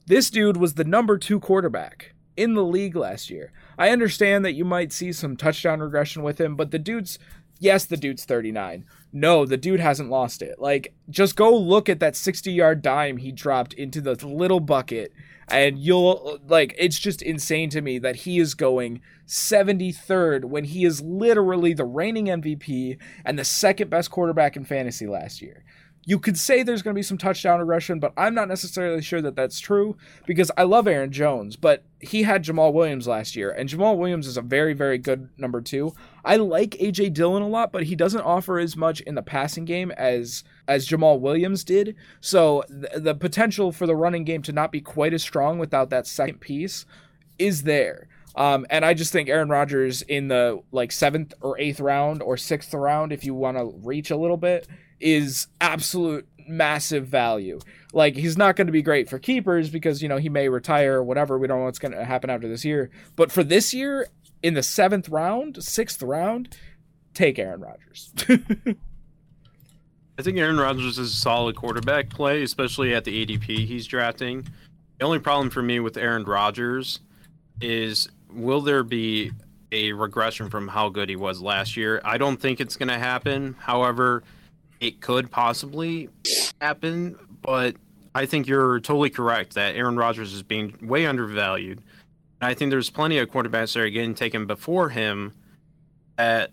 This 0.06 0.30
dude 0.30 0.56
was 0.56 0.74
the 0.74 0.84
number 0.84 1.18
two 1.18 1.40
quarterback 1.40 2.14
in 2.38 2.54
the 2.54 2.64
league 2.64 2.96
last 2.96 3.28
year. 3.28 3.52
I 3.76 3.90
understand 3.90 4.44
that 4.44 4.54
you 4.54 4.64
might 4.64 4.92
see 4.92 5.12
some 5.12 5.36
touchdown 5.36 5.80
regression 5.80 6.22
with 6.22 6.40
him, 6.40 6.54
but 6.56 6.70
the 6.70 6.78
dude's 6.78 7.18
yes, 7.58 7.84
the 7.84 7.96
dude's 7.96 8.24
39. 8.24 8.84
No, 9.12 9.44
the 9.44 9.56
dude 9.56 9.80
hasn't 9.80 10.10
lost 10.10 10.40
it. 10.42 10.60
Like 10.60 10.94
just 11.10 11.34
go 11.34 11.54
look 11.56 11.88
at 11.88 12.00
that 12.00 12.14
60-yard 12.14 12.80
dime 12.80 13.16
he 13.16 13.32
dropped 13.32 13.72
into 13.74 14.00
the 14.00 14.14
little 14.26 14.60
bucket 14.60 15.12
and 15.50 15.78
you'll 15.78 16.38
like 16.46 16.74
it's 16.78 16.98
just 16.98 17.22
insane 17.22 17.70
to 17.70 17.80
me 17.80 17.98
that 17.98 18.16
he 18.16 18.38
is 18.38 18.54
going 18.54 19.00
73rd 19.26 20.44
when 20.44 20.64
he 20.64 20.84
is 20.84 21.00
literally 21.00 21.72
the 21.72 21.84
reigning 21.84 22.26
MVP 22.26 22.98
and 23.24 23.38
the 23.38 23.44
second 23.44 23.90
best 23.90 24.10
quarterback 24.10 24.56
in 24.56 24.64
fantasy 24.64 25.06
last 25.06 25.42
year. 25.42 25.64
You 26.08 26.18
could 26.18 26.38
say 26.38 26.62
there's 26.62 26.80
going 26.80 26.94
to 26.94 26.98
be 26.98 27.02
some 27.02 27.18
touchdown 27.18 27.60
regression, 27.60 28.00
but 28.00 28.14
I'm 28.16 28.34
not 28.34 28.48
necessarily 28.48 29.02
sure 29.02 29.20
that 29.20 29.36
that's 29.36 29.60
true 29.60 29.94
because 30.24 30.50
I 30.56 30.62
love 30.62 30.88
Aaron 30.88 31.12
Jones, 31.12 31.54
but 31.54 31.84
he 32.00 32.22
had 32.22 32.42
Jamaal 32.42 32.72
Williams 32.72 33.06
last 33.06 33.36
year, 33.36 33.50
and 33.50 33.68
Jamaal 33.68 33.98
Williams 33.98 34.26
is 34.26 34.38
a 34.38 34.42
very, 34.42 34.72
very 34.72 34.96
good 34.96 35.28
number 35.36 35.60
two. 35.60 35.92
I 36.24 36.36
like 36.36 36.70
AJ 36.80 37.12
Dillon 37.12 37.42
a 37.42 37.46
lot, 37.46 37.72
but 37.72 37.82
he 37.82 37.94
doesn't 37.94 38.22
offer 38.22 38.58
as 38.58 38.74
much 38.74 39.02
in 39.02 39.16
the 39.16 39.22
passing 39.22 39.66
game 39.66 39.90
as 39.98 40.44
as 40.66 40.88
Jamaal 40.88 41.20
Williams 41.20 41.62
did. 41.62 41.94
So 42.22 42.64
th- 42.70 43.02
the 43.02 43.14
potential 43.14 43.70
for 43.70 43.86
the 43.86 43.94
running 43.94 44.24
game 44.24 44.40
to 44.44 44.52
not 44.52 44.72
be 44.72 44.80
quite 44.80 45.12
as 45.12 45.22
strong 45.22 45.58
without 45.58 45.90
that 45.90 46.06
second 46.06 46.40
piece 46.40 46.86
is 47.38 47.64
there. 47.64 48.08
Um, 48.34 48.64
and 48.70 48.82
I 48.82 48.94
just 48.94 49.12
think 49.12 49.28
Aaron 49.28 49.50
Rodgers 49.50 50.00
in 50.00 50.28
the 50.28 50.62
like 50.72 50.90
seventh 50.90 51.34
or 51.42 51.60
eighth 51.60 51.80
round 51.80 52.22
or 52.22 52.38
sixth 52.38 52.72
round, 52.72 53.12
if 53.12 53.24
you 53.24 53.34
want 53.34 53.58
to 53.58 53.74
reach 53.82 54.10
a 54.10 54.16
little 54.16 54.38
bit, 54.38 54.66
is 55.00 55.48
absolute 55.60 56.26
massive 56.48 57.06
value. 57.06 57.58
Like 57.92 58.16
he's 58.16 58.36
not 58.36 58.56
going 58.56 58.66
to 58.66 58.72
be 58.72 58.82
great 58.82 59.08
for 59.08 59.18
keepers 59.18 59.70
because 59.70 60.02
you 60.02 60.08
know 60.08 60.16
he 60.16 60.28
may 60.28 60.48
retire 60.48 60.98
or 60.98 61.04
whatever. 61.04 61.38
We 61.38 61.46
don't 61.46 61.60
know 61.60 61.64
what's 61.64 61.78
going 61.78 61.92
to 61.92 62.04
happen 62.04 62.30
after 62.30 62.48
this 62.48 62.64
year. 62.64 62.90
But 63.16 63.30
for 63.30 63.44
this 63.44 63.72
year, 63.72 64.08
in 64.42 64.54
the 64.54 64.62
seventh 64.62 65.08
round, 65.08 65.62
sixth 65.62 66.02
round, 66.02 66.56
take 67.14 67.38
Aaron 67.38 67.60
Rodgers. 67.60 68.12
I 70.18 70.22
think 70.22 70.36
Aaron 70.36 70.58
Rodgers 70.58 70.98
is 70.98 71.12
a 71.12 71.16
solid 71.16 71.54
quarterback 71.54 72.10
play, 72.10 72.42
especially 72.42 72.92
at 72.92 73.04
the 73.04 73.24
ADP 73.24 73.66
he's 73.66 73.86
drafting. 73.86 74.46
The 74.98 75.04
only 75.04 75.20
problem 75.20 75.48
for 75.48 75.62
me 75.62 75.78
with 75.78 75.96
Aaron 75.96 76.24
Rodgers 76.24 77.00
is 77.60 78.08
will 78.32 78.60
there 78.60 78.82
be 78.82 79.30
a 79.70 79.92
regression 79.92 80.50
from 80.50 80.66
how 80.68 80.88
good 80.88 81.08
he 81.08 81.16
was 81.16 81.40
last 81.40 81.76
year? 81.76 82.00
I 82.04 82.18
don't 82.18 82.40
think 82.40 82.60
it's 82.60 82.76
going 82.76 82.88
to 82.88 82.98
happen. 82.98 83.54
However, 83.60 84.24
it 84.80 85.00
could 85.00 85.30
possibly 85.30 86.08
happen, 86.60 87.18
but 87.42 87.76
I 88.14 88.26
think 88.26 88.46
you're 88.46 88.80
totally 88.80 89.10
correct 89.10 89.54
that 89.54 89.76
Aaron 89.76 89.96
Rodgers 89.96 90.32
is 90.32 90.42
being 90.42 90.76
way 90.82 91.06
undervalued. 91.06 91.82
And 92.40 92.50
I 92.50 92.54
think 92.54 92.70
there's 92.70 92.90
plenty 92.90 93.18
of 93.18 93.28
quarterbacks 93.28 93.74
that 93.74 93.80
are 93.80 93.90
getting 93.90 94.14
taken 94.14 94.46
before 94.46 94.88
him. 94.88 95.34
That 96.16 96.50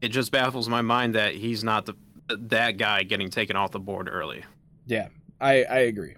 it 0.00 0.08
just 0.08 0.32
baffles 0.32 0.68
my 0.68 0.82
mind 0.82 1.14
that 1.14 1.34
he's 1.34 1.62
not 1.62 1.86
the 1.86 1.94
that 2.28 2.76
guy 2.76 3.02
getting 3.02 3.30
taken 3.30 3.56
off 3.56 3.72
the 3.72 3.80
board 3.80 4.08
early. 4.10 4.44
Yeah, 4.86 5.08
I 5.40 5.64
I 5.64 5.78
agree. 5.80 6.16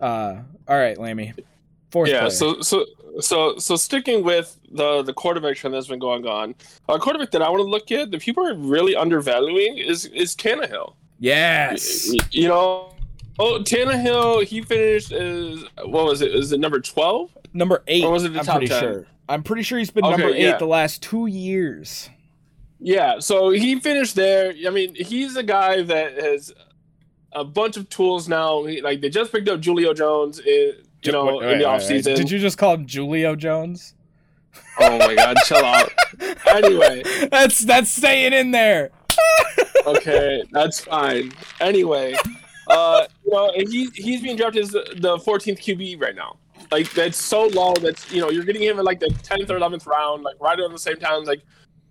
Uh, 0.00 0.42
all 0.66 0.78
right, 0.78 0.98
Lami. 0.98 1.32
Fourth 1.90 2.08
yeah, 2.08 2.20
player. 2.20 2.30
so 2.30 2.60
so 2.60 2.86
so 3.20 3.58
so 3.58 3.76
sticking 3.76 4.22
with 4.22 4.58
the 4.70 5.02
the 5.02 5.12
quarterback 5.12 5.56
trend 5.56 5.74
that's 5.74 5.88
been 5.88 5.98
going 5.98 6.26
on, 6.26 6.54
a 6.88 6.98
quarterback 6.98 7.30
that 7.32 7.42
I 7.42 7.48
want 7.48 7.60
to 7.60 7.68
look 7.68 7.90
at 7.90 8.10
that 8.10 8.20
people 8.20 8.46
are 8.46 8.54
really 8.54 8.94
undervaluing 8.94 9.78
is 9.78 10.06
is 10.06 10.36
Tannehill. 10.36 10.94
Yes. 11.18 12.12
You 12.32 12.48
know, 12.48 12.94
oh 13.38 13.58
Tannehill, 13.60 14.44
he 14.44 14.62
finished 14.62 15.12
as 15.12 15.64
what 15.84 16.04
was 16.04 16.22
it? 16.22 16.34
Is 16.34 16.52
it 16.52 16.60
number 16.60 16.80
twelve? 16.80 17.36
Number 17.52 17.82
eight. 17.88 18.04
Or 18.04 18.12
was 18.12 18.24
it 18.24 18.32
the 18.32 18.40
I'm 18.40 18.44
top 18.44 18.56
pretty 18.58 18.68
10? 18.68 18.80
sure. 18.80 19.06
I'm 19.28 19.42
pretty 19.42 19.62
sure 19.62 19.78
he's 19.78 19.90
been 19.90 20.04
Okay, 20.04 20.16
number 20.16 20.34
eight 20.34 20.42
yeah. 20.42 20.58
the 20.58 20.66
last 20.66 21.02
two 21.02 21.26
years. 21.26 22.08
Yeah, 22.80 23.18
so 23.18 23.50
he 23.50 23.78
finished 23.78 24.16
there. 24.16 24.54
I 24.66 24.70
mean, 24.70 24.94
he's 24.94 25.36
a 25.36 25.42
guy 25.42 25.82
that 25.82 26.20
has 26.20 26.52
a 27.32 27.44
bunch 27.44 27.76
of 27.76 27.88
tools 27.90 28.28
now. 28.28 28.64
He, 28.64 28.80
like 28.80 29.00
they 29.00 29.10
just 29.10 29.30
picked 29.30 29.48
up 29.48 29.62
Julio 29.62 29.92
Jones, 29.92 30.40
in, 30.40 30.74
you 31.02 31.12
know, 31.12 31.24
Wait, 31.24 31.52
in 31.52 31.58
the 31.58 31.64
wait, 31.64 31.72
wait, 31.72 31.80
offseason. 31.80 32.16
Did 32.16 32.30
you 32.30 32.38
just 32.38 32.58
call 32.58 32.74
him 32.74 32.86
Julio 32.86 33.36
Jones? 33.36 33.94
Oh 34.80 34.98
my 34.98 35.14
God, 35.14 35.36
chill 35.44 35.64
out. 35.64 35.92
Anyway. 36.46 37.02
that's 37.30 37.60
that's 37.60 37.90
staying 37.90 38.32
in 38.32 38.50
there. 38.50 38.90
Okay, 39.86 40.42
that's 40.52 40.80
fine. 40.80 41.32
Anyway, 41.58 42.14
uh, 42.68 43.06
you 43.24 43.30
know, 43.32 43.50
he 43.56 43.88
he's 43.94 44.20
being 44.20 44.36
drafted 44.36 44.62
as 44.62 44.70
the, 44.70 44.84
the 44.98 45.16
14th 45.16 45.58
QB 45.58 46.00
right 46.00 46.14
now. 46.14 46.36
Like 46.70 46.90
that's 46.92 47.16
so 47.16 47.46
low. 47.46 47.72
that 47.76 48.12
you 48.12 48.20
know 48.20 48.30
you're 48.30 48.44
getting 48.44 48.62
him 48.62 48.78
in 48.78 48.84
like 48.84 49.00
the 49.00 49.06
10th 49.06 49.48
or 49.48 49.58
11th 49.58 49.86
round, 49.86 50.22
like 50.22 50.36
right 50.38 50.58
around 50.60 50.72
the 50.72 50.78
same 50.78 50.96
time 50.96 51.24
like 51.24 51.40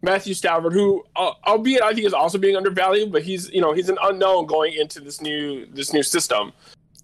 Matthew 0.02 0.34
Stafford, 0.34 0.74
who 0.74 1.04
uh, 1.16 1.32
albeit 1.48 1.82
I 1.82 1.94
think 1.94 2.06
is 2.06 2.14
also 2.14 2.38
being 2.38 2.56
undervalued, 2.56 3.12
but 3.12 3.24
he's 3.24 3.50
you 3.50 3.62
know 3.62 3.74
he's 3.74 3.90
an 3.90 3.98
unknown 4.04 4.46
going 4.46 4.74
into 4.74 5.00
this 5.00 5.22
new 5.22 5.66
this 5.68 5.94
new 5.94 6.04
system. 6.04 6.54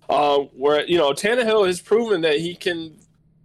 Uh, 0.10 0.40
where 0.56 0.86
you 0.86 0.98
know 0.98 1.12
Tannehill 1.12 1.66
has 1.66 1.82
proven 1.82 2.22
that 2.22 2.40
he 2.40 2.56
can 2.56 2.96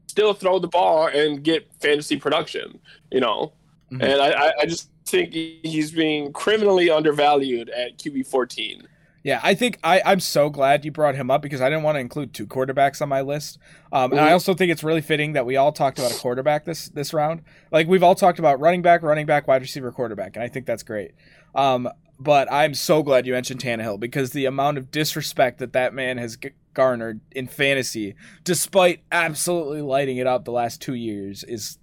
still 0.09 0.35
throw 0.35 0.59
the 0.59 0.69
ball 0.69 1.07
and 1.07 1.43
get 1.43 1.69
fantasy 1.81 2.17
production. 2.17 2.79
You 3.11 3.21
know, 3.21 3.53
Mhm. 3.93 4.03
and 4.03 4.21
I, 4.21 4.53
I, 4.61 4.67
just 4.67 4.89
think 5.07 5.33
he's 5.33 5.91
being 5.93 6.33
criminally 6.33 6.91
undervalued 6.91 7.69
at 7.71 7.99
QB 7.99 8.27
14. 8.27 8.87
Yeah, 9.23 9.41
I 9.43 9.55
think 9.55 9.79
I, 9.85 10.01
I'm 10.05 10.21
so 10.21 10.49
glad 10.49 10.85
you 10.85 10.91
brought 10.93 11.15
him 11.15 11.31
up 11.31 11.43
because 11.43 11.61
I 11.61 11.69
didn't 11.69 11.83
want 11.83 11.97
to 11.97 12.01
include 12.01 12.33
two 12.33 12.47
quarterbacks 12.47 13.03
on 13.03 13.09
my 13.09 13.21
list. 13.21 13.59
Um, 13.93 14.13
and 14.13 14.21
I 14.21 14.31
Mhm. 14.31 14.33
also 14.33 14.55
think 14.55 14.71
it's 14.73 14.83
really 14.85 15.01
fitting 15.03 15.33
that 15.35 15.45
we 15.45 15.57
all 15.57 15.73
talked 15.73 15.99
about 15.99 16.11
a 16.13 16.15
quarterback 16.15 16.65
this 16.65 16.89
this 16.89 17.13
round. 17.13 17.43
Like 17.71 17.87
we've 17.87 18.03
all 18.03 18.15
talked 18.15 18.39
about 18.39 18.61
running 18.61 18.83
back, 18.83 19.03
running 19.03 19.27
back, 19.27 19.47
wide 19.49 19.61
receiver, 19.63 19.91
quarterback, 19.93 20.37
and 20.37 20.43
I 20.43 20.49
think 20.49 20.67
that's 20.67 20.83
great. 20.83 21.13
Um, 21.55 21.89
but 22.21 22.53
I'm 22.53 22.75
so 22.75 23.03
glad 23.03 23.27
you 23.27 23.33
mentioned 23.33 23.61
Tannehill 23.61 23.99
because 23.99 24.31
the 24.31 24.45
amount 24.45 24.77
of 24.77 24.91
disrespect 24.91 25.59
that 25.59 25.73
that 25.73 25.95
man 25.95 26.19
has 26.19 26.37
g- 26.37 26.51
garnered 26.75 27.21
in 27.33 27.49
fantasy, 27.49 28.15
despite 28.45 29.03
absolutely 29.11 29.81
lighting 29.81 30.19
it 30.19 30.27
up 30.27 30.45
the 30.45 30.53
last 30.53 30.83
two 30.83 30.95
years, 30.95 31.43
is 31.45 31.79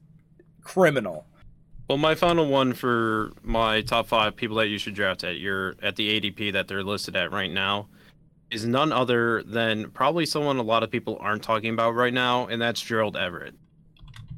criminal. 0.64 1.26
Well, 1.90 1.98
my 1.98 2.14
final 2.14 2.48
one 2.48 2.74
for 2.74 3.32
my 3.42 3.82
top 3.82 4.08
five 4.08 4.36
people 4.36 4.58
that 4.58 4.68
you 4.68 4.78
should 4.78 4.94
draft 4.94 5.24
at 5.24 5.40
your 5.40 5.76
at 5.82 5.96
the 5.96 6.20
ADP 6.20 6.54
that 6.54 6.68
they're 6.68 6.84
listed 6.84 7.16
at 7.16 7.32
right 7.32 7.52
now 7.52 7.88
is 8.52 8.66
none 8.66 8.92
other 8.92 9.42
than 9.44 9.90
probably 9.90 10.26
someone 10.26 10.58
a 10.58 10.64
lot 10.64 10.84
of 10.84 10.92
people 10.92 11.18
aren't 11.20 11.44
talking 11.44 11.74
about 11.74 11.96
right 11.96 12.14
now, 12.14 12.46
and 12.46 12.62
that's 12.62 12.80
Gerald 12.80 13.18
Everett. 13.18 13.56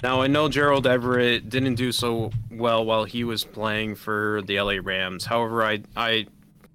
Now 0.01 0.21
I 0.21 0.27
know 0.27 0.47
Gerald 0.47 0.87
Everett 0.87 1.49
didn't 1.49 1.75
do 1.75 1.91
so 1.91 2.31
well 2.51 2.85
while 2.85 3.03
he 3.03 3.23
was 3.23 3.43
playing 3.43 3.95
for 3.95 4.41
the 4.45 4.59
LA 4.59 4.77
Rams. 4.81 5.25
However, 5.25 5.63
I 5.63 5.81
I 5.95 6.27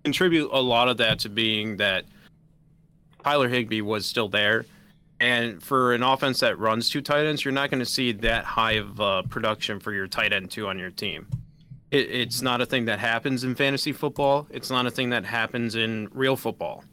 contribute 0.04 0.50
a 0.52 0.60
lot 0.60 0.88
of 0.88 0.98
that 0.98 1.20
to 1.20 1.28
being 1.30 1.78
that 1.78 2.04
Tyler 3.24 3.48
Higbee 3.48 3.80
was 3.80 4.04
still 4.04 4.28
there. 4.28 4.66
And 5.20 5.62
for 5.62 5.94
an 5.94 6.02
offense 6.02 6.40
that 6.40 6.58
runs 6.58 6.90
two 6.90 7.00
tight 7.00 7.24
ends, 7.24 7.44
you're 7.44 7.52
not 7.52 7.70
going 7.70 7.80
to 7.80 7.86
see 7.86 8.12
that 8.12 8.44
high 8.44 8.72
of 8.72 9.00
uh, 9.00 9.22
production 9.22 9.80
for 9.80 9.92
your 9.92 10.06
tight 10.06 10.32
end 10.32 10.50
two 10.50 10.66
on 10.66 10.78
your 10.78 10.90
team. 10.90 11.26
It, 11.90 12.10
it's 12.10 12.42
not 12.42 12.60
a 12.60 12.66
thing 12.66 12.84
that 12.86 12.98
happens 12.98 13.44
in 13.44 13.54
fantasy 13.54 13.92
football. 13.92 14.46
It's 14.50 14.70
not 14.70 14.86
a 14.86 14.90
thing 14.90 15.10
that 15.10 15.24
happens 15.24 15.76
in 15.76 16.08
real 16.12 16.36
football. 16.36 16.84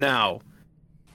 Now, 0.00 0.42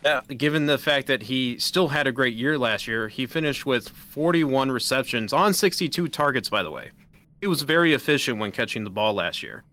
uh, 0.06 0.22
given 0.36 0.66
the 0.66 0.78
fact 0.78 1.08
that 1.08 1.24
he 1.24 1.58
still 1.60 1.90
had 1.90 2.08
a 2.08 2.12
great 2.12 2.36
year 2.36 2.58
last 2.58 2.88
year, 2.88 3.08
he 3.08 3.26
finished 3.26 3.66
with 3.66 3.90
41 3.90 4.72
receptions 4.72 5.34
on 5.34 5.54
62 5.54 6.08
targets, 6.08 6.50
by 6.50 6.64
the 6.64 6.72
way. 6.72 6.92
He 7.40 7.48
was 7.48 7.64
very 7.64 7.94
efficient 7.94 8.40
when 8.40 8.52
catching 8.52 8.84
the 8.84 8.90
ball 8.90 9.14
last 9.14 9.42
year. 9.44 9.64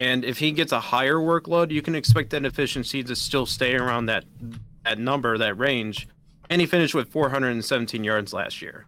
And 0.00 0.24
if 0.24 0.38
he 0.38 0.52
gets 0.52 0.72
a 0.72 0.80
higher 0.80 1.16
workload, 1.16 1.70
you 1.70 1.82
can 1.82 1.94
expect 1.94 2.30
that 2.30 2.44
efficiency 2.44 3.02
to 3.02 3.16
still 3.16 3.46
stay 3.46 3.74
around 3.74 4.06
that 4.06 4.24
that 4.84 4.98
number, 4.98 5.36
that 5.36 5.58
range. 5.58 6.08
And 6.48 6.60
he 6.60 6.66
finished 6.66 6.94
with 6.94 7.08
417 7.08 8.04
yards 8.04 8.32
last 8.32 8.62
year. 8.62 8.86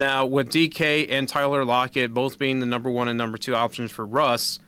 Now, 0.00 0.24
with 0.24 0.48
DK 0.48 1.10
and 1.10 1.28
Tyler 1.28 1.64
Lockett 1.64 2.14
both 2.14 2.38
being 2.38 2.60
the 2.60 2.66
number 2.66 2.90
one 2.90 3.08
and 3.08 3.18
number 3.18 3.36
two 3.36 3.54
options 3.54 3.90
for 3.90 4.06
Russ, 4.06 4.58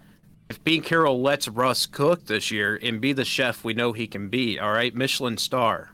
if 0.50 0.62
Pete 0.64 0.84
Carroll 0.84 1.20
lets 1.20 1.48
Russ 1.48 1.86
cook 1.86 2.26
this 2.26 2.50
year 2.50 2.78
and 2.82 3.00
be 3.00 3.12
the 3.12 3.24
chef 3.24 3.64
we 3.64 3.74
know 3.74 3.92
he 3.92 4.06
can 4.06 4.28
be, 4.28 4.58
all 4.58 4.72
right, 4.72 4.94
Michelin 4.94 5.36
star, 5.36 5.90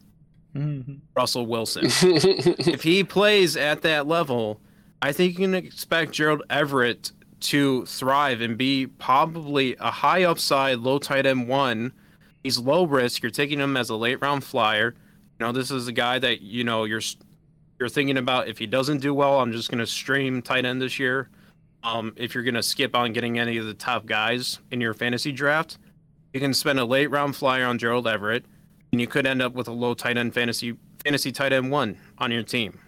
mm-hmm. 0.54 0.94
Russell 1.16 1.46
Wilson. 1.46 1.86
if 2.02 2.82
he 2.82 3.02
plays 3.02 3.56
at 3.56 3.82
that 3.82 4.06
level, 4.06 4.60
I 5.02 5.12
think 5.12 5.32
you 5.32 5.44
can 5.46 5.54
expect 5.54 6.12
Gerald 6.12 6.42
Everett 6.48 7.12
to 7.40 7.84
thrive 7.86 8.40
and 8.40 8.56
be 8.56 8.86
probably 8.86 9.76
a 9.78 9.90
high 9.90 10.24
upside, 10.24 10.78
low 10.78 10.98
tight 10.98 11.26
end 11.26 11.48
one. 11.48 11.92
He's 12.42 12.58
low 12.58 12.84
risk. 12.84 13.22
You're 13.22 13.30
taking 13.30 13.58
him 13.58 13.76
as 13.76 13.90
a 13.90 13.96
late 13.96 14.20
round 14.22 14.44
flyer. 14.44 14.94
You 15.38 15.46
know, 15.46 15.52
this 15.52 15.70
is 15.70 15.88
a 15.88 15.92
guy 15.92 16.18
that 16.20 16.42
you 16.42 16.62
know 16.62 16.84
you're 16.84 17.02
you're 17.78 17.88
thinking 17.88 18.16
about. 18.16 18.48
If 18.48 18.58
he 18.58 18.66
doesn't 18.66 19.00
do 19.00 19.12
well, 19.12 19.40
I'm 19.40 19.52
just 19.52 19.70
going 19.70 19.80
to 19.80 19.86
stream 19.86 20.42
tight 20.42 20.64
end 20.64 20.80
this 20.80 20.98
year. 20.98 21.28
Um, 21.84 22.14
if 22.16 22.34
you're 22.34 22.44
going 22.44 22.54
to 22.54 22.62
skip 22.62 22.96
on 22.96 23.12
getting 23.12 23.38
any 23.38 23.58
of 23.58 23.66
the 23.66 23.74
top 23.74 24.06
guys 24.06 24.58
in 24.70 24.80
your 24.80 24.94
fantasy 24.94 25.30
draft, 25.32 25.78
you 26.32 26.40
can 26.40 26.54
spend 26.54 26.80
a 26.80 26.84
late 26.84 27.10
round 27.10 27.36
flyer 27.36 27.66
on 27.66 27.78
Gerald 27.78 28.08
Everett, 28.08 28.44
and 28.90 29.00
you 29.00 29.06
could 29.06 29.26
end 29.26 29.42
up 29.42 29.52
with 29.52 29.68
a 29.68 29.72
low 29.72 29.94
tight 29.94 30.16
end 30.16 30.32
fantasy 30.34 30.76
fantasy 31.04 31.30
tight 31.30 31.52
end 31.52 31.70
one 31.70 31.98
on 32.18 32.30
your 32.32 32.42
team. 32.42 32.80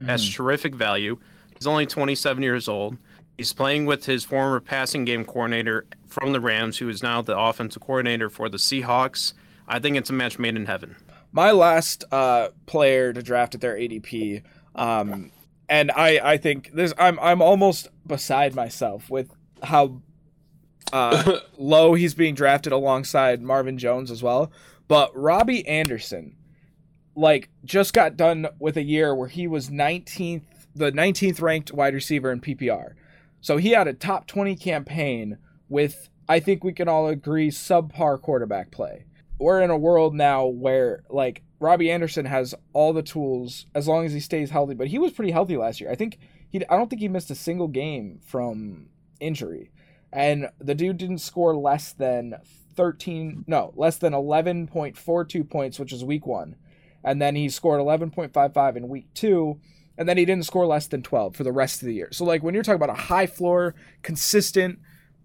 That's 0.00 0.28
terrific 0.28 0.74
value. 0.74 1.18
He's 1.56 1.66
only 1.66 1.86
27 1.86 2.42
years 2.42 2.68
old. 2.68 2.96
He's 3.36 3.52
playing 3.52 3.86
with 3.86 4.04
his 4.06 4.24
former 4.24 4.60
passing 4.60 5.04
game 5.04 5.24
coordinator 5.24 5.86
from 6.06 6.32
the 6.32 6.40
Rams, 6.40 6.78
who 6.78 6.88
is 6.88 7.02
now 7.02 7.22
the 7.22 7.36
offensive 7.36 7.82
coordinator 7.82 8.30
for 8.30 8.48
the 8.48 8.58
Seahawks. 8.58 9.32
I 9.66 9.78
think 9.80 9.96
it's 9.96 10.10
a 10.10 10.12
match 10.12 10.38
made 10.38 10.56
in 10.56 10.66
heaven. 10.66 10.94
my 11.32 11.50
last 11.50 12.04
uh, 12.12 12.48
player 12.66 13.12
to 13.12 13.22
draft 13.22 13.54
at 13.56 13.60
their 13.60 13.76
ADP, 13.76 14.42
um, 14.76 15.32
and 15.68 15.90
I 15.92 16.20
I 16.22 16.36
think 16.36 16.72
this 16.72 16.92
I'm 16.98 17.18
I'm 17.20 17.42
almost 17.42 17.88
beside 18.06 18.54
myself 18.54 19.10
with 19.10 19.30
how 19.62 20.02
uh, 20.92 21.40
low 21.58 21.94
he's 21.94 22.14
being 22.14 22.34
drafted 22.34 22.72
alongside 22.72 23.42
Marvin 23.42 23.78
Jones 23.78 24.10
as 24.10 24.22
well. 24.22 24.50
But 24.88 25.16
Robbie 25.16 25.66
Anderson, 25.66 26.36
like, 27.14 27.48
just 27.64 27.92
got 27.92 28.16
done 28.16 28.48
with 28.58 28.76
a 28.76 28.82
year 28.82 29.14
where 29.14 29.28
he 29.28 29.46
was 29.46 29.70
19th, 29.70 30.44
the 30.74 30.92
19th 30.92 31.40
ranked 31.40 31.72
wide 31.72 31.94
receiver 31.94 32.30
in 32.30 32.40
PPR. 32.40 32.94
So 33.40 33.56
he 33.56 33.70
had 33.70 33.88
a 33.88 33.94
top 33.94 34.26
20 34.26 34.56
campaign 34.56 35.38
with, 35.68 36.08
I 36.28 36.40
think 36.40 36.62
we 36.62 36.72
can 36.72 36.88
all 36.88 37.08
agree, 37.08 37.50
subpar 37.50 38.20
quarterback 38.20 38.70
play. 38.70 39.04
We're 39.38 39.62
in 39.62 39.70
a 39.70 39.76
world 39.76 40.14
now 40.14 40.46
where, 40.46 41.02
like, 41.08 41.42
Robbie 41.64 41.90
Anderson 41.90 42.26
has 42.26 42.54
all 42.72 42.92
the 42.92 43.02
tools 43.02 43.66
as 43.74 43.88
long 43.88 44.04
as 44.04 44.12
he 44.12 44.20
stays 44.20 44.50
healthy. 44.50 44.74
But 44.74 44.88
he 44.88 44.98
was 44.98 45.12
pretty 45.12 45.32
healthy 45.32 45.56
last 45.56 45.80
year. 45.80 45.90
I 45.90 45.94
think 45.94 46.18
he, 46.48 46.64
I 46.68 46.76
don't 46.76 46.88
think 46.88 47.00
he 47.00 47.08
missed 47.08 47.30
a 47.30 47.34
single 47.34 47.68
game 47.68 48.20
from 48.24 48.88
injury 49.20 49.70
and 50.14 50.48
the 50.58 50.74
dude 50.74 50.96
didn't 50.96 51.18
score 51.18 51.56
less 51.56 51.92
than 51.92 52.36
13 52.76 53.44
no 53.46 53.72
less 53.76 53.98
than 53.98 54.12
11.42 54.12 55.50
points 55.50 55.78
which 55.78 55.92
is 55.92 56.04
week 56.04 56.26
one 56.26 56.56
and 57.02 57.20
then 57.20 57.34
he 57.36 57.48
scored 57.48 57.80
11.55 57.80 58.76
in 58.76 58.88
week 58.88 59.06
two 59.14 59.60
and 59.98 60.08
then 60.08 60.16
he 60.16 60.24
didn't 60.24 60.46
score 60.46 60.66
less 60.66 60.86
than 60.86 61.02
12 61.02 61.36
for 61.36 61.44
the 61.44 61.52
rest 61.52 61.82
of 61.82 61.86
the 61.86 61.94
year 61.94 62.08
so 62.12 62.24
like 62.24 62.42
when 62.42 62.54
you're 62.54 62.62
talking 62.62 62.82
about 62.82 62.90
a 62.90 63.02
high 63.02 63.26
floor 63.26 63.74
consistent 64.02 64.78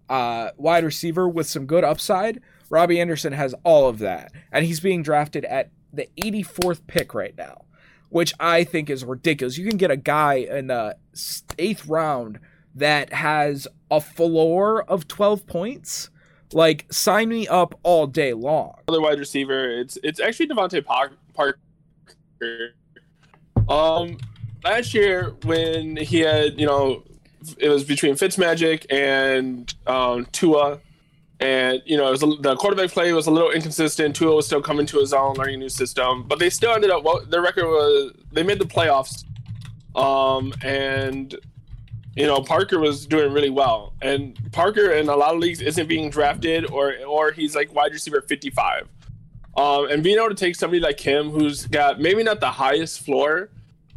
uh, 0.08 0.50
wide 0.56 0.84
receiver 0.84 1.28
with 1.28 1.46
some 1.46 1.66
good 1.66 1.84
upside 1.84 2.40
robbie 2.68 3.00
anderson 3.00 3.32
has 3.32 3.54
all 3.64 3.88
of 3.88 3.98
that 4.00 4.32
and 4.52 4.64
he's 4.64 4.80
being 4.80 5.02
drafted 5.02 5.44
at 5.44 5.70
the 5.92 6.08
84th 6.16 6.80
pick 6.86 7.14
right 7.14 7.36
now 7.36 7.62
which 8.08 8.32
i 8.40 8.64
think 8.64 8.90
is 8.90 9.04
ridiculous 9.04 9.58
you 9.58 9.68
can 9.68 9.76
get 9.76 9.90
a 9.90 9.96
guy 9.96 10.34
in 10.34 10.66
the 10.68 10.96
eighth 11.58 11.86
round 11.86 12.38
that 12.74 13.12
has 13.12 13.66
a 13.90 14.00
floor 14.00 14.82
of 14.82 15.08
12 15.08 15.46
points, 15.46 16.10
like 16.52 16.86
sign 16.92 17.28
me 17.28 17.48
up 17.48 17.78
all 17.82 18.06
day 18.06 18.32
long. 18.32 18.74
Other 18.88 19.00
wide 19.00 19.18
receiver, 19.18 19.70
it's 19.70 19.98
it's 20.02 20.20
actually 20.20 20.48
DeVante 20.48 20.84
Par- 20.84 21.12
Parker. 21.34 21.58
Um, 23.68 24.18
last 24.64 24.94
year 24.94 25.34
when 25.44 25.96
he 25.96 26.20
had, 26.20 26.58
you 26.58 26.66
know, 26.66 27.04
it 27.58 27.68
was 27.68 27.84
between 27.84 28.14
Fitzmagic 28.14 28.86
and 28.90 29.72
um, 29.86 30.26
Tua, 30.32 30.80
and 31.40 31.82
you 31.86 31.96
know, 31.96 32.10
was 32.10 32.20
the 32.20 32.56
quarterback 32.56 32.90
play 32.90 33.12
was 33.12 33.26
a 33.26 33.30
little 33.30 33.50
inconsistent. 33.50 34.14
Tua 34.14 34.36
was 34.36 34.46
still 34.46 34.60
coming 34.60 34.86
to 34.86 34.98
his 34.98 35.12
own, 35.12 35.34
learning 35.34 35.56
a 35.56 35.58
new 35.58 35.68
system, 35.68 36.24
but 36.28 36.38
they 36.38 36.50
still 36.50 36.72
ended 36.72 36.90
up. 36.90 37.02
Well, 37.02 37.24
their 37.24 37.40
record 37.40 37.66
was 37.66 38.12
they 38.30 38.42
made 38.42 38.58
the 38.58 38.66
playoffs, 38.66 39.24
um, 39.96 40.52
and 40.62 41.34
you 42.14 42.26
know, 42.26 42.42
Parker 42.42 42.78
was 42.78 43.06
doing 43.06 43.32
really 43.32 43.50
well, 43.50 43.94
and 44.02 44.38
Parker 44.52 44.92
in 44.92 45.08
a 45.08 45.16
lot 45.16 45.34
of 45.34 45.40
leagues 45.40 45.62
isn't 45.62 45.88
being 45.88 46.10
drafted, 46.10 46.70
or 46.70 46.94
or 47.08 47.32
he's 47.32 47.56
like 47.56 47.74
wide 47.74 47.92
receiver 47.92 48.20
55. 48.20 48.86
Um, 49.56 49.90
and 49.90 50.02
being 50.02 50.16
able 50.16 50.28
to 50.28 50.34
take 50.34 50.54
somebody 50.54 50.80
like 50.80 51.00
him, 51.00 51.30
who's 51.30 51.66
got 51.66 52.00
maybe 52.00 52.22
not 52.22 52.40
the 52.40 52.50
highest 52.50 53.00
floor, 53.00 53.50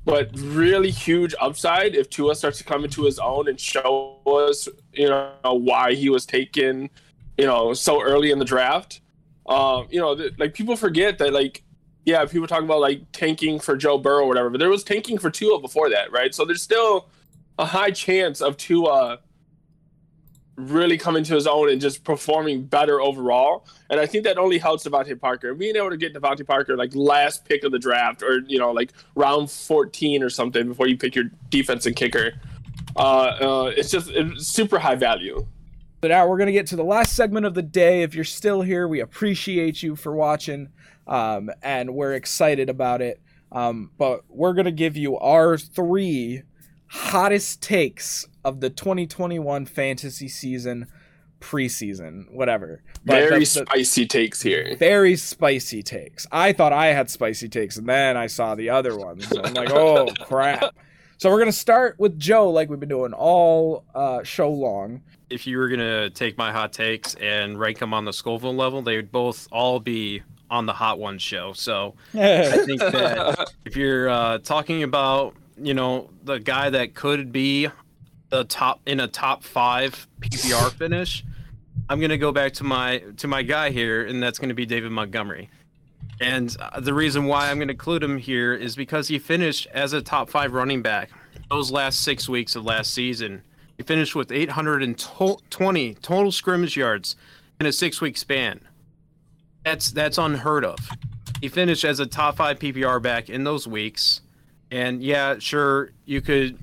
but 0.05 0.29
really 0.39 0.89
huge 0.91 1.35
upside, 1.39 1.95
if 1.95 2.09
Tua 2.09 2.35
starts 2.35 2.57
to 2.57 2.63
come 2.63 2.83
into 2.83 3.03
his 3.03 3.19
own 3.19 3.47
and 3.47 3.59
show 3.59 4.19
us, 4.25 4.67
you 4.93 5.09
know, 5.09 5.31
why 5.43 5.93
he 5.93 6.09
was 6.09 6.25
taken, 6.25 6.89
you 7.37 7.45
know, 7.45 7.73
so 7.73 8.01
early 8.01 8.31
in 8.31 8.39
the 8.39 8.45
draft. 8.45 9.01
Um, 9.47 9.87
you 9.89 9.99
know, 9.99 10.15
th- 10.15 10.33
like 10.37 10.53
people 10.53 10.75
forget 10.75 11.17
that, 11.17 11.33
like, 11.33 11.63
yeah, 12.05 12.25
people 12.25 12.47
talk 12.47 12.63
about 12.63 12.79
like 12.79 13.11
tanking 13.11 13.59
for 13.59 13.75
Joe 13.75 13.97
Burrow 13.97 14.23
or 14.23 14.27
whatever, 14.27 14.49
but 14.49 14.59
there 14.59 14.69
was 14.69 14.83
tanking 14.83 15.17
for 15.17 15.29
Tua 15.29 15.59
before 15.59 15.89
that, 15.89 16.11
right? 16.11 16.33
So 16.33 16.45
there's 16.45 16.61
still 16.61 17.09
a 17.57 17.65
high 17.65 17.91
chance 17.91 18.41
of 18.41 18.57
Tua 18.57 19.19
really 20.55 20.97
coming 20.97 21.23
to 21.23 21.33
his 21.33 21.47
own 21.47 21.69
and 21.69 21.81
just 21.81 22.03
performing 22.03 22.63
better 22.63 23.01
overall. 23.01 23.65
And 23.89 23.99
I 23.99 24.05
think 24.05 24.23
that 24.25 24.37
only 24.37 24.57
helps 24.57 24.83
DeVante 24.83 25.19
Parker. 25.19 25.53
Being 25.53 25.75
able 25.75 25.89
to 25.89 25.97
get 25.97 26.13
DeVante 26.13 26.45
Parker 26.45 26.77
like 26.77 26.93
last 26.93 27.45
pick 27.45 27.63
of 27.63 27.71
the 27.71 27.79
draft 27.79 28.21
or, 28.21 28.39
you 28.47 28.59
know, 28.59 28.71
like 28.71 28.93
round 29.15 29.49
14 29.49 30.21
or 30.21 30.29
something 30.29 30.67
before 30.67 30.87
you 30.87 30.97
pick 30.97 31.15
your 31.15 31.25
defense 31.49 31.85
and 31.85 31.95
kicker, 31.95 32.33
uh, 32.95 32.99
uh, 32.99 33.73
it's 33.75 33.89
just 33.89 34.09
it's 34.11 34.47
super 34.47 34.77
high 34.77 34.95
value. 34.95 35.45
So 36.03 36.09
now 36.09 36.27
we're 36.27 36.35
going 36.35 36.47
to 36.47 36.51
get 36.51 36.67
to 36.67 36.75
the 36.75 36.83
last 36.83 37.15
segment 37.15 37.45
of 37.45 37.53
the 37.53 37.61
day. 37.61 38.03
If 38.03 38.13
you're 38.13 38.25
still 38.25 38.61
here, 38.61 38.89
we 38.89 38.99
appreciate 38.99 39.81
you 39.81 39.95
for 39.95 40.13
watching 40.13 40.67
um, 41.07 41.49
and 41.61 41.95
we're 41.95 42.11
excited 42.15 42.69
about 42.69 43.01
it. 43.01 43.21
Um, 43.53 43.89
but 43.97 44.25
we're 44.27 44.51
going 44.51 44.65
to 44.65 44.71
give 44.73 44.97
you 44.97 45.17
our 45.17 45.57
three 45.57 46.41
hottest 46.87 47.61
takes 47.61 48.27
of 48.43 48.59
the 48.59 48.69
2021 48.69 49.65
fantasy 49.65 50.27
season 50.27 50.87
preseason 51.39 52.29
whatever 52.31 52.83
but 53.05 53.19
very 53.19 53.29
the, 53.31 53.39
the, 53.39 53.45
spicy 53.45 54.05
takes 54.05 54.41
here 54.41 54.77
very 54.77 55.17
spicy 55.17 55.83
takes 55.83 56.25
i 56.31 56.53
thought 56.53 56.71
i 56.71 56.85
had 56.87 57.09
spicy 57.09 57.49
takes 57.49 57.75
and 57.75 57.89
then 57.89 58.15
i 58.15 58.27
saw 58.27 58.55
the 58.55 58.69
other 58.69 58.97
ones 58.97 59.29
i'm 59.43 59.53
like 59.53 59.69
oh 59.71 60.07
crap 60.21 60.73
so 61.17 61.29
we're 61.29 61.39
gonna 61.39 61.51
start 61.51 61.97
with 61.99 62.17
joe 62.19 62.49
like 62.49 62.69
we've 62.69 62.79
been 62.79 62.89
doing 62.89 63.13
all 63.13 63.83
uh, 63.95 64.23
show 64.23 64.49
long 64.49 65.01
if 65.29 65.47
you 65.47 65.57
were 65.57 65.69
gonna 65.69 66.09
take 66.09 66.37
my 66.37 66.51
hot 66.51 66.73
takes 66.73 67.15
and 67.15 67.59
rank 67.59 67.79
them 67.79 67.93
on 67.93 68.05
the 68.05 68.13
scoville 68.13 68.55
level 68.55 68.81
they 68.81 68.95
would 68.95 69.11
both 69.11 69.47
all 69.51 69.79
be 69.79 70.21
on 70.49 70.65
the 70.65 70.73
hot 70.73 70.99
one 70.99 71.17
show 71.17 71.53
so 71.53 71.95
i 72.13 72.57
think 72.65 72.79
that 72.79 73.51
if 73.65 73.75
you're 73.75 74.09
uh, 74.09 74.37
talking 74.39 74.83
about 74.83 75.35
you 75.57 75.73
know, 75.73 76.09
the 76.23 76.39
guy 76.39 76.69
that 76.69 76.93
could 76.93 77.31
be 77.31 77.67
the 78.29 78.43
top 78.45 78.81
in 78.85 78.99
a 78.99 79.07
top 79.07 79.43
five 79.43 80.07
PPR 80.21 80.71
finish, 80.71 81.23
I'm 81.89 81.99
gonna 81.99 82.17
go 82.17 82.31
back 82.31 82.53
to 82.53 82.63
my 82.63 82.99
to 83.17 83.27
my 83.27 83.43
guy 83.43 83.69
here, 83.71 84.05
and 84.05 84.21
that's 84.21 84.39
gonna 84.39 84.53
be 84.53 84.65
David 84.65 84.91
Montgomery. 84.91 85.49
And 86.21 86.55
uh, 86.59 86.79
the 86.79 86.93
reason 86.93 87.25
why 87.25 87.49
I'm 87.49 87.59
gonna 87.59 87.71
include 87.71 88.03
him 88.03 88.17
here 88.17 88.53
is 88.53 88.75
because 88.75 89.07
he 89.07 89.19
finished 89.19 89.67
as 89.73 89.93
a 89.93 90.01
top 90.01 90.29
five 90.29 90.53
running 90.53 90.81
back 90.81 91.09
those 91.49 91.71
last 91.71 92.01
six 92.01 92.29
weeks 92.29 92.55
of 92.55 92.65
last 92.65 92.93
season. 92.93 93.41
He 93.77 93.83
finished 93.83 94.15
with 94.15 94.31
820 94.31 95.93
total 95.95 96.31
scrimmage 96.31 96.77
yards 96.77 97.15
in 97.59 97.65
a 97.65 97.71
six 97.71 98.01
week 98.01 98.17
span. 98.17 98.59
That's 99.63 99.91
that's 99.91 100.17
unheard 100.17 100.65
of. 100.65 100.77
He 101.41 101.49
finished 101.49 101.83
as 101.83 101.99
a 101.99 102.05
top 102.05 102.37
five 102.37 102.59
PPR 102.59 103.01
back 103.01 103.29
in 103.29 103.43
those 103.43 103.67
weeks. 103.67 104.21
And 104.71 105.03
yeah, 105.03 105.39
sure, 105.39 105.91
you 106.05 106.21
could 106.21 106.57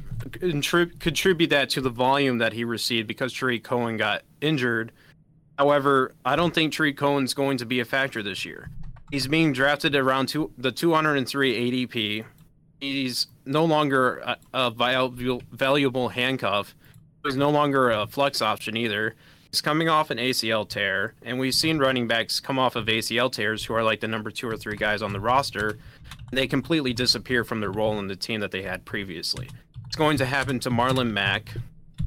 contribute 0.99 1.51
that 1.51 1.71
to 1.71 1.81
the 1.81 1.91
volume 1.91 2.39
that 2.39 2.53
he 2.53 2.65
received 2.65 3.07
because 3.07 3.33
Tarik 3.33 3.65
Cohen 3.65 3.97
got 3.97 4.23
injured. 4.41 4.93
However, 5.59 6.15
I 6.25 6.37
don't 6.37 6.55
think 6.55 6.73
Tarik 6.73 6.97
Cohen's 6.97 7.35
going 7.35 7.59
to 7.59 7.67
be 7.67 7.81
a 7.81 7.85
factor 7.85 8.23
this 8.23 8.45
year. 8.45 8.71
He's 9.11 9.27
being 9.27 9.53
drafted 9.53 9.97
around 9.97 10.27
two, 10.29 10.53
the 10.57 10.73
203 10.73 11.87
ADP. 11.87 12.25
He's 12.81 13.27
no 13.45 13.65
longer 13.65 14.19
a, 14.19 14.37
a 14.55 14.71
valuable, 14.71 15.43
valuable 15.51 16.09
handcuff. 16.11 16.75
He's 17.25 17.37
no 17.37 17.51
longer 17.51 17.91
a 17.91 18.07
flex 18.07 18.41
option 18.41 18.77
either. 18.77 19.15
He's 19.51 19.61
coming 19.61 19.89
off 19.89 20.11
an 20.11 20.19
ACL 20.19 20.69
tear, 20.69 21.15
and 21.23 21.39
we've 21.39 21.55
seen 21.55 21.79
running 21.79 22.07
backs 22.07 22.39
come 22.39 22.59
off 22.59 22.77
of 22.77 22.87
ACL 22.87 23.33
tears 23.33 23.65
who 23.65 23.75
are 23.75 23.83
like 23.83 24.01
the 24.01 24.07
number 24.09 24.31
two 24.31 24.49
or 24.49 24.57
three 24.57 24.77
guys 24.77 25.03
on 25.03 25.13
the 25.13 25.21
roster 25.21 25.79
they 26.31 26.47
completely 26.47 26.93
disappear 26.93 27.45
from 27.45 27.61
their 27.61 27.71
role 27.71 27.99
in 27.99 28.07
the 28.07 28.17
team 28.17 28.41
that 28.41 28.51
they 28.51 28.63
had 28.63 28.85
previously. 28.85 29.49
It's 29.87 29.97
going 29.97 30.19
to 30.19 30.27
happen 30.27 30.61
to 30.61 30.71
Marlon 30.71 31.11
Mack 31.11 31.53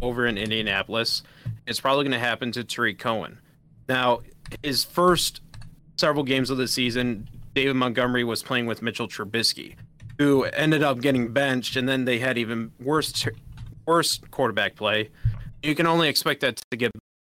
over 0.02 0.26
in 0.26 0.38
Indianapolis. 0.38 1.24
It's 1.68 1.80
probably 1.80 2.06
going 2.06 2.14
to 2.14 2.20
happen 2.20 2.52
to 2.54 2.64
Tarik 2.64 3.00
Cohen. 3.00 3.40
Now, 3.90 4.22
his 4.62 4.84
first 4.84 5.42
several 5.98 6.24
games 6.24 6.50
of 6.50 6.58
the 6.58 6.68
season, 6.68 7.28
David 7.54 7.76
Montgomery 7.76 8.24
was 8.24 8.42
playing 8.44 8.66
with 8.66 8.82
Mitchell 8.82 9.08
Trubisky, 9.08 9.76
who 10.18 10.44
ended 10.44 10.84
up 10.84 11.02
getting 11.02 11.32
benched, 11.32 11.76
and 11.76 11.88
then 11.88 12.06
they 12.06 12.20
had 12.20 12.38
even 12.38 12.72
worse, 12.80 13.28
worse 13.86 14.20
quarterback 14.32 14.76
play. 14.76 15.10
You 15.62 15.76
can 15.76 15.86
only 15.86 16.10
expect 16.10 16.42
that 16.42 16.62
to 16.72 16.78
get 16.78 16.92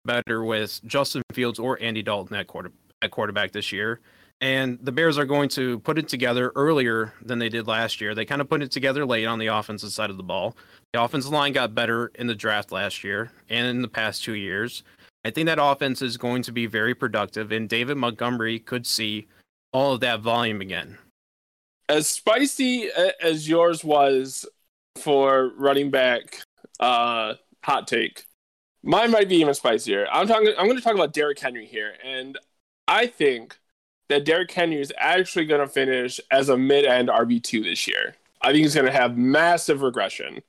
better 0.05 0.43
with 0.43 0.81
Justin 0.85 1.21
Fields 1.33 1.59
or 1.59 1.81
Andy 1.81 2.01
Dalton 2.01 2.35
at, 2.37 2.47
quarter, 2.47 2.71
at 3.01 3.11
quarterback 3.11 3.51
this 3.51 3.71
year. 3.71 3.99
And 4.41 4.77
the 4.81 4.91
Bears 4.91 5.17
are 5.17 5.25
going 5.25 5.49
to 5.49 5.79
put 5.79 5.97
it 5.97 6.09
together 6.09 6.51
earlier 6.55 7.13
than 7.21 7.39
they 7.39 7.49
did 7.49 7.67
last 7.67 8.01
year. 8.01 8.13
They 8.13 8.25
kind 8.25 8.41
of 8.41 8.49
put 8.49 8.61
it 8.61 8.69
together 8.69 9.05
late 9.05 9.25
on 9.25 9.39
the 9.39 9.47
offensive 9.47 9.91
side 9.91 10.09
of 10.09 10.17
the 10.17 10.23
ball. 10.23 10.57
The 10.93 11.01
offensive 11.01 11.31
line 11.31 11.53
got 11.53 11.73
better 11.73 12.11
in 12.15 12.27
the 12.27 12.35
draft 12.35 12.71
last 12.71 13.03
year 13.03 13.31
and 13.49 13.65
in 13.65 13.81
the 13.81 13.87
past 13.87 14.23
two 14.23 14.35
years. 14.35 14.83
I 15.25 15.31
think 15.31 15.47
that 15.47 15.57
offense 15.59 16.03
is 16.03 16.17
going 16.17 16.43
to 16.43 16.51
be 16.51 16.67
very 16.67 16.93
productive, 16.93 17.51
and 17.51 17.67
David 17.67 17.97
Montgomery 17.97 18.59
could 18.59 18.85
see 18.85 19.27
all 19.73 19.93
of 19.93 19.99
that 20.01 20.19
volume 20.19 20.61
again. 20.61 20.99
As 21.89 22.07
spicy 22.07 22.89
as 23.19 23.49
yours 23.49 23.83
was 23.83 24.45
for 24.97 25.51
running 25.57 25.89
back 25.89 26.43
uh, 26.79 27.33
hot 27.63 27.87
take, 27.87 28.25
mine 28.83 29.09
might 29.09 29.27
be 29.27 29.37
even 29.37 29.55
spicier. 29.55 30.07
I'm 30.11 30.27
talking. 30.27 30.53
I'm 30.59 30.67
going 30.67 30.77
to 30.77 30.83
talk 30.83 30.93
about 30.93 31.11
Derrick 31.11 31.39
Henry 31.39 31.65
here, 31.65 31.93
and 32.03 32.37
I 32.87 33.07
think 33.07 33.57
that 34.09 34.25
Derrick 34.25 34.51
Henry 34.51 34.79
is 34.79 34.93
actually 34.95 35.45
going 35.47 35.61
to 35.61 35.67
finish 35.67 36.19
as 36.29 36.49
a 36.49 36.57
mid-end 36.57 37.09
RB2 37.09 37.63
this 37.63 37.87
year. 37.87 38.15
I 38.41 38.51
think 38.51 38.61
he's 38.61 38.75
going 38.75 38.85
to 38.85 38.91
have 38.91 39.17
massive 39.17 39.81
regression. 39.81 40.43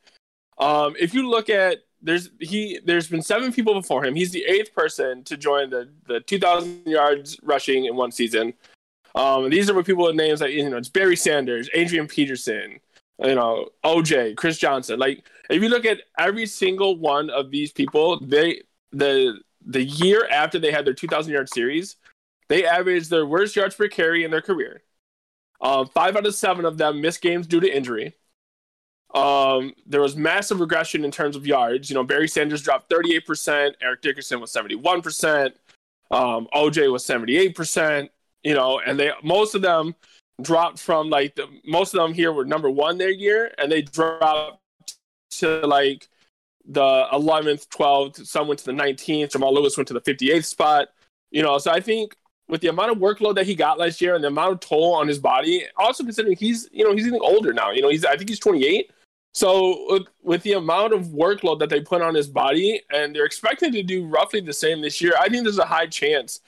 Um, 0.59 0.95
if 1.01 1.15
you 1.15 1.31
look 1.31 1.49
at 1.49 1.79
there's 2.07 2.31
he 2.41 2.79
there's 2.85 3.09
been 3.09 3.23
seven 3.23 3.53
people 3.53 3.75
before 3.75 4.05
him. 4.05 4.15
He's 4.15 4.31
the 4.31 4.45
eighth 4.45 4.73
person 4.75 5.25
to 5.25 5.37
join 5.37 5.71
the 5.71 5.89
the 6.07 6.21
2,000 6.21 6.87
yards 6.87 7.39
rushing 7.43 7.85
in 7.85 7.97
one 7.97 8.13
season. 8.13 8.55
Um, 9.15 9.51
these 9.51 9.69
are 9.69 9.83
people 9.83 10.05
with 10.05 10.15
names 10.15 10.41
like 10.41 10.53
you 10.53 10.69
know 10.71 10.77
it's 10.77 10.89
Barry 10.89 11.17
Sanders, 11.17 11.69
Adrian 11.75 12.07
Peterson, 12.07 12.81
you 13.19 13.35
know 13.35 13.69
OJ, 13.85 14.37
Chris 14.37 14.59
Johnson. 14.59 14.99
Like 14.99 15.27
if 15.51 15.63
you 15.63 15.69
look 15.69 15.85
at 15.85 16.03
every 16.19 16.47
single 16.47 16.97
one 16.97 17.29
of 17.31 17.51
these 17.51 17.73
people, 17.73 18.21
they 18.21 18.63
the 18.93 19.41
the 19.67 19.83
year 19.83 20.29
after 20.31 20.61
they 20.61 20.71
had 20.71 20.85
their 20.85 20.95
2,000 20.95 21.33
yard 21.33 21.49
series, 21.49 21.97
they 22.49 22.65
averaged 22.65 23.11
their 23.11 23.27
worst 23.27 23.57
yards 23.57 23.75
per 23.75 23.89
carry 23.89 24.23
in 24.23 24.31
their 24.31 24.43
career. 24.43 24.83
Um, 25.61 25.89
five 25.89 26.15
out 26.17 26.27
of 26.27 26.35
seven 26.35 26.65
of 26.65 26.79
them 26.79 27.01
missed 27.01 27.21
games 27.21 27.47
due 27.47 27.61
to 27.61 27.69
injury. 27.69 28.15
Um, 29.15 29.73
there 29.87 30.01
was 30.01 30.17
massive 30.17 30.61
regression 30.61 31.05
in 31.05 31.11
terms 31.11 31.37
of 31.37 31.47
yards. 31.47 31.89
You 31.89 31.95
know, 31.95 32.05
Barry 32.05 32.29
Sanders 32.29 32.63
dropped 32.63 32.91
38%, 32.91 33.75
Eric 33.81 34.03
Dickerson 34.03 34.41
was 34.41 34.53
71%, 34.53 35.53
um, 36.11 36.49
OJ 36.55 36.91
was 36.93 37.05
78%, 37.05 38.09
you 38.43 38.55
know, 38.55 38.81
and 38.81 38.99
they 38.99 39.13
most 39.23 39.55
of 39.55 39.63
them 39.63 39.95
dropped 40.43 40.79
from 40.79 41.09
like 41.09 41.35
the 41.35 41.49
most 41.65 41.95
of 41.95 42.03
them 42.03 42.13
here 42.13 42.33
were 42.33 42.45
number 42.45 42.71
one 42.71 42.99
their 42.99 43.11
year, 43.11 43.53
and 43.59 43.71
they 43.71 43.83
dropped 43.83 44.61
to 45.31 45.67
like 45.67 46.09
the 46.69 47.07
11th, 47.13 47.69
12th, 47.69 48.27
some 48.27 48.49
went 48.49 48.59
to 48.59 48.67
the 48.67 48.73
19th. 48.73 49.33
Jamal 49.33 49.55
Lewis 49.55 49.77
went 49.77 49.89
to 49.89 49.95
the 49.95 50.01
58th 50.01 50.45
spot. 50.45 50.89
You 51.31 51.43
know, 51.43 51.59
so 51.59 51.71
I 51.71 51.81
think 51.81 52.17
with 52.49 52.61
the 52.61 52.69
amount 52.69 52.93
of 52.93 52.99
workload 52.99 53.35
that 53.37 53.47
he 53.47 53.55
got 53.55 53.79
last 53.79 54.01
year 54.01 54.15
and 54.15 54.23
the 54.23 54.29
amount 54.29 54.53
of 54.53 54.61
toll 54.61 54.95
on 54.95 55.09
his 55.09 55.19
body, 55.19 55.65
also 55.77 56.05
considering 56.05 56.37
he's 56.37 56.69
you 56.73 56.85
know 56.85 56.95
he's 56.95 57.05
getting 57.05 57.21
older 57.21 57.53
now. 57.53 57.71
You 57.71 57.83
know 57.83 57.89
he's 57.89 58.05
I 58.05 58.17
think 58.17 58.29
he's 58.29 58.41
28. 58.41 58.91
So 59.37 59.85
with, 59.91 60.07
with 60.23 60.43
the 60.45 60.55
amount 60.55 60.95
of 60.95 61.09
workload 61.09 61.59
that 61.59 61.69
they 61.69 61.83
put 61.83 62.01
on 62.01 62.15
his 62.15 62.27
body, 62.27 62.81
and 62.91 63.15
they're 63.15 63.27
expecting 63.27 63.71
to 63.73 63.83
do 63.83 64.07
roughly 64.07 64.41
the 64.41 64.55
same 64.55 64.81
this 64.81 64.99
year, 65.03 65.13
I 65.21 65.29
think 65.29 65.45
there's 65.45 65.59
a 65.59 65.67
high 65.67 65.89
chance 65.89 66.41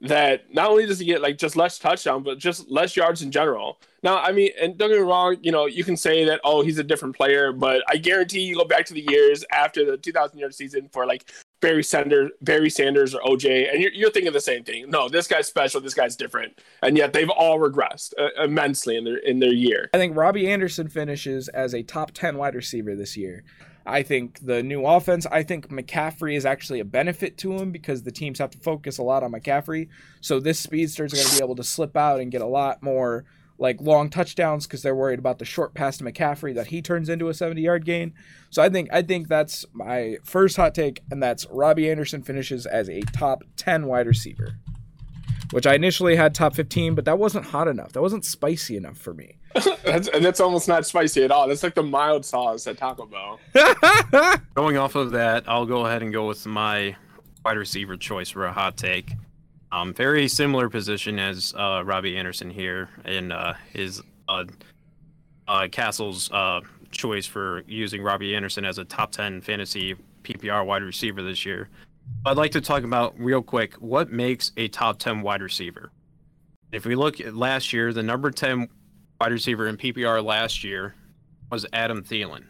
that 0.00 0.52
not 0.52 0.70
only 0.70 0.86
does 0.86 0.98
he 0.98 1.06
get 1.06 1.22
like 1.22 1.38
just 1.38 1.56
less 1.56 1.78
touchdown, 1.78 2.22
but 2.22 2.38
just 2.38 2.70
less 2.70 2.96
yards 2.96 3.22
in 3.22 3.30
general. 3.30 3.80
Now, 4.02 4.18
I 4.18 4.32
mean, 4.32 4.50
and 4.60 4.76
don't 4.76 4.90
get 4.90 4.98
me 4.98 5.04
wrong, 5.04 5.36
you 5.42 5.52
know, 5.52 5.66
you 5.66 5.84
can 5.84 5.96
say 5.96 6.24
that 6.24 6.40
oh 6.44 6.62
he's 6.62 6.78
a 6.78 6.84
different 6.84 7.16
player, 7.16 7.52
but 7.52 7.82
I 7.88 7.96
guarantee 7.96 8.40
you 8.40 8.56
go 8.56 8.64
back 8.64 8.84
to 8.86 8.94
the 8.94 9.06
years 9.08 9.44
after 9.52 9.88
the 9.88 9.96
2,000 9.96 10.38
yard 10.38 10.54
season 10.54 10.88
for 10.92 11.06
like 11.06 11.30
Barry 11.62 11.84
Sanders, 11.84 12.32
Barry 12.42 12.68
Sanders 12.68 13.14
or 13.14 13.20
OJ, 13.22 13.72
and 13.72 13.80
you're, 13.80 13.92
you're 13.92 14.10
thinking 14.10 14.32
the 14.32 14.40
same 14.40 14.64
thing. 14.64 14.90
No, 14.90 15.08
this 15.08 15.28
guy's 15.28 15.46
special. 15.46 15.80
This 15.80 15.94
guy's 15.94 16.16
different, 16.16 16.60
and 16.82 16.96
yet 16.96 17.12
they've 17.12 17.30
all 17.30 17.58
regressed 17.58 18.12
uh, 18.18 18.42
immensely 18.42 18.96
in 18.96 19.04
their 19.04 19.18
in 19.18 19.38
their 19.38 19.52
year. 19.52 19.88
I 19.94 19.98
think 19.98 20.16
Robbie 20.16 20.50
Anderson 20.50 20.88
finishes 20.88 21.46
as 21.48 21.72
a 21.72 21.84
top 21.84 22.10
ten 22.10 22.36
wide 22.36 22.56
receiver 22.56 22.96
this 22.96 23.16
year. 23.16 23.44
I 23.84 24.02
think 24.02 24.44
the 24.44 24.62
new 24.62 24.84
offense, 24.84 25.26
I 25.26 25.42
think 25.42 25.68
McCaffrey 25.68 26.36
is 26.36 26.46
actually 26.46 26.80
a 26.80 26.84
benefit 26.84 27.36
to 27.38 27.54
him 27.54 27.72
because 27.72 28.02
the 28.02 28.12
teams 28.12 28.38
have 28.38 28.50
to 28.50 28.58
focus 28.58 28.98
a 28.98 29.02
lot 29.02 29.22
on 29.22 29.32
McCaffrey. 29.32 29.88
So 30.20 30.40
this 30.40 30.60
speedster 30.60 31.04
is 31.04 31.12
going 31.12 31.26
to 31.26 31.36
be 31.36 31.44
able 31.44 31.56
to 31.56 31.64
slip 31.64 31.96
out 31.96 32.20
and 32.20 32.30
get 32.30 32.42
a 32.42 32.46
lot 32.46 32.82
more 32.82 33.24
like 33.58 33.80
long 33.80 34.10
touchdowns 34.10 34.66
because 34.66 34.82
they're 34.82 34.94
worried 34.94 35.18
about 35.18 35.38
the 35.38 35.44
short 35.44 35.72
pass 35.72 35.98
to 35.98 36.04
McCaffrey 36.04 36.54
that 36.54 36.68
he 36.68 36.82
turns 36.82 37.08
into 37.08 37.28
a 37.28 37.34
70 37.34 37.62
yard 37.62 37.84
gain. 37.84 38.12
So 38.50 38.62
I 38.62 38.68
think 38.68 38.88
I 38.92 39.02
think 39.02 39.28
that's 39.28 39.64
my 39.72 40.18
first 40.24 40.56
hot 40.56 40.74
take, 40.74 41.00
and 41.10 41.22
that's 41.22 41.46
Robbie 41.46 41.90
Anderson 41.90 42.22
finishes 42.22 42.66
as 42.66 42.88
a 42.88 43.00
top 43.00 43.44
10 43.56 43.86
wide 43.86 44.06
receiver, 44.06 44.56
which 45.52 45.66
I 45.66 45.74
initially 45.74 46.16
had 46.16 46.34
top 46.34 46.54
15, 46.54 46.94
but 46.94 47.04
that 47.04 47.18
wasn't 47.18 47.46
hot 47.46 47.68
enough. 47.68 47.92
That 47.92 48.02
wasn't 48.02 48.24
spicy 48.24 48.76
enough 48.76 48.96
for 48.96 49.14
me. 49.14 49.36
that's 49.84 50.08
and 50.08 50.24
that's 50.24 50.40
almost 50.40 50.66
not 50.66 50.86
spicy 50.86 51.22
at 51.22 51.30
all. 51.30 51.46
That's 51.46 51.62
like 51.62 51.74
the 51.74 51.82
mild 51.82 52.24
sauce 52.24 52.66
at 52.66 52.78
Taco 52.78 53.06
Bell. 53.06 53.38
Going 54.54 54.78
off 54.78 54.94
of 54.94 55.12
that, 55.12 55.44
I'll 55.46 55.66
go 55.66 55.86
ahead 55.86 56.02
and 56.02 56.12
go 56.12 56.26
with 56.26 56.46
my 56.46 56.96
wide 57.44 57.58
receiver 57.58 57.96
choice 57.96 58.30
for 58.30 58.46
a 58.46 58.52
hot 58.52 58.76
take. 58.76 59.12
Um, 59.70 59.94
very 59.94 60.28
similar 60.28 60.68
position 60.68 61.18
as 61.18 61.54
uh, 61.56 61.82
Robbie 61.84 62.16
Anderson 62.16 62.50
here 62.50 62.88
in 63.04 63.32
uh, 63.32 63.54
his 63.72 64.02
uh, 64.28 64.44
uh, 65.48 65.68
Castle's 65.70 66.30
uh, 66.30 66.60
choice 66.90 67.26
for 67.26 67.62
using 67.66 68.02
Robbie 68.02 68.34
Anderson 68.34 68.64
as 68.64 68.78
a 68.78 68.84
top 68.84 69.12
10 69.12 69.40
fantasy 69.40 69.96
PPR 70.24 70.64
wide 70.64 70.82
receiver 70.82 71.22
this 71.22 71.44
year. 71.44 71.68
I'd 72.24 72.36
like 72.36 72.52
to 72.52 72.60
talk 72.60 72.84
about 72.84 73.18
real 73.18 73.42
quick 73.42 73.74
what 73.74 74.10
makes 74.10 74.52
a 74.56 74.68
top 74.68 74.98
10 74.98 75.22
wide 75.22 75.42
receiver. 75.42 75.90
If 76.70 76.86
we 76.86 76.94
look 76.94 77.20
at 77.20 77.34
last 77.34 77.72
year, 77.72 77.92
the 77.92 78.02
number 78.02 78.30
10 78.30 78.68
wide 79.20 79.32
receiver 79.32 79.66
in 79.66 79.76
PPR 79.76 80.24
last 80.24 80.64
year 80.64 80.94
was 81.50 81.66
Adam 81.72 82.02
Thielen. 82.02 82.44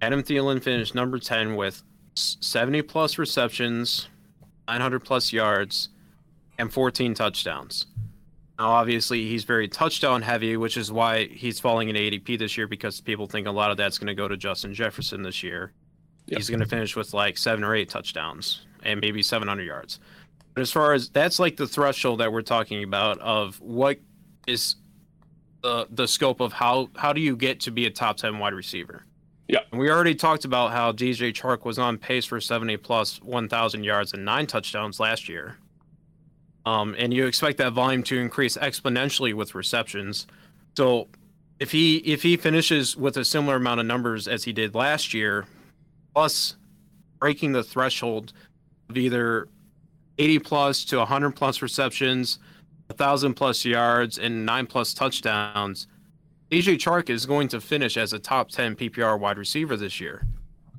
Adam 0.00 0.22
Thielen 0.22 0.62
finished 0.62 0.94
number 0.94 1.18
10 1.18 1.56
with 1.56 1.82
70 2.14 2.82
plus 2.82 3.18
receptions, 3.18 4.08
900 4.68 5.00
plus 5.00 5.32
yards, 5.32 5.88
and 6.58 6.72
14 6.72 7.14
touchdowns. 7.14 7.86
Now, 8.58 8.72
obviously, 8.72 9.26
he's 9.26 9.44
very 9.44 9.68
touchdown 9.68 10.20
heavy, 10.20 10.56
which 10.58 10.76
is 10.76 10.92
why 10.92 11.24
he's 11.24 11.58
falling 11.58 11.88
in 11.88 11.96
ADP 11.96 12.38
this 12.38 12.58
year 12.58 12.66
because 12.66 13.00
people 13.00 13.26
think 13.26 13.46
a 13.46 13.50
lot 13.50 13.70
of 13.70 13.78
that's 13.78 13.96
going 13.96 14.08
to 14.08 14.14
go 14.14 14.28
to 14.28 14.36
Justin 14.36 14.74
Jefferson 14.74 15.22
this 15.22 15.42
year. 15.42 15.72
Yep. 16.30 16.38
He's 16.38 16.48
going 16.48 16.60
to 16.60 16.66
finish 16.66 16.96
with 16.96 17.12
like 17.12 17.36
seven 17.36 17.64
or 17.64 17.74
eight 17.74 17.88
touchdowns 17.88 18.64
and 18.84 19.00
maybe 19.00 19.22
700 19.22 19.62
yards. 19.64 19.98
But 20.54 20.62
as 20.62 20.70
far 20.70 20.92
as 20.94 21.08
that's 21.10 21.38
like 21.38 21.56
the 21.56 21.66
threshold 21.66 22.20
that 22.20 22.32
we're 22.32 22.42
talking 22.42 22.84
about 22.84 23.18
of 23.18 23.60
what 23.60 23.98
is 24.46 24.76
the 25.62 25.86
the 25.90 26.06
scope 26.06 26.40
of 26.40 26.52
how 26.52 26.88
how 26.96 27.12
do 27.12 27.20
you 27.20 27.36
get 27.36 27.60
to 27.60 27.70
be 27.70 27.86
a 27.86 27.90
top 27.90 28.16
10 28.16 28.38
wide 28.38 28.54
receiver? 28.54 29.04
Yeah. 29.48 29.60
And 29.72 29.80
we 29.80 29.90
already 29.90 30.14
talked 30.14 30.44
about 30.44 30.70
how 30.70 30.92
DJ 30.92 31.32
Chark 31.32 31.64
was 31.64 31.78
on 31.78 31.98
pace 31.98 32.24
for 32.24 32.40
70 32.40 32.76
plus 32.76 33.20
1,000 33.22 33.82
yards 33.82 34.12
and 34.12 34.24
nine 34.24 34.46
touchdowns 34.46 35.00
last 35.00 35.28
year. 35.28 35.56
Um, 36.64 36.94
and 36.96 37.12
you 37.12 37.26
expect 37.26 37.58
that 37.58 37.72
volume 37.72 38.04
to 38.04 38.18
increase 38.18 38.56
exponentially 38.56 39.34
with 39.34 39.56
receptions. 39.56 40.28
So 40.76 41.08
if 41.58 41.72
he 41.72 41.96
if 41.98 42.22
he 42.22 42.36
finishes 42.36 42.96
with 42.96 43.16
a 43.16 43.24
similar 43.24 43.56
amount 43.56 43.80
of 43.80 43.86
numbers 43.86 44.28
as 44.28 44.44
he 44.44 44.52
did 44.52 44.76
last 44.76 45.12
year, 45.12 45.46
plus 46.14 46.56
breaking 47.18 47.52
the 47.52 47.62
threshold 47.62 48.32
of 48.88 48.96
either 48.96 49.48
80 50.18 50.38
plus 50.40 50.84
to 50.86 50.98
100 50.98 51.32
plus 51.32 51.62
receptions, 51.62 52.38
1,000 52.88 53.34
plus 53.34 53.64
yards, 53.64 54.18
and 54.18 54.44
nine 54.44 54.66
plus 54.66 54.92
touchdowns, 54.92 55.86
DJ 56.50 56.76
Chark 56.76 57.10
is 57.10 57.26
going 57.26 57.48
to 57.48 57.60
finish 57.60 57.96
as 57.96 58.12
a 58.12 58.18
top 58.18 58.50
10 58.50 58.74
PPR 58.76 59.18
wide 59.18 59.38
receiver 59.38 59.76
this 59.76 60.00
year. 60.00 60.26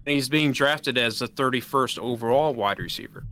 And 0.05 0.15
he's 0.15 0.29
being 0.29 0.51
drafted 0.51 0.97
as 0.97 1.19
the 1.19 1.27
31st 1.27 1.99
overall 1.99 2.53
wide 2.53 2.79
receiver. 2.79 3.23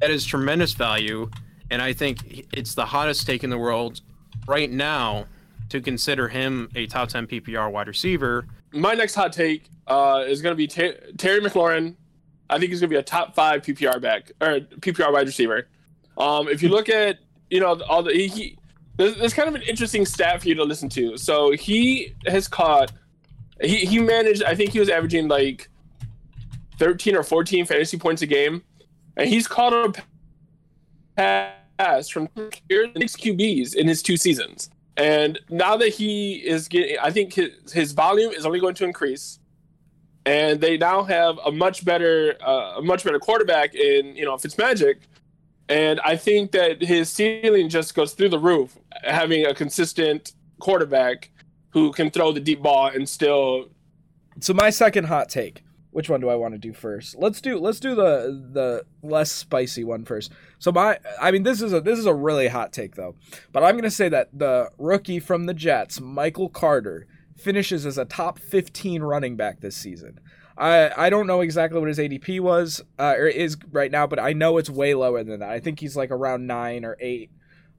That 0.00 0.10
is 0.10 0.24
tremendous 0.24 0.72
value 0.72 1.30
and 1.70 1.80
I 1.80 1.92
think 1.92 2.46
it's 2.52 2.74
the 2.74 2.84
hottest 2.84 3.26
take 3.26 3.44
in 3.44 3.50
the 3.50 3.58
world 3.58 4.00
right 4.46 4.70
now 4.70 5.26
to 5.68 5.80
consider 5.80 6.28
him 6.28 6.68
a 6.74 6.86
top 6.86 7.08
10 7.08 7.28
PPR 7.28 7.70
wide 7.70 7.86
receiver. 7.86 8.46
My 8.72 8.94
next 8.94 9.14
hot 9.14 9.32
take 9.32 9.68
uh, 9.86 10.24
is 10.26 10.40
going 10.42 10.52
to 10.52 10.56
be 10.56 10.66
Ter- 10.66 10.98
Terry 11.18 11.40
McLaurin. 11.40 11.96
I 12.48 12.58
think 12.58 12.70
he's 12.70 12.80
going 12.80 12.90
to 12.90 12.94
be 12.94 12.98
a 12.98 13.02
top 13.02 13.34
five 13.34 13.62
PPR 13.62 14.00
back 14.00 14.32
or 14.40 14.60
PPR 14.60 15.12
wide 15.12 15.26
receiver. 15.26 15.68
Um, 16.18 16.48
if 16.48 16.62
you 16.62 16.68
look 16.68 16.88
at 16.88 17.18
you 17.48 17.60
know 17.60 17.80
all 17.88 18.02
the 18.02 18.12
he, 18.12 18.28
he 18.28 18.58
there's, 18.96 19.16
there's 19.16 19.34
kind 19.34 19.48
of 19.48 19.54
an 19.54 19.62
interesting 19.62 20.04
stat 20.04 20.42
for 20.42 20.48
you 20.48 20.54
to 20.56 20.64
listen 20.64 20.88
to. 20.90 21.16
So 21.16 21.52
he 21.52 22.14
has 22.26 22.48
caught 22.48 22.92
he 23.60 23.78
he 23.78 23.98
managed 23.98 24.42
I 24.44 24.54
think 24.54 24.70
he 24.70 24.80
was 24.80 24.88
averaging 24.88 25.28
like 25.28 25.68
13 26.78 27.16
or 27.16 27.22
14 27.22 27.66
fantasy 27.66 27.98
points 27.98 28.22
a 28.22 28.26
game, 28.26 28.62
and 29.16 29.28
he's 29.28 29.46
caught 29.46 29.72
a 29.72 30.02
pass 31.16 32.08
from 32.08 32.28
six 32.36 33.16
QBs 33.16 33.74
in 33.74 33.86
his 33.86 34.02
two 34.02 34.16
seasons. 34.16 34.70
And 35.00 35.38
now 35.48 35.78
that 35.78 35.88
he 35.88 36.34
is 36.34 36.68
getting, 36.68 36.98
I 36.98 37.10
think 37.10 37.32
his, 37.32 37.72
his 37.72 37.92
volume 37.92 38.32
is 38.32 38.44
only 38.44 38.60
going 38.60 38.74
to 38.74 38.84
increase. 38.84 39.38
And 40.26 40.60
they 40.60 40.76
now 40.76 41.04
have 41.04 41.38
a 41.38 41.50
much 41.50 41.86
better, 41.86 42.36
uh, 42.46 42.74
a 42.76 42.82
much 42.82 43.02
better 43.02 43.18
quarterback 43.18 43.74
in, 43.74 44.14
you 44.14 44.26
know, 44.26 44.34
Fitzmagic. 44.34 44.96
And 45.70 46.00
I 46.04 46.16
think 46.16 46.52
that 46.52 46.82
his 46.82 47.08
ceiling 47.08 47.70
just 47.70 47.94
goes 47.94 48.12
through 48.12 48.28
the 48.28 48.38
roof, 48.38 48.76
having 49.02 49.46
a 49.46 49.54
consistent 49.54 50.32
quarterback 50.58 51.30
who 51.70 51.92
can 51.92 52.10
throw 52.10 52.30
the 52.32 52.40
deep 52.40 52.60
ball 52.60 52.88
and 52.88 53.08
still. 53.08 53.70
So 54.40 54.52
my 54.52 54.68
second 54.68 55.04
hot 55.04 55.30
take 55.30 55.62
which 55.92 56.08
one 56.08 56.20
do 56.20 56.28
I 56.28 56.36
want 56.36 56.54
to 56.54 56.58
do 56.58 56.72
first? 56.72 57.16
Let's 57.18 57.40
do 57.40 57.58
let's 57.58 57.80
do 57.80 57.94
the 57.94 58.48
the 58.52 58.84
less 59.02 59.32
spicy 59.32 59.84
one 59.84 60.04
first. 60.04 60.32
So 60.58 60.70
my 60.70 60.98
I 61.20 61.30
mean 61.30 61.42
this 61.42 61.60
is 61.60 61.72
a 61.72 61.80
this 61.80 61.98
is 61.98 62.06
a 62.06 62.14
really 62.14 62.48
hot 62.48 62.72
take 62.72 62.94
though. 62.94 63.16
But 63.52 63.64
I'm 63.64 63.74
going 63.74 63.82
to 63.84 63.90
say 63.90 64.08
that 64.08 64.28
the 64.32 64.70
rookie 64.78 65.20
from 65.20 65.46
the 65.46 65.54
Jets, 65.54 66.00
Michael 66.00 66.48
Carter, 66.48 67.06
finishes 67.36 67.86
as 67.86 67.98
a 67.98 68.04
top 68.04 68.38
15 68.38 69.02
running 69.02 69.36
back 69.36 69.60
this 69.60 69.76
season. 69.76 70.20
I 70.56 70.90
I 70.96 71.10
don't 71.10 71.26
know 71.26 71.40
exactly 71.40 71.80
what 71.80 71.88
his 71.88 71.98
ADP 71.98 72.40
was 72.40 72.82
uh, 72.98 73.14
or 73.16 73.26
is 73.26 73.56
right 73.72 73.90
now, 73.90 74.06
but 74.06 74.20
I 74.20 74.32
know 74.32 74.58
it's 74.58 74.70
way 74.70 74.94
lower 74.94 75.24
than 75.24 75.40
that. 75.40 75.50
I 75.50 75.60
think 75.60 75.80
he's 75.80 75.96
like 75.96 76.10
around 76.10 76.46
9 76.46 76.84
or 76.84 76.96
8 77.00 77.30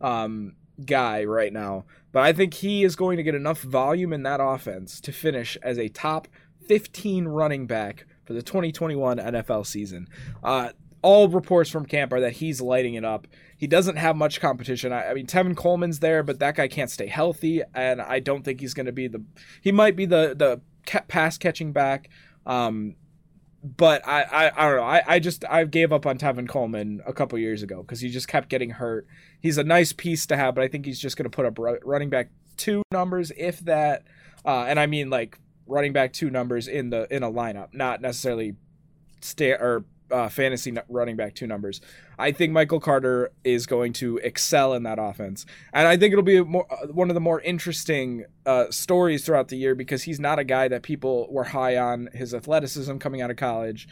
um 0.01 0.55
guy 0.85 1.23
right 1.23 1.53
now. 1.53 1.85
But 2.11 2.23
I 2.23 2.33
think 2.33 2.55
he 2.55 2.83
is 2.83 2.95
going 2.95 3.17
to 3.17 3.23
get 3.23 3.35
enough 3.35 3.61
volume 3.61 4.11
in 4.11 4.23
that 4.23 4.41
offense 4.41 4.99
to 5.01 5.11
finish 5.11 5.57
as 5.61 5.77
a 5.77 5.87
top 5.87 6.27
15 6.67 7.27
running 7.27 7.67
back 7.67 8.05
for 8.25 8.33
the 8.33 8.41
2021 8.41 9.17
NFL 9.17 9.65
season. 9.65 10.07
Uh, 10.43 10.69
all 11.01 11.27
reports 11.27 11.69
from 11.69 11.85
camp 11.85 12.13
are 12.13 12.19
that 12.19 12.33
he's 12.33 12.61
lighting 12.61 12.93
it 12.93 13.03
up. 13.03 13.27
He 13.57 13.67
doesn't 13.67 13.95
have 13.95 14.15
much 14.15 14.39
competition. 14.39 14.93
I, 14.93 15.09
I, 15.09 15.13
mean, 15.13 15.27
Tevin 15.27 15.55
Coleman's 15.55 15.99
there, 15.99 16.23
but 16.23 16.39
that 16.39 16.55
guy 16.55 16.67
can't 16.67 16.89
stay 16.89 17.07
healthy, 17.07 17.61
and 17.73 18.01
I 18.01 18.19
don't 18.19 18.43
think 18.43 18.59
he's 18.59 18.73
going 18.73 18.85
to 18.85 18.91
be 18.91 19.07
the. 19.07 19.23
He 19.61 19.71
might 19.71 19.95
be 19.95 20.05
the 20.05 20.35
the 20.37 20.61
pass 21.07 21.37
catching 21.37 21.73
back, 21.73 22.09
um, 22.45 22.95
but 23.63 24.07
I, 24.07 24.23
I 24.23 24.51
I 24.55 24.69
don't 24.69 24.77
know. 24.77 24.83
I, 24.83 25.01
I 25.07 25.19
just 25.19 25.43
I 25.49 25.63
gave 25.65 25.91
up 25.91 26.05
on 26.05 26.17
Tevin 26.17 26.47
Coleman 26.47 27.01
a 27.05 27.13
couple 27.13 27.37
years 27.39 27.63
ago 27.63 27.81
because 27.81 27.99
he 27.99 28.09
just 28.09 28.27
kept 28.27 28.49
getting 28.49 28.71
hurt. 28.71 29.07
He's 29.39 29.57
a 29.57 29.63
nice 29.63 29.93
piece 29.93 30.25
to 30.27 30.37
have, 30.37 30.55
but 30.55 30.63
I 30.63 30.67
think 30.67 30.85
he's 30.85 30.99
just 30.99 31.17
going 31.17 31.29
to 31.29 31.35
put 31.35 31.45
up 31.45 31.57
running 31.83 32.09
back 32.09 32.29
two 32.57 32.83
numbers, 32.91 33.31
if 33.37 33.59
that. 33.61 34.03
Uh, 34.43 34.65
and 34.67 34.79
I 34.79 34.87
mean 34.87 35.11
like 35.11 35.37
running 35.71 35.93
back 35.93 36.13
two 36.13 36.29
numbers 36.29 36.67
in 36.67 36.89
the 36.89 37.07
in 37.13 37.23
a 37.23 37.31
lineup, 37.31 37.73
not 37.73 38.01
necessarily 38.01 38.55
stay 39.21 39.51
or 39.51 39.85
uh, 40.11 40.27
fantasy 40.27 40.75
running 40.89 41.15
back 41.15 41.33
two 41.33 41.47
numbers. 41.47 41.79
I 42.19 42.31
think 42.31 42.51
Michael 42.51 42.79
Carter 42.79 43.31
is 43.43 43.65
going 43.65 43.93
to 43.93 44.17
excel 44.17 44.73
in 44.73 44.83
that 44.83 44.99
offense, 44.99 45.45
and 45.73 45.87
I 45.87 45.97
think 45.97 46.11
it'll 46.11 46.23
be 46.23 46.43
more, 46.43 46.67
uh, 46.69 46.87
one 46.87 47.09
of 47.09 47.13
the 47.13 47.21
more 47.21 47.41
interesting 47.41 48.25
uh, 48.45 48.65
stories 48.69 49.25
throughout 49.25 49.47
the 49.47 49.57
year 49.57 49.73
because 49.73 50.03
he's 50.03 50.19
not 50.19 50.37
a 50.37 50.43
guy 50.43 50.67
that 50.67 50.83
people 50.83 51.27
were 51.31 51.45
high 51.45 51.77
on 51.77 52.09
his 52.13 52.33
athleticism 52.33 52.97
coming 52.97 53.21
out 53.21 53.31
of 53.31 53.37
college. 53.37 53.87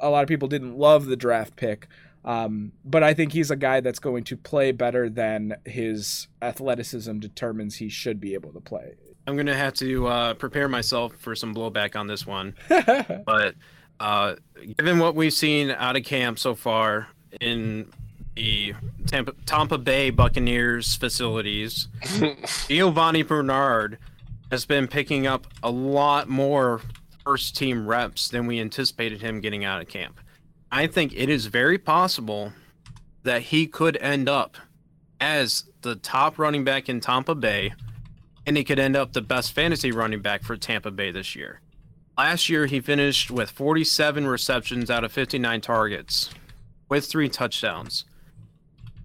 A 0.00 0.10
lot 0.10 0.22
of 0.22 0.28
people 0.28 0.48
didn't 0.48 0.76
love 0.76 1.06
the 1.06 1.16
draft 1.16 1.56
pick. 1.56 1.88
Um, 2.24 2.72
but 2.84 3.02
I 3.02 3.14
think 3.14 3.32
he's 3.32 3.50
a 3.50 3.56
guy 3.56 3.80
that's 3.80 4.00
going 4.00 4.24
to 4.24 4.36
play 4.36 4.72
better 4.72 5.08
than 5.08 5.56
his 5.64 6.28
athleticism 6.42 7.20
determines 7.20 7.76
he 7.76 7.88
should 7.88 8.20
be 8.20 8.34
able 8.34 8.52
to 8.52 8.60
play. 8.60 8.96
I'm 9.28 9.36
gonna 9.36 9.54
have 9.54 9.74
to 9.74 10.06
uh, 10.06 10.34
prepare 10.34 10.68
myself 10.68 11.14
for 11.16 11.36
some 11.36 11.54
blowback 11.54 11.96
on 11.96 12.06
this 12.06 12.26
one. 12.26 12.54
but 13.26 13.54
uh, 14.00 14.36
given 14.78 14.98
what 14.98 15.14
we've 15.14 15.34
seen 15.34 15.70
out 15.70 15.96
of 15.96 16.04
camp 16.04 16.38
so 16.38 16.54
far 16.54 17.08
in 17.38 17.92
the 18.36 18.72
Tampa, 19.06 19.34
Tampa 19.44 19.76
Bay 19.76 20.08
Buccaneers 20.08 20.94
facilities, 20.94 21.88
Giovani 22.68 23.22
Bernard 23.22 23.98
has 24.50 24.64
been 24.64 24.88
picking 24.88 25.26
up 25.26 25.46
a 25.62 25.70
lot 25.70 26.30
more 26.30 26.80
first 27.22 27.54
team 27.54 27.86
reps 27.86 28.30
than 28.30 28.46
we 28.46 28.58
anticipated 28.58 29.20
him 29.20 29.42
getting 29.42 29.62
out 29.62 29.82
of 29.82 29.88
camp. 29.88 30.18
I 30.72 30.86
think 30.86 31.12
it 31.14 31.28
is 31.28 31.44
very 31.44 31.76
possible 31.76 32.54
that 33.24 33.42
he 33.42 33.66
could 33.66 33.98
end 33.98 34.26
up 34.26 34.56
as 35.20 35.64
the 35.82 35.96
top 35.96 36.38
running 36.38 36.64
back 36.64 36.88
in 36.88 37.00
Tampa 37.00 37.34
Bay 37.34 37.74
and 38.48 38.56
he 38.56 38.64
could 38.64 38.78
end 38.78 38.96
up 38.96 39.12
the 39.12 39.20
best 39.20 39.52
fantasy 39.52 39.92
running 39.92 40.22
back 40.22 40.42
for 40.42 40.56
Tampa 40.56 40.90
Bay 40.90 41.10
this 41.10 41.36
year. 41.36 41.60
Last 42.16 42.48
year, 42.48 42.64
he 42.64 42.80
finished 42.80 43.30
with 43.30 43.50
47 43.50 44.26
receptions 44.26 44.90
out 44.90 45.04
of 45.04 45.12
59 45.12 45.60
targets 45.60 46.30
with 46.88 47.04
three 47.04 47.28
touchdowns, 47.28 48.06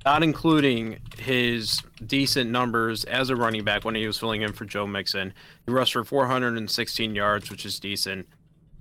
not 0.05 0.23
including 0.23 0.99
his 1.17 1.81
decent 2.05 2.51
numbers 2.51 3.03
as 3.03 3.29
a 3.29 3.35
running 3.35 3.65
back 3.65 3.83
when 3.83 3.95
he 3.95 4.07
was 4.07 4.17
filling 4.17 4.43
in 4.43 4.53
for 4.53 4.63
Joe 4.63 4.87
Mixon. 4.87 5.33
He 5.65 5.73
rushed 5.73 5.91
for 5.91 6.05
416 6.05 7.13
yards, 7.13 7.51
which 7.51 7.65
is 7.65 7.81
decent, 7.81 8.25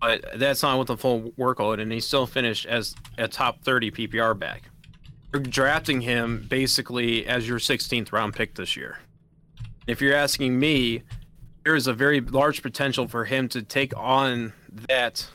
but 0.00 0.24
that's 0.36 0.62
not 0.62 0.78
with 0.78 0.86
the 0.86 0.96
full 0.96 1.32
workload, 1.32 1.80
and 1.80 1.90
he 1.90 1.98
still 1.98 2.28
finished 2.28 2.66
as 2.66 2.94
a 3.18 3.26
top 3.26 3.64
30 3.64 3.90
PPR 3.90 4.38
back. 4.38 4.70
You're 5.32 5.42
drafting 5.42 6.02
him 6.02 6.46
basically 6.48 7.26
as 7.26 7.48
your 7.48 7.58
16th 7.58 8.12
round 8.12 8.34
pick 8.34 8.54
this 8.54 8.76
year. 8.76 8.98
If 9.92 10.00
you're 10.00 10.16
asking 10.16 10.58
me, 10.58 11.02
there 11.64 11.74
is 11.74 11.86
a 11.86 11.92
very 11.92 12.22
large 12.22 12.62
potential 12.62 13.06
for 13.08 13.26
him 13.26 13.46
to 13.50 13.62
take 13.62 13.94
on 13.94 14.54
that 14.88 15.28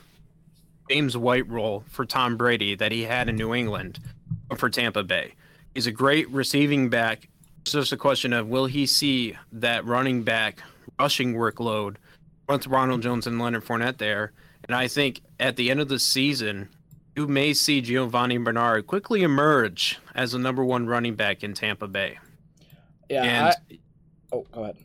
James 0.90 1.16
White 1.16 1.48
role 1.48 1.84
for 1.88 2.04
Tom 2.04 2.36
Brady 2.36 2.74
that 2.74 2.90
he 2.90 3.04
had 3.04 3.28
in 3.28 3.36
New 3.36 3.54
England 3.54 4.00
for 4.56 4.68
Tampa 4.68 5.04
Bay. 5.04 5.34
He's 5.76 5.86
a 5.86 5.92
great 5.92 6.28
receiving 6.30 6.90
back. 6.90 7.28
It's 7.60 7.70
just 7.70 7.92
a 7.92 7.96
question 7.96 8.32
of 8.32 8.48
will 8.48 8.66
he 8.66 8.84
see 8.84 9.36
that 9.52 9.84
running 9.84 10.24
back 10.24 10.58
rushing 10.98 11.34
workload 11.34 11.94
with 12.48 12.66
Ronald 12.66 13.02
Jones 13.02 13.28
and 13.28 13.40
Leonard 13.40 13.64
Fournette 13.64 13.98
there. 13.98 14.32
And 14.64 14.74
I 14.74 14.88
think 14.88 15.20
at 15.38 15.54
the 15.54 15.70
end 15.70 15.78
of 15.78 15.86
the 15.86 16.00
season, 16.00 16.68
you 17.14 17.28
may 17.28 17.54
see 17.54 17.80
Giovani 17.80 18.38
Bernard 18.38 18.88
quickly 18.88 19.22
emerge 19.22 20.00
as 20.16 20.32
the 20.32 20.38
number 20.40 20.64
one 20.64 20.88
running 20.88 21.14
back 21.14 21.44
in 21.44 21.54
Tampa 21.54 21.86
Bay. 21.86 22.18
Yeah. 23.08 23.22
And 23.22 23.46
I- 23.46 23.78
oh, 24.32 24.46
go 24.52 24.62
ahead. 24.64 24.76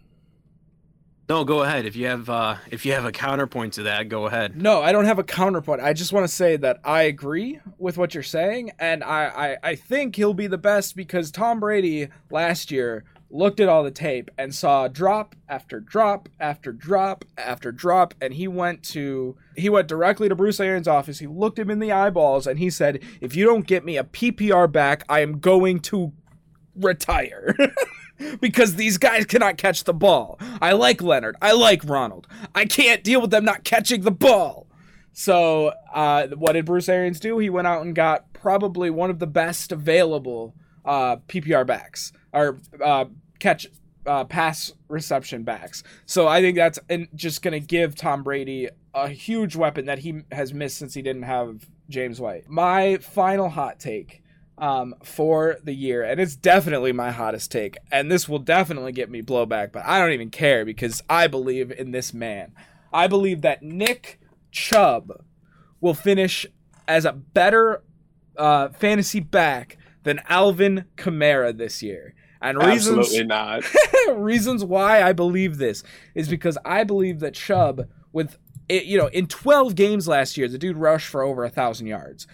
no, 1.29 1.43
go 1.43 1.63
ahead. 1.63 1.85
If 1.85 1.95
you 1.95 2.07
have 2.07 2.29
uh, 2.29 2.57
if 2.71 2.85
you 2.85 2.93
have 2.93 3.05
a 3.05 3.11
counterpoint 3.11 3.73
to 3.73 3.83
that, 3.83 4.09
go 4.09 4.27
ahead. 4.27 4.61
No, 4.61 4.81
I 4.81 4.91
don't 4.91 5.05
have 5.05 5.19
a 5.19 5.23
counterpoint. 5.23 5.81
I 5.81 5.93
just 5.93 6.13
want 6.13 6.25
to 6.25 6.33
say 6.33 6.57
that 6.57 6.79
I 6.83 7.03
agree 7.03 7.59
with 7.77 7.97
what 7.97 8.13
you're 8.13 8.23
saying, 8.23 8.71
and 8.79 9.03
I, 9.03 9.57
I, 9.63 9.69
I 9.71 9.75
think 9.75 10.15
he'll 10.15 10.33
be 10.33 10.47
the 10.47 10.57
best 10.57 10.95
because 10.95 11.31
Tom 11.31 11.59
Brady 11.59 12.09
last 12.29 12.71
year 12.71 13.03
looked 13.33 13.59
at 13.59 13.67
all 13.67 13.83
the 13.83 13.89
tape 13.89 14.29
and 14.37 14.53
saw 14.53 14.87
drop 14.87 15.35
after 15.49 15.79
drop 15.79 16.29
after 16.39 16.71
drop 16.71 17.25
after 17.37 17.71
drop, 17.71 18.13
and 18.21 18.35
he 18.35 18.47
went 18.47 18.83
to 18.83 19.35
he 19.55 19.69
went 19.69 19.87
directly 19.87 20.29
to 20.29 20.35
Bruce 20.35 20.59
Arians' 20.59 20.87
office. 20.87 21.19
He 21.19 21.27
looked 21.27 21.57
him 21.57 21.69
in 21.71 21.79
the 21.79 21.91
eyeballs 21.91 22.45
and 22.47 22.59
he 22.59 22.69
said, 22.69 23.01
"If 23.21 23.35
you 23.35 23.45
don't 23.45 23.65
get 23.65 23.83
me 23.83 23.97
a 23.97 24.03
PPR 24.03 24.71
back, 24.71 25.03
I 25.09 25.21
am 25.21 25.39
going 25.39 25.79
to 25.81 26.13
retire." 26.75 27.55
because 28.39 28.75
these 28.75 28.97
guys 28.97 29.25
cannot 29.25 29.57
catch 29.57 29.83
the 29.83 29.93
ball. 29.93 30.37
I 30.61 30.73
like 30.73 31.01
Leonard. 31.01 31.35
I 31.41 31.53
like 31.53 31.83
Ronald. 31.83 32.27
I 32.53 32.65
can't 32.65 33.03
deal 33.03 33.21
with 33.21 33.31
them 33.31 33.45
not 33.45 33.63
catching 33.63 34.01
the 34.01 34.11
ball. 34.11 34.67
So, 35.13 35.73
uh, 35.93 36.27
what 36.29 36.53
did 36.53 36.65
Bruce 36.65 36.89
Arians 36.89 37.19
do? 37.19 37.37
He 37.37 37.49
went 37.49 37.67
out 37.67 37.83
and 37.83 37.93
got 37.93 38.33
probably 38.33 38.89
one 38.89 39.09
of 39.09 39.19
the 39.19 39.27
best 39.27 39.71
available 39.71 40.55
uh, 40.85 41.17
PPR 41.27 41.65
backs 41.65 42.11
or 42.33 42.59
uh, 42.83 43.05
catch 43.39 43.67
uh, 44.05 44.25
pass 44.25 44.73
reception 44.89 45.43
backs. 45.43 45.83
So 46.05 46.27
I 46.27 46.41
think 46.41 46.57
that's 46.57 46.79
just 47.15 47.41
going 47.41 47.53
to 47.53 47.59
give 47.59 47.95
Tom 47.95 48.23
Brady 48.23 48.69
a 48.93 49.07
huge 49.07 49.55
weapon 49.55 49.85
that 49.85 49.99
he 49.99 50.21
has 50.31 50.53
missed 50.53 50.77
since 50.77 50.93
he 50.93 51.01
didn't 51.01 51.23
have 51.23 51.65
James 51.89 52.19
White. 52.19 52.49
My 52.49 52.97
final 52.97 53.49
hot 53.49 53.79
take 53.79 54.22
um, 54.57 54.95
for 55.03 55.57
the 55.63 55.73
year, 55.73 56.03
and 56.03 56.19
it's 56.19 56.35
definitely 56.35 56.91
my 56.91 57.11
hottest 57.11 57.51
take, 57.51 57.77
and 57.91 58.11
this 58.11 58.29
will 58.29 58.39
definitely 58.39 58.91
get 58.91 59.09
me 59.09 59.21
blowback, 59.21 59.71
but 59.71 59.85
I 59.85 59.99
don't 59.99 60.11
even 60.11 60.29
care 60.29 60.65
because 60.65 61.01
I 61.09 61.27
believe 61.27 61.71
in 61.71 61.91
this 61.91 62.13
man. 62.13 62.53
I 62.91 63.07
believe 63.07 63.41
that 63.41 63.63
Nick 63.63 64.19
Chubb 64.51 65.23
will 65.81 65.95
finish 65.95 66.45
as 66.87 67.05
a 67.05 67.13
better 67.13 67.83
uh, 68.37 68.69
fantasy 68.69 69.19
back 69.19 69.77
than 70.03 70.21
Alvin 70.29 70.85
Kamara 70.95 71.55
this 71.57 71.81
year. 71.81 72.13
And 72.41 72.57
reasons 72.57 72.99
Absolutely 72.99 73.27
not. 73.27 73.63
reasons 74.15 74.65
why 74.65 75.01
I 75.01 75.13
believe 75.13 75.57
this 75.57 75.81
is 76.13 76.27
because 76.27 76.57
I 76.65 76.83
believe 76.83 77.21
that 77.21 77.33
Chubb, 77.33 77.87
with 78.11 78.37
it, 78.67 78.83
you 78.85 78.97
know, 78.97 79.07
in 79.07 79.27
12 79.27 79.75
games 79.75 80.07
last 80.07 80.37
year, 80.37 80.47
the 80.47 80.57
dude 80.57 80.77
rushed 80.77 81.07
for 81.07 81.23
over 81.23 81.43
a 81.45 81.49
thousand 81.49 81.87
yards. 81.87 82.27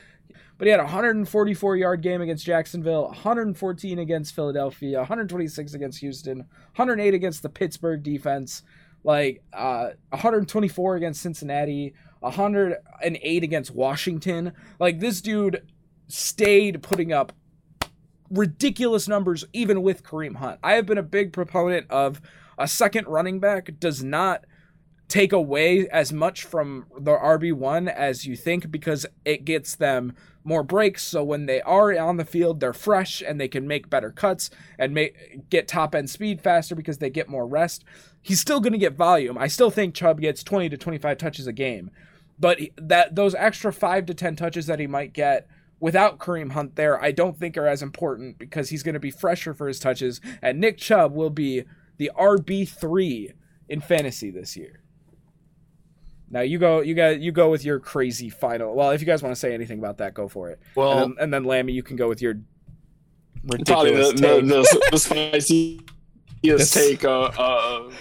But 0.59 0.67
he 0.67 0.71
had 0.71 0.81
a 0.81 0.83
144 0.83 1.77
yard 1.77 2.01
game 2.01 2.21
against 2.21 2.45
Jacksonville, 2.45 3.05
114 3.05 3.97
against 3.97 4.35
Philadelphia, 4.35 4.97
126 4.97 5.73
against 5.73 5.99
Houston, 5.99 6.39
108 6.75 7.13
against 7.13 7.41
the 7.41 7.49
Pittsburgh 7.49 8.03
defense, 8.03 8.63
like 9.05 9.41
uh, 9.53 9.91
124 10.09 10.97
against 10.97 11.21
Cincinnati, 11.21 11.93
108 12.19 13.43
against 13.43 13.71
Washington. 13.71 14.51
Like 14.81 14.99
this 14.99 15.21
dude 15.21 15.65
stayed 16.07 16.83
putting 16.83 17.13
up 17.13 17.31
ridiculous 18.29 19.07
numbers 19.07 19.45
even 19.53 19.81
with 19.81 20.03
Kareem 20.03 20.35
Hunt. 20.35 20.59
I 20.61 20.73
have 20.73 20.85
been 20.85 20.97
a 20.97 21.03
big 21.03 21.31
proponent 21.31 21.89
of 21.89 22.19
a 22.57 22.67
second 22.67 23.07
running 23.07 23.39
back 23.39 23.79
does 23.79 24.03
not 24.03 24.43
take 25.09 25.33
away 25.33 25.87
as 25.89 26.13
much 26.13 26.43
from 26.43 26.85
the 26.99 27.11
RB1 27.11 27.91
as 27.91 28.25
you 28.25 28.35
think 28.35 28.69
because 28.69 29.05
it 29.25 29.43
gets 29.43 29.75
them 29.75 30.13
more 30.49 30.63
breaks 30.63 31.03
so 31.03 31.23
when 31.23 31.45
they 31.45 31.61
are 31.61 31.97
on 31.97 32.17
the 32.17 32.25
field 32.25 32.59
they're 32.59 32.73
fresh 32.73 33.21
and 33.21 33.39
they 33.39 33.47
can 33.47 33.67
make 33.67 33.89
better 33.89 34.09
cuts 34.09 34.49
and 34.79 34.93
make 34.93 35.47
get 35.49 35.67
top 35.67 35.93
end 35.93 36.09
speed 36.09 36.41
faster 36.41 36.75
because 36.75 36.97
they 36.97 37.09
get 37.09 37.29
more 37.29 37.47
rest. 37.47 37.85
He's 38.21 38.41
still 38.41 38.59
going 38.59 38.73
to 38.73 38.79
get 38.79 38.95
volume. 38.95 39.37
I 39.37 39.47
still 39.47 39.69
think 39.69 39.93
Chubb 39.93 40.19
gets 40.19 40.43
20 40.43 40.69
to 40.69 40.77
25 40.77 41.17
touches 41.19 41.45
a 41.45 41.53
game. 41.53 41.91
But 42.39 42.59
that 42.77 43.15
those 43.15 43.35
extra 43.35 43.71
5 43.71 44.07
to 44.07 44.13
10 44.13 44.35
touches 44.35 44.65
that 44.65 44.79
he 44.79 44.87
might 44.87 45.13
get 45.13 45.47
without 45.79 46.17
Kareem 46.17 46.53
Hunt 46.53 46.75
there, 46.75 47.01
I 47.01 47.11
don't 47.11 47.37
think 47.37 47.55
are 47.55 47.67
as 47.67 47.83
important 47.83 48.39
because 48.39 48.69
he's 48.69 48.83
going 48.83 48.93
to 48.93 48.99
be 48.99 49.11
fresher 49.11 49.53
for 49.53 49.67
his 49.67 49.79
touches, 49.79 50.19
and 50.41 50.59
Nick 50.59 50.77
Chubb 50.77 51.13
will 51.13 51.29
be 51.29 51.63
the 51.97 52.11
RB 52.17 52.67
three 52.67 53.33
in 53.67 53.81
fantasy 53.81 54.31
this 54.31 54.57
year. 54.57 54.81
Now 56.31 56.41
you 56.41 56.59
go, 56.59 56.81
you 56.81 56.93
got, 56.93 57.19
you 57.19 57.31
go 57.31 57.49
with 57.49 57.65
your 57.65 57.79
crazy 57.79 58.29
final. 58.29 58.75
Well, 58.75 58.91
if 58.91 59.01
you 59.01 59.07
guys 59.07 59.23
want 59.23 59.33
to 59.33 59.39
say 59.39 59.53
anything 59.53 59.79
about 59.79 59.97
that, 59.97 60.13
go 60.13 60.27
for 60.27 60.49
it. 60.49 60.59
Well, 60.75 60.91
and, 60.91 61.01
then, 61.17 61.23
and 61.23 61.33
then 61.33 61.43
Lami, 61.43 61.73
you 61.73 61.81
can 61.83 61.95
go 61.95 62.07
with 62.07 62.21
your 62.21 62.35
ridiculous 63.45 64.09
the, 64.13 64.15
the, 64.15 64.41
take. 64.41 64.47
the, 64.47 64.87
the 64.91 64.97
spiciest 64.99 65.81
This- 66.43 66.71
take 66.73 67.03
uh, 67.03 67.21
uh, 67.37 67.91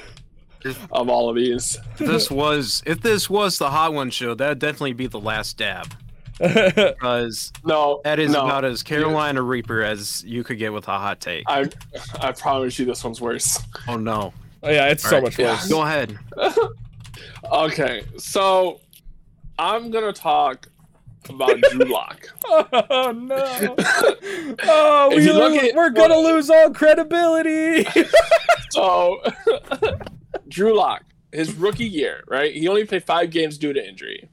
of 0.93 1.09
all 1.09 1.31
of 1.31 1.37
these. 1.37 1.79
this 1.99 2.31
was 2.33 2.83
if 2.85 3.01
this 3.01 3.31
was 3.31 3.59
the 3.59 3.70
Hot 3.70 3.95
One 3.95 4.11
show, 4.11 4.35
that'd 4.35 4.59
definitely 4.59 4.93
be 4.93 5.07
the 5.07 5.20
last 5.20 5.57
dab 5.57 5.95
because 6.39 7.53
No, 7.64 8.01
that 8.05 8.18
is 8.18 8.33
no. 8.33 8.45
about 8.45 8.64
as 8.64 8.83
Carolina 8.83 9.41
Reaper 9.43 9.83
as 9.83 10.22
you 10.24 10.45
could 10.45 10.59
get 10.59 10.72
with 10.72 10.87
a 10.89 10.99
hot 10.99 11.20
take. 11.20 11.45
I, 11.47 11.68
I 12.20 12.33
promise 12.33 12.79
you, 12.79 12.85
this 12.87 13.03
one's 13.03 13.20
worse. 13.20 13.59
Oh 13.89 13.97
no! 13.97 14.33
oh 14.62 14.70
yeah, 14.70 14.89
it's 14.89 15.03
so 15.03 15.16
Alright, 15.16 15.22
much 15.24 15.39
yeah. 15.39 15.53
worse. 15.53 15.68
Go 15.68 15.83
ahead. 15.83 16.18
Okay, 17.53 18.03
so 18.16 18.81
I'm 19.59 19.91
gonna 19.91 20.12
talk 20.12 20.69
about 21.29 21.61
Drew 21.71 21.85
Lock. 21.87 22.29
oh 22.49 23.12
no! 23.12 23.77
Oh, 24.64 25.09
we 25.11 25.31
lose, 25.31 25.62
at- 25.62 25.75
we're 25.75 25.91
gonna 25.91 26.16
lose 26.19 26.51
all 26.51 26.71
credibility. 26.73 27.87
So, 28.71 29.23
Drew 30.49 30.77
Lock, 30.77 31.05
his 31.33 31.55
rookie 31.55 31.87
year, 31.87 32.23
right? 32.29 32.55
He 32.55 32.69
only 32.69 32.85
played 32.85 33.03
five 33.05 33.31
games 33.31 33.57
due 33.57 33.73
to 33.73 33.89
injury. 33.89 34.29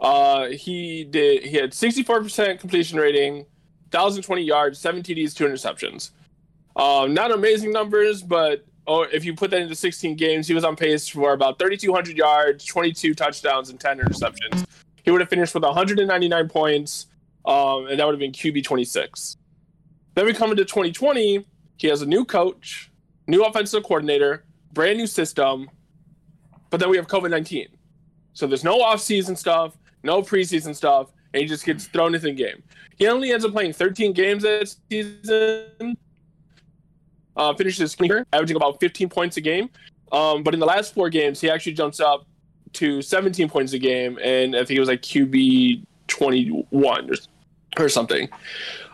Uh, 0.00 0.46
he 0.48 1.04
did. 1.04 1.44
He 1.44 1.56
had 1.56 1.70
64% 1.70 2.58
completion 2.58 2.98
rating, 2.98 3.46
1,020 3.92 4.42
yards, 4.42 4.78
7 4.80 5.02
TDs, 5.04 5.34
two 5.36 5.44
interceptions. 5.46 6.10
Um, 6.74 7.14
not 7.14 7.30
amazing 7.30 7.70
numbers, 7.70 8.22
but 8.22 8.64
oh, 8.90 9.02
if 9.02 9.24
you 9.24 9.34
put 9.34 9.52
that 9.52 9.60
into 9.60 9.74
16 9.76 10.16
games, 10.16 10.48
he 10.48 10.54
was 10.54 10.64
on 10.64 10.74
pace 10.74 11.08
for 11.08 11.32
about 11.32 11.60
3,200 11.60 12.16
yards, 12.16 12.64
22 12.64 13.14
touchdowns, 13.14 13.70
and 13.70 13.78
10 13.78 14.00
interceptions. 14.00 14.66
He 15.04 15.12
would 15.12 15.20
have 15.20 15.30
finished 15.30 15.54
with 15.54 15.62
199 15.62 16.48
points, 16.48 17.06
um, 17.46 17.86
and 17.86 18.00
that 18.00 18.04
would 18.04 18.14
have 18.14 18.18
been 18.18 18.32
QB 18.32 18.64
26. 18.64 19.36
Then 20.14 20.26
we 20.26 20.34
come 20.34 20.50
into 20.50 20.64
2020. 20.64 21.46
He 21.76 21.86
has 21.86 22.02
a 22.02 22.06
new 22.06 22.24
coach, 22.24 22.90
new 23.28 23.44
offensive 23.44 23.84
coordinator, 23.84 24.44
brand 24.72 24.98
new 24.98 25.06
system, 25.06 25.70
but 26.68 26.80
then 26.80 26.90
we 26.90 26.96
have 26.96 27.06
COVID 27.06 27.30
19. 27.30 27.68
So 28.32 28.48
there's 28.48 28.64
no 28.64 28.80
offseason 28.80 29.38
stuff, 29.38 29.78
no 30.02 30.20
preseason 30.20 30.74
stuff, 30.74 31.12
and 31.32 31.42
he 31.42 31.46
just 31.46 31.64
gets 31.64 31.86
thrown 31.86 32.14
into 32.16 32.26
the 32.26 32.32
game. 32.32 32.60
He 32.98 33.06
only 33.06 33.30
ends 33.30 33.44
up 33.44 33.52
playing 33.52 33.72
13 33.72 34.12
games 34.14 34.42
this 34.42 34.78
season, 34.90 35.96
uh, 37.36 37.54
finishes 37.54 37.94
cleaner, 37.94 38.26
averaging 38.32 38.56
about 38.56 38.80
15 38.80 39.08
points 39.08 39.36
a 39.36 39.40
game. 39.40 39.70
Um, 40.12 40.42
but 40.42 40.54
in 40.54 40.60
the 40.60 40.66
last 40.66 40.94
four 40.94 41.08
games, 41.08 41.40
he 41.40 41.48
actually 41.48 41.74
jumps 41.74 42.00
up 42.00 42.26
to 42.74 43.02
17 43.02 43.48
points 43.48 43.72
a 43.72 43.78
game, 43.78 44.18
and 44.22 44.54
I 44.54 44.64
think 44.64 44.76
it 44.76 44.80
was 44.80 44.88
like 44.88 45.02
QB 45.02 45.84
21 46.08 47.10
or, 47.10 47.14
or 47.84 47.88
something. 47.88 48.28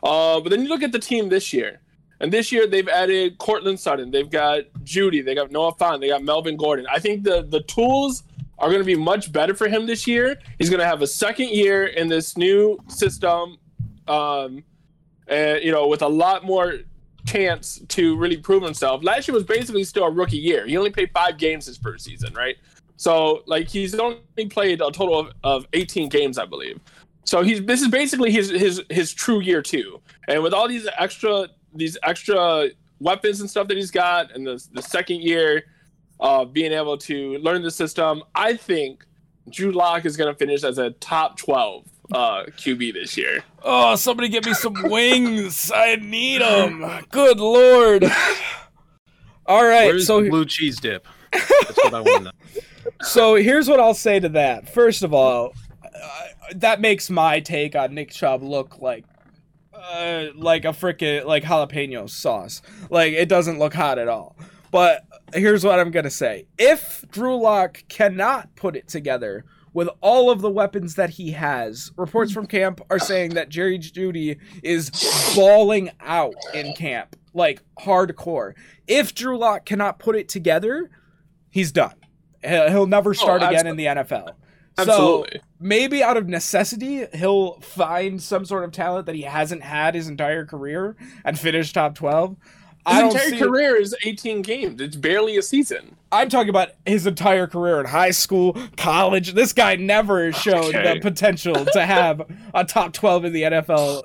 Uh, 0.03 0.41
but 0.41 0.51
then 0.51 0.63
you 0.63 0.69
look 0.69 0.83
at 0.83 0.93
the 0.93 0.99
team 0.99 1.29
this 1.29 1.53
year. 1.53 1.81
And 2.21 2.33
this 2.33 2.51
year 2.51 2.67
they've 2.67 2.89
added 2.89 3.37
Courtland 3.39 3.79
Sutton, 3.79 4.11
they've 4.11 4.31
got 4.31 4.61
Jeudy, 4.85 5.23
they 5.23 5.35
got 5.35 5.51
Noah 5.51 5.75
Fant, 5.75 6.01
they 6.01 6.09
got 6.09 6.23
Melvin 6.23 6.57
Gordon. 6.57 6.87
I 6.91 6.99
think 6.99 7.25
the 7.25 7.43
the 7.43 7.61
tools 7.65 8.23
are 8.59 8.69
going 8.69 8.81
to 8.81 8.87
be 8.87 8.97
much 8.97 9.31
better 9.33 9.55
for 9.55 9.69
him 9.69 9.87
this 9.87 10.07
year. 10.07 10.39
He's 10.59 10.71
going 10.71 10.81
to 10.81 10.87
have 10.87 11.03
a 11.03 11.07
second 11.07 11.51
year 11.51 11.85
in 11.85 12.09
this 12.09 12.39
new 12.39 12.79
system, 12.89 13.59
um, 14.09 14.65
and 15.29 15.63
you 15.63 15.73
know, 15.73 15.89
with 15.89 16.01
a 16.01 16.09
lot 16.09 16.43
more 16.43 16.79
chance 17.27 17.81
to 17.89 18.17
really 18.17 18.37
prove 18.37 18.63
himself. 18.63 19.03
Last 19.03 19.29
year 19.29 19.35
was 19.35 19.45
basically 19.45 19.85
still 19.85 20.05
a 20.05 20.11
rookie 20.11 20.39
year. 20.39 20.67
He 20.67 20.77
only 20.77 20.91
played 20.91 21.11
five 21.13 21.39
games 21.39 21.67
his 21.67 21.77
first 21.77 22.05
season, 22.05 22.33
right? 22.35 22.57
So 22.97 23.43
like 23.47 23.69
he's 23.69 23.95
only 23.95 24.21
played 24.49 24.81
a 24.81 24.91
total 24.91 25.19
of, 25.19 25.33
of 25.45 25.67
18 25.73 26.09
games, 26.09 26.39
I 26.39 26.47
believe. 26.47 26.81
So 27.25 27.43
he's 27.43 27.65
this 27.65 27.83
is 27.83 27.89
basically 27.89 28.31
his 28.31 28.51
his 28.51 28.83
his 28.89 29.13
true 29.13 29.41
year 29.41 29.61
two. 29.61 30.01
And 30.29 30.43
with 30.43 30.55
all 30.55 30.69
these 30.69 30.89
extra 30.97 31.49
these 31.75 31.99
extra 32.03 32.69
weapons 33.01 33.41
and 33.41 33.51
stuff 33.51 33.69
that 33.69 33.77
he's 33.77 33.91
got, 33.91 34.35
and 34.35 34.47
the 34.47 34.65
the 34.73 34.83
second 34.83 35.23
year 35.23 35.65
of 36.21 36.53
being 36.53 36.73
able 36.73 36.97
to 36.97 37.39
learn 37.39 37.63
the 37.63 37.71
system, 37.71 38.23
I 38.35 38.57
think 38.57 39.05
Drew 39.51 39.73
Lock 39.73 40.07
is 40.07 40.17
going 40.17 40.33
to 40.33 40.39
finish 40.39 40.65
as 40.65 40.79
a 40.79 40.91
top 40.93 41.37
12 41.37 41.85
uh, 42.13 42.45
QB 42.57 42.95
this 42.95 43.17
year. 43.17 43.43
Oh, 43.63 43.97
somebody 43.97 44.29
get 44.29 44.47
me 44.47 44.55
some 44.55 44.75
wings. 44.85 45.71
I 45.75 45.97
need 45.97 46.41
them. 46.41 46.85
Good 47.11 47.39
lord. 47.39 48.05
All 49.47 49.65
right, 49.65 49.87
Where's 49.87 50.07
so 50.07 50.23
the 50.23 50.31
blue 50.31 50.45
cheese 50.45 50.81
dip? 50.81 51.07
That's 51.33 51.85
what 51.85 51.95
I 51.95 52.01
want 52.01 52.17
to 52.19 52.25
know. 52.25 52.61
so 53.03 53.37
here's 53.37 53.69
what 53.69 53.79
I'll 53.79 53.95
say 53.95 54.19
to 54.19 54.29
that. 54.31 54.69
First 54.69 55.03
of 55.03 55.15
all, 55.15 55.53
uh, 55.85 56.23
that 56.57 56.81
makes 56.81 57.11
my 57.11 57.41
take 57.41 57.77
on 57.77 57.95
Nick 57.95 58.11
Chubb 58.11 58.43
look 58.43 58.81
like 58.81 59.05
uh, 59.75 60.27
like 60.35 60.65
a 60.65 60.69
freaking 60.69 61.25
like 61.25 61.45
jalapeno 61.45 62.11
sauce. 62.11 62.63
Like 62.91 63.13
it 63.13 63.29
doesn't 63.29 63.59
look 63.59 63.75
hot 63.75 63.99
at 63.99 64.09
all. 64.09 64.37
But 64.73 65.05
here's 65.33 65.65
what 65.65 65.79
I'm 65.79 65.91
gonna 65.91 66.11
say: 66.11 66.47
if 66.59 67.05
Drew 67.11 67.37
Lock 67.37 67.85
cannot 67.89 68.55
put 68.57 68.75
it 68.75 68.89
together 68.89 69.45
with 69.77 69.91
all 70.01 70.31
of 70.31 70.41
the 70.41 70.51
weapons 70.51 70.95
that 70.95 71.11
he 71.11 71.33
has, 71.33 71.93
reports 71.99 72.33
from 72.33 72.47
camp 72.47 72.81
are 72.89 72.99
saying 72.99 73.35
that 73.35 73.51
Jerry 73.51 73.79
Jeudy 73.79 74.39
is 74.63 74.89
balling 75.37 75.91
out 76.01 76.33
in 76.55 76.73
camp, 76.73 77.15
like 77.35 77.63
hardcore. 77.79 78.55
If 78.87 79.15
Drew 79.15 79.37
Lock 79.37 79.67
cannot 79.67 79.99
put 79.99 80.17
it 80.17 80.31
together, 80.31 80.89
he's 81.51 81.73
done. 81.73 81.93
He'll 82.41 82.87
never 82.87 83.11
oh, 83.11 83.13
start 83.13 83.43
again 83.43 83.67
in 83.67 83.77
the 83.77 83.85
NFL. 83.85 84.31
Absolutely. 84.79 85.41
So 85.41 85.47
maybe 85.61 86.03
out 86.03 86.17
of 86.17 86.27
necessity, 86.27 87.05
he'll 87.13 87.61
find 87.61 88.23
some 88.23 88.47
sort 88.47 88.65
of 88.65 88.73
talent 88.73 89.05
that 89.05 89.15
he 89.15 89.23
hasn't 89.23 89.63
had 89.63 89.95
his 89.95 90.09
entire 90.09 90.47
career 90.47 90.97
and 91.23 91.39
finish 91.39 91.75
top 91.75 91.95
twelve. 91.95 92.37
I 92.87 93.05
His 93.05 93.15
don't 93.15 93.33
entire 93.33 93.49
career 93.49 93.77
is 93.77 93.97
18 94.05 94.43
games. 94.43 94.81
It's 94.81 94.95
barely 94.95 95.37
a 95.37 95.43
season. 95.43 95.97
I'm 96.17 96.29
talking 96.29 96.49
about 96.51 96.71
his 96.85 97.07
entire 97.07 97.47
career 97.47 97.81
in 97.81 97.87
high 97.87 98.11
school, 98.11 98.57
college. 98.77 99.33
This 99.35 99.53
guy 99.53 99.77
never 99.77 100.33
showed 100.33 100.75
Okay. 100.75 100.95
the 100.95 101.01
potential 101.01 101.55
to 101.55 101.87
have 101.87 102.23
a 102.55 102.65
top 102.65 102.93
12 102.93 103.27
in 103.27 103.33
the 103.33 103.43
NFL 103.43 104.03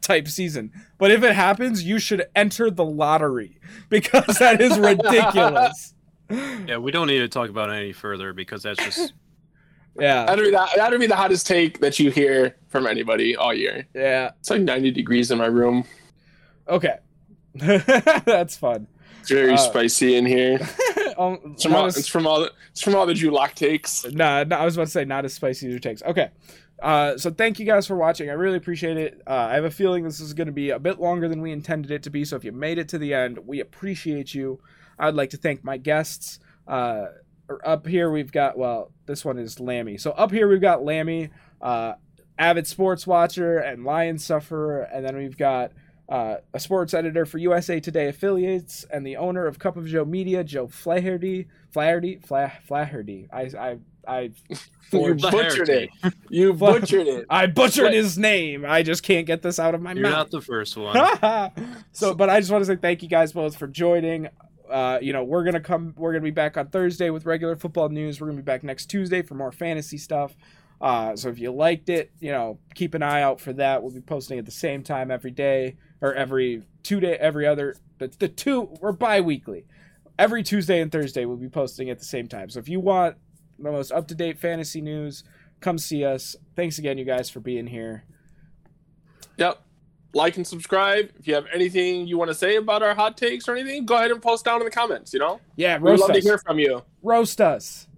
type 0.00 0.28
season. 0.28 0.70
But 0.98 1.10
if 1.10 1.22
it 1.22 1.34
happens, 1.34 1.82
you 1.82 1.98
should 1.98 2.26
enter 2.36 2.70
the 2.70 2.84
lottery 2.84 3.58
because 3.88 4.38
that 4.38 4.60
is 4.60 4.78
ridiculous. 4.78 5.90
Yeah, 6.66 6.78
we 6.78 6.90
don't 6.90 7.06
need 7.06 7.18
to 7.18 7.28
talk 7.28 7.50
about 7.50 7.68
it 7.68 7.74
any 7.74 7.92
further 7.92 8.32
because 8.32 8.62
that's 8.62 8.82
just 8.82 9.12
Yeah. 10.00 10.24
That'd 10.24 10.42
be 10.42 10.50
the, 10.50 10.68
that'd 10.74 10.98
be 10.98 11.06
the 11.06 11.14
hottest 11.14 11.46
take 11.46 11.80
that 11.80 11.98
you 11.98 12.10
hear 12.10 12.56
from 12.68 12.86
anybody 12.86 13.36
all 13.36 13.52
year. 13.52 13.86
Yeah. 13.94 14.30
It's 14.40 14.48
like 14.48 14.62
90 14.62 14.90
degrees 14.92 15.30
in 15.30 15.36
my 15.36 15.46
room. 15.46 15.84
Okay. 16.66 16.96
That's 17.54 18.56
fun. 18.56 18.86
It's 19.20 19.30
very 19.30 19.52
Uh, 19.52 19.56
spicy 19.58 20.16
in 20.16 20.24
here. 20.24 20.58
Um, 21.16 21.38
It's 21.52 21.62
from, 21.62 21.74
all, 21.74 21.86
as- 21.86 21.96
it's 21.96 22.08
from 22.08 22.26
all 22.26 22.40
the 22.40 22.52
it's 22.70 22.82
from 22.82 22.94
all 22.94 23.06
the 23.06 23.14
Lock 23.30 23.54
takes. 23.54 24.04
Nah, 24.04 24.44
nah, 24.44 24.56
I 24.56 24.64
was 24.64 24.76
about 24.76 24.84
to 24.86 24.90
say 24.90 25.04
not 25.04 25.24
as 25.24 25.34
spicy 25.34 25.66
as 25.66 25.70
your 25.70 25.80
takes. 25.80 26.02
Okay. 26.02 26.30
Uh, 26.82 27.16
so 27.16 27.30
thank 27.30 27.58
you 27.58 27.64
guys 27.64 27.86
for 27.86 27.96
watching. 27.96 28.28
I 28.28 28.32
really 28.32 28.56
appreciate 28.56 28.96
it. 28.96 29.22
Uh, 29.26 29.48
I 29.50 29.54
have 29.54 29.64
a 29.64 29.70
feeling 29.70 30.04
this 30.04 30.20
is 30.20 30.34
going 30.34 30.48
to 30.48 30.52
be 30.52 30.70
a 30.70 30.78
bit 30.78 31.00
longer 31.00 31.28
than 31.28 31.40
we 31.40 31.52
intended 31.52 31.90
it 31.90 32.02
to 32.02 32.10
be. 32.10 32.24
So 32.24 32.36
if 32.36 32.44
you 32.44 32.52
made 32.52 32.78
it 32.78 32.88
to 32.90 32.98
the 32.98 33.14
end, 33.14 33.38
we 33.46 33.60
appreciate 33.60 34.34
you. 34.34 34.60
I'd 34.98 35.14
like 35.14 35.30
to 35.30 35.36
thank 35.36 35.64
my 35.64 35.76
guests. 35.76 36.40
Uh, 36.66 37.06
up 37.64 37.86
here 37.86 38.10
we've 38.10 38.32
got 38.32 38.56
well, 38.58 38.90
this 39.06 39.24
one 39.24 39.38
is 39.38 39.60
Lami. 39.60 39.98
So 39.98 40.10
up 40.12 40.30
here 40.30 40.48
we've 40.48 40.60
got 40.60 40.84
Lami, 40.84 41.30
uh, 41.60 41.94
avid 42.38 42.66
sports 42.66 43.06
watcher 43.06 43.58
and 43.58 43.84
Lion 43.84 44.18
sufferer, 44.18 44.82
and 44.82 45.04
then 45.06 45.16
we've 45.16 45.36
got 45.38 45.72
uh, 46.08 46.36
a 46.52 46.60
sports 46.60 46.92
editor 46.94 47.24
for 47.24 47.38
USA 47.38 47.80
Today 47.80 48.08
affiliates 48.08 48.84
and 48.90 49.06
the 49.06 49.16
owner 49.16 49.46
of 49.46 49.58
Cup 49.58 49.76
of 49.76 49.86
Joe 49.86 50.04
Media, 50.04 50.44
Joe 50.44 50.66
Flaherty. 50.66 51.48
Flaherty, 51.72 52.18
Fla- 52.18 52.52
Flaherty. 52.66 53.26
I, 53.32 53.42
I, 53.58 53.78
I, 54.06 54.30
You 54.92 55.14
butchered 55.14 55.68
it. 55.70 55.90
You 56.28 56.52
butchered 56.52 57.06
it. 57.08 57.26
I 57.28 57.46
butchered 57.46 57.86
Fla- 57.88 57.92
his 57.92 58.16
name. 58.18 58.64
I 58.64 58.82
just 58.82 59.02
can't 59.02 59.26
get 59.26 59.42
this 59.42 59.58
out 59.58 59.74
of 59.74 59.80
my 59.80 59.94
mouth. 59.94 60.00
you're 60.00 60.10
not 60.10 60.30
the 60.30 60.40
first 60.40 60.76
one. 60.76 60.94
so, 61.92 62.14
but 62.14 62.28
I 62.30 62.38
just 62.38 62.52
want 62.52 62.62
to 62.62 62.66
say 62.66 62.76
thank 62.76 63.02
you 63.02 63.08
guys 63.08 63.32
both 63.32 63.56
for 63.56 63.66
joining. 63.66 64.28
Uh, 64.70 64.98
you 65.02 65.12
know, 65.12 65.24
we're 65.24 65.44
gonna 65.44 65.60
come. 65.60 65.94
We're 65.96 66.12
gonna 66.12 66.22
be 66.22 66.30
back 66.30 66.56
on 66.56 66.68
Thursday 66.68 67.10
with 67.10 67.26
regular 67.26 67.56
football 67.56 67.88
news. 67.88 68.20
We're 68.20 68.28
gonna 68.28 68.36
be 68.38 68.42
back 68.44 68.62
next 68.62 68.86
Tuesday 68.86 69.22
for 69.22 69.34
more 69.34 69.52
fantasy 69.52 69.98
stuff. 69.98 70.36
Uh, 70.80 71.16
so 71.16 71.28
if 71.28 71.38
you 71.38 71.50
liked 71.50 71.88
it, 71.88 72.12
you 72.20 72.30
know, 72.30 72.58
keep 72.74 72.94
an 72.94 73.02
eye 73.02 73.22
out 73.22 73.40
for 73.40 73.52
that. 73.54 73.82
We'll 73.82 73.92
be 73.92 74.00
posting 74.00 74.38
at 74.38 74.44
the 74.44 74.50
same 74.50 74.82
time 74.82 75.10
every 75.10 75.30
day 75.30 75.76
or 76.04 76.12
every 76.14 76.62
two 76.82 77.00
day, 77.00 77.14
every 77.14 77.46
other. 77.46 77.74
The, 77.98 78.08
the 78.18 78.28
two 78.28 78.68
we're 78.80 78.92
bi-weekly. 78.92 79.64
Every 80.18 80.42
Tuesday 80.42 80.80
and 80.82 80.92
Thursday 80.92 81.24
we'll 81.24 81.38
be 81.38 81.48
posting 81.48 81.88
at 81.88 81.98
the 81.98 82.04
same 82.04 82.28
time. 82.28 82.50
So 82.50 82.58
if 82.58 82.68
you 82.68 82.78
want 82.78 83.16
the 83.58 83.72
most 83.72 83.90
up 83.90 84.06
to 84.08 84.14
date 84.14 84.38
fantasy 84.38 84.82
news, 84.82 85.24
come 85.60 85.78
see 85.78 86.04
us. 86.04 86.36
Thanks 86.56 86.78
again, 86.78 86.98
you 86.98 87.06
guys, 87.06 87.30
for 87.30 87.40
being 87.40 87.66
here. 87.66 88.04
Yep. 89.38 89.62
Like 90.12 90.36
and 90.36 90.46
subscribe. 90.46 91.10
If 91.18 91.26
you 91.26 91.34
have 91.34 91.46
anything 91.52 92.06
you 92.06 92.18
want 92.18 92.28
to 92.28 92.34
say 92.34 92.56
about 92.56 92.82
our 92.82 92.94
hot 92.94 93.16
takes 93.16 93.48
or 93.48 93.56
anything, 93.56 93.86
go 93.86 93.96
ahead 93.96 94.10
and 94.10 94.20
post 94.22 94.44
down 94.44 94.60
in 94.60 94.64
the 94.66 94.70
comments. 94.70 95.12
You 95.14 95.20
know, 95.20 95.40
Yeah, 95.56 95.78
we'd 95.78 95.90
roast 95.90 96.02
love 96.02 96.12
to 96.12 96.20
hear 96.20 96.36
from 96.38 96.58
you. 96.58 96.82
roast 97.02 97.40
us. 97.40 97.88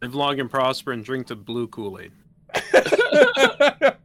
Live 0.00 0.14
long 0.14 0.40
and 0.40 0.50
prosper 0.50 0.92
and 0.92 1.04
drink 1.04 1.26
the 1.26 1.36
blue 1.36 1.68
Kool 1.68 2.00
Aid. 2.00 2.12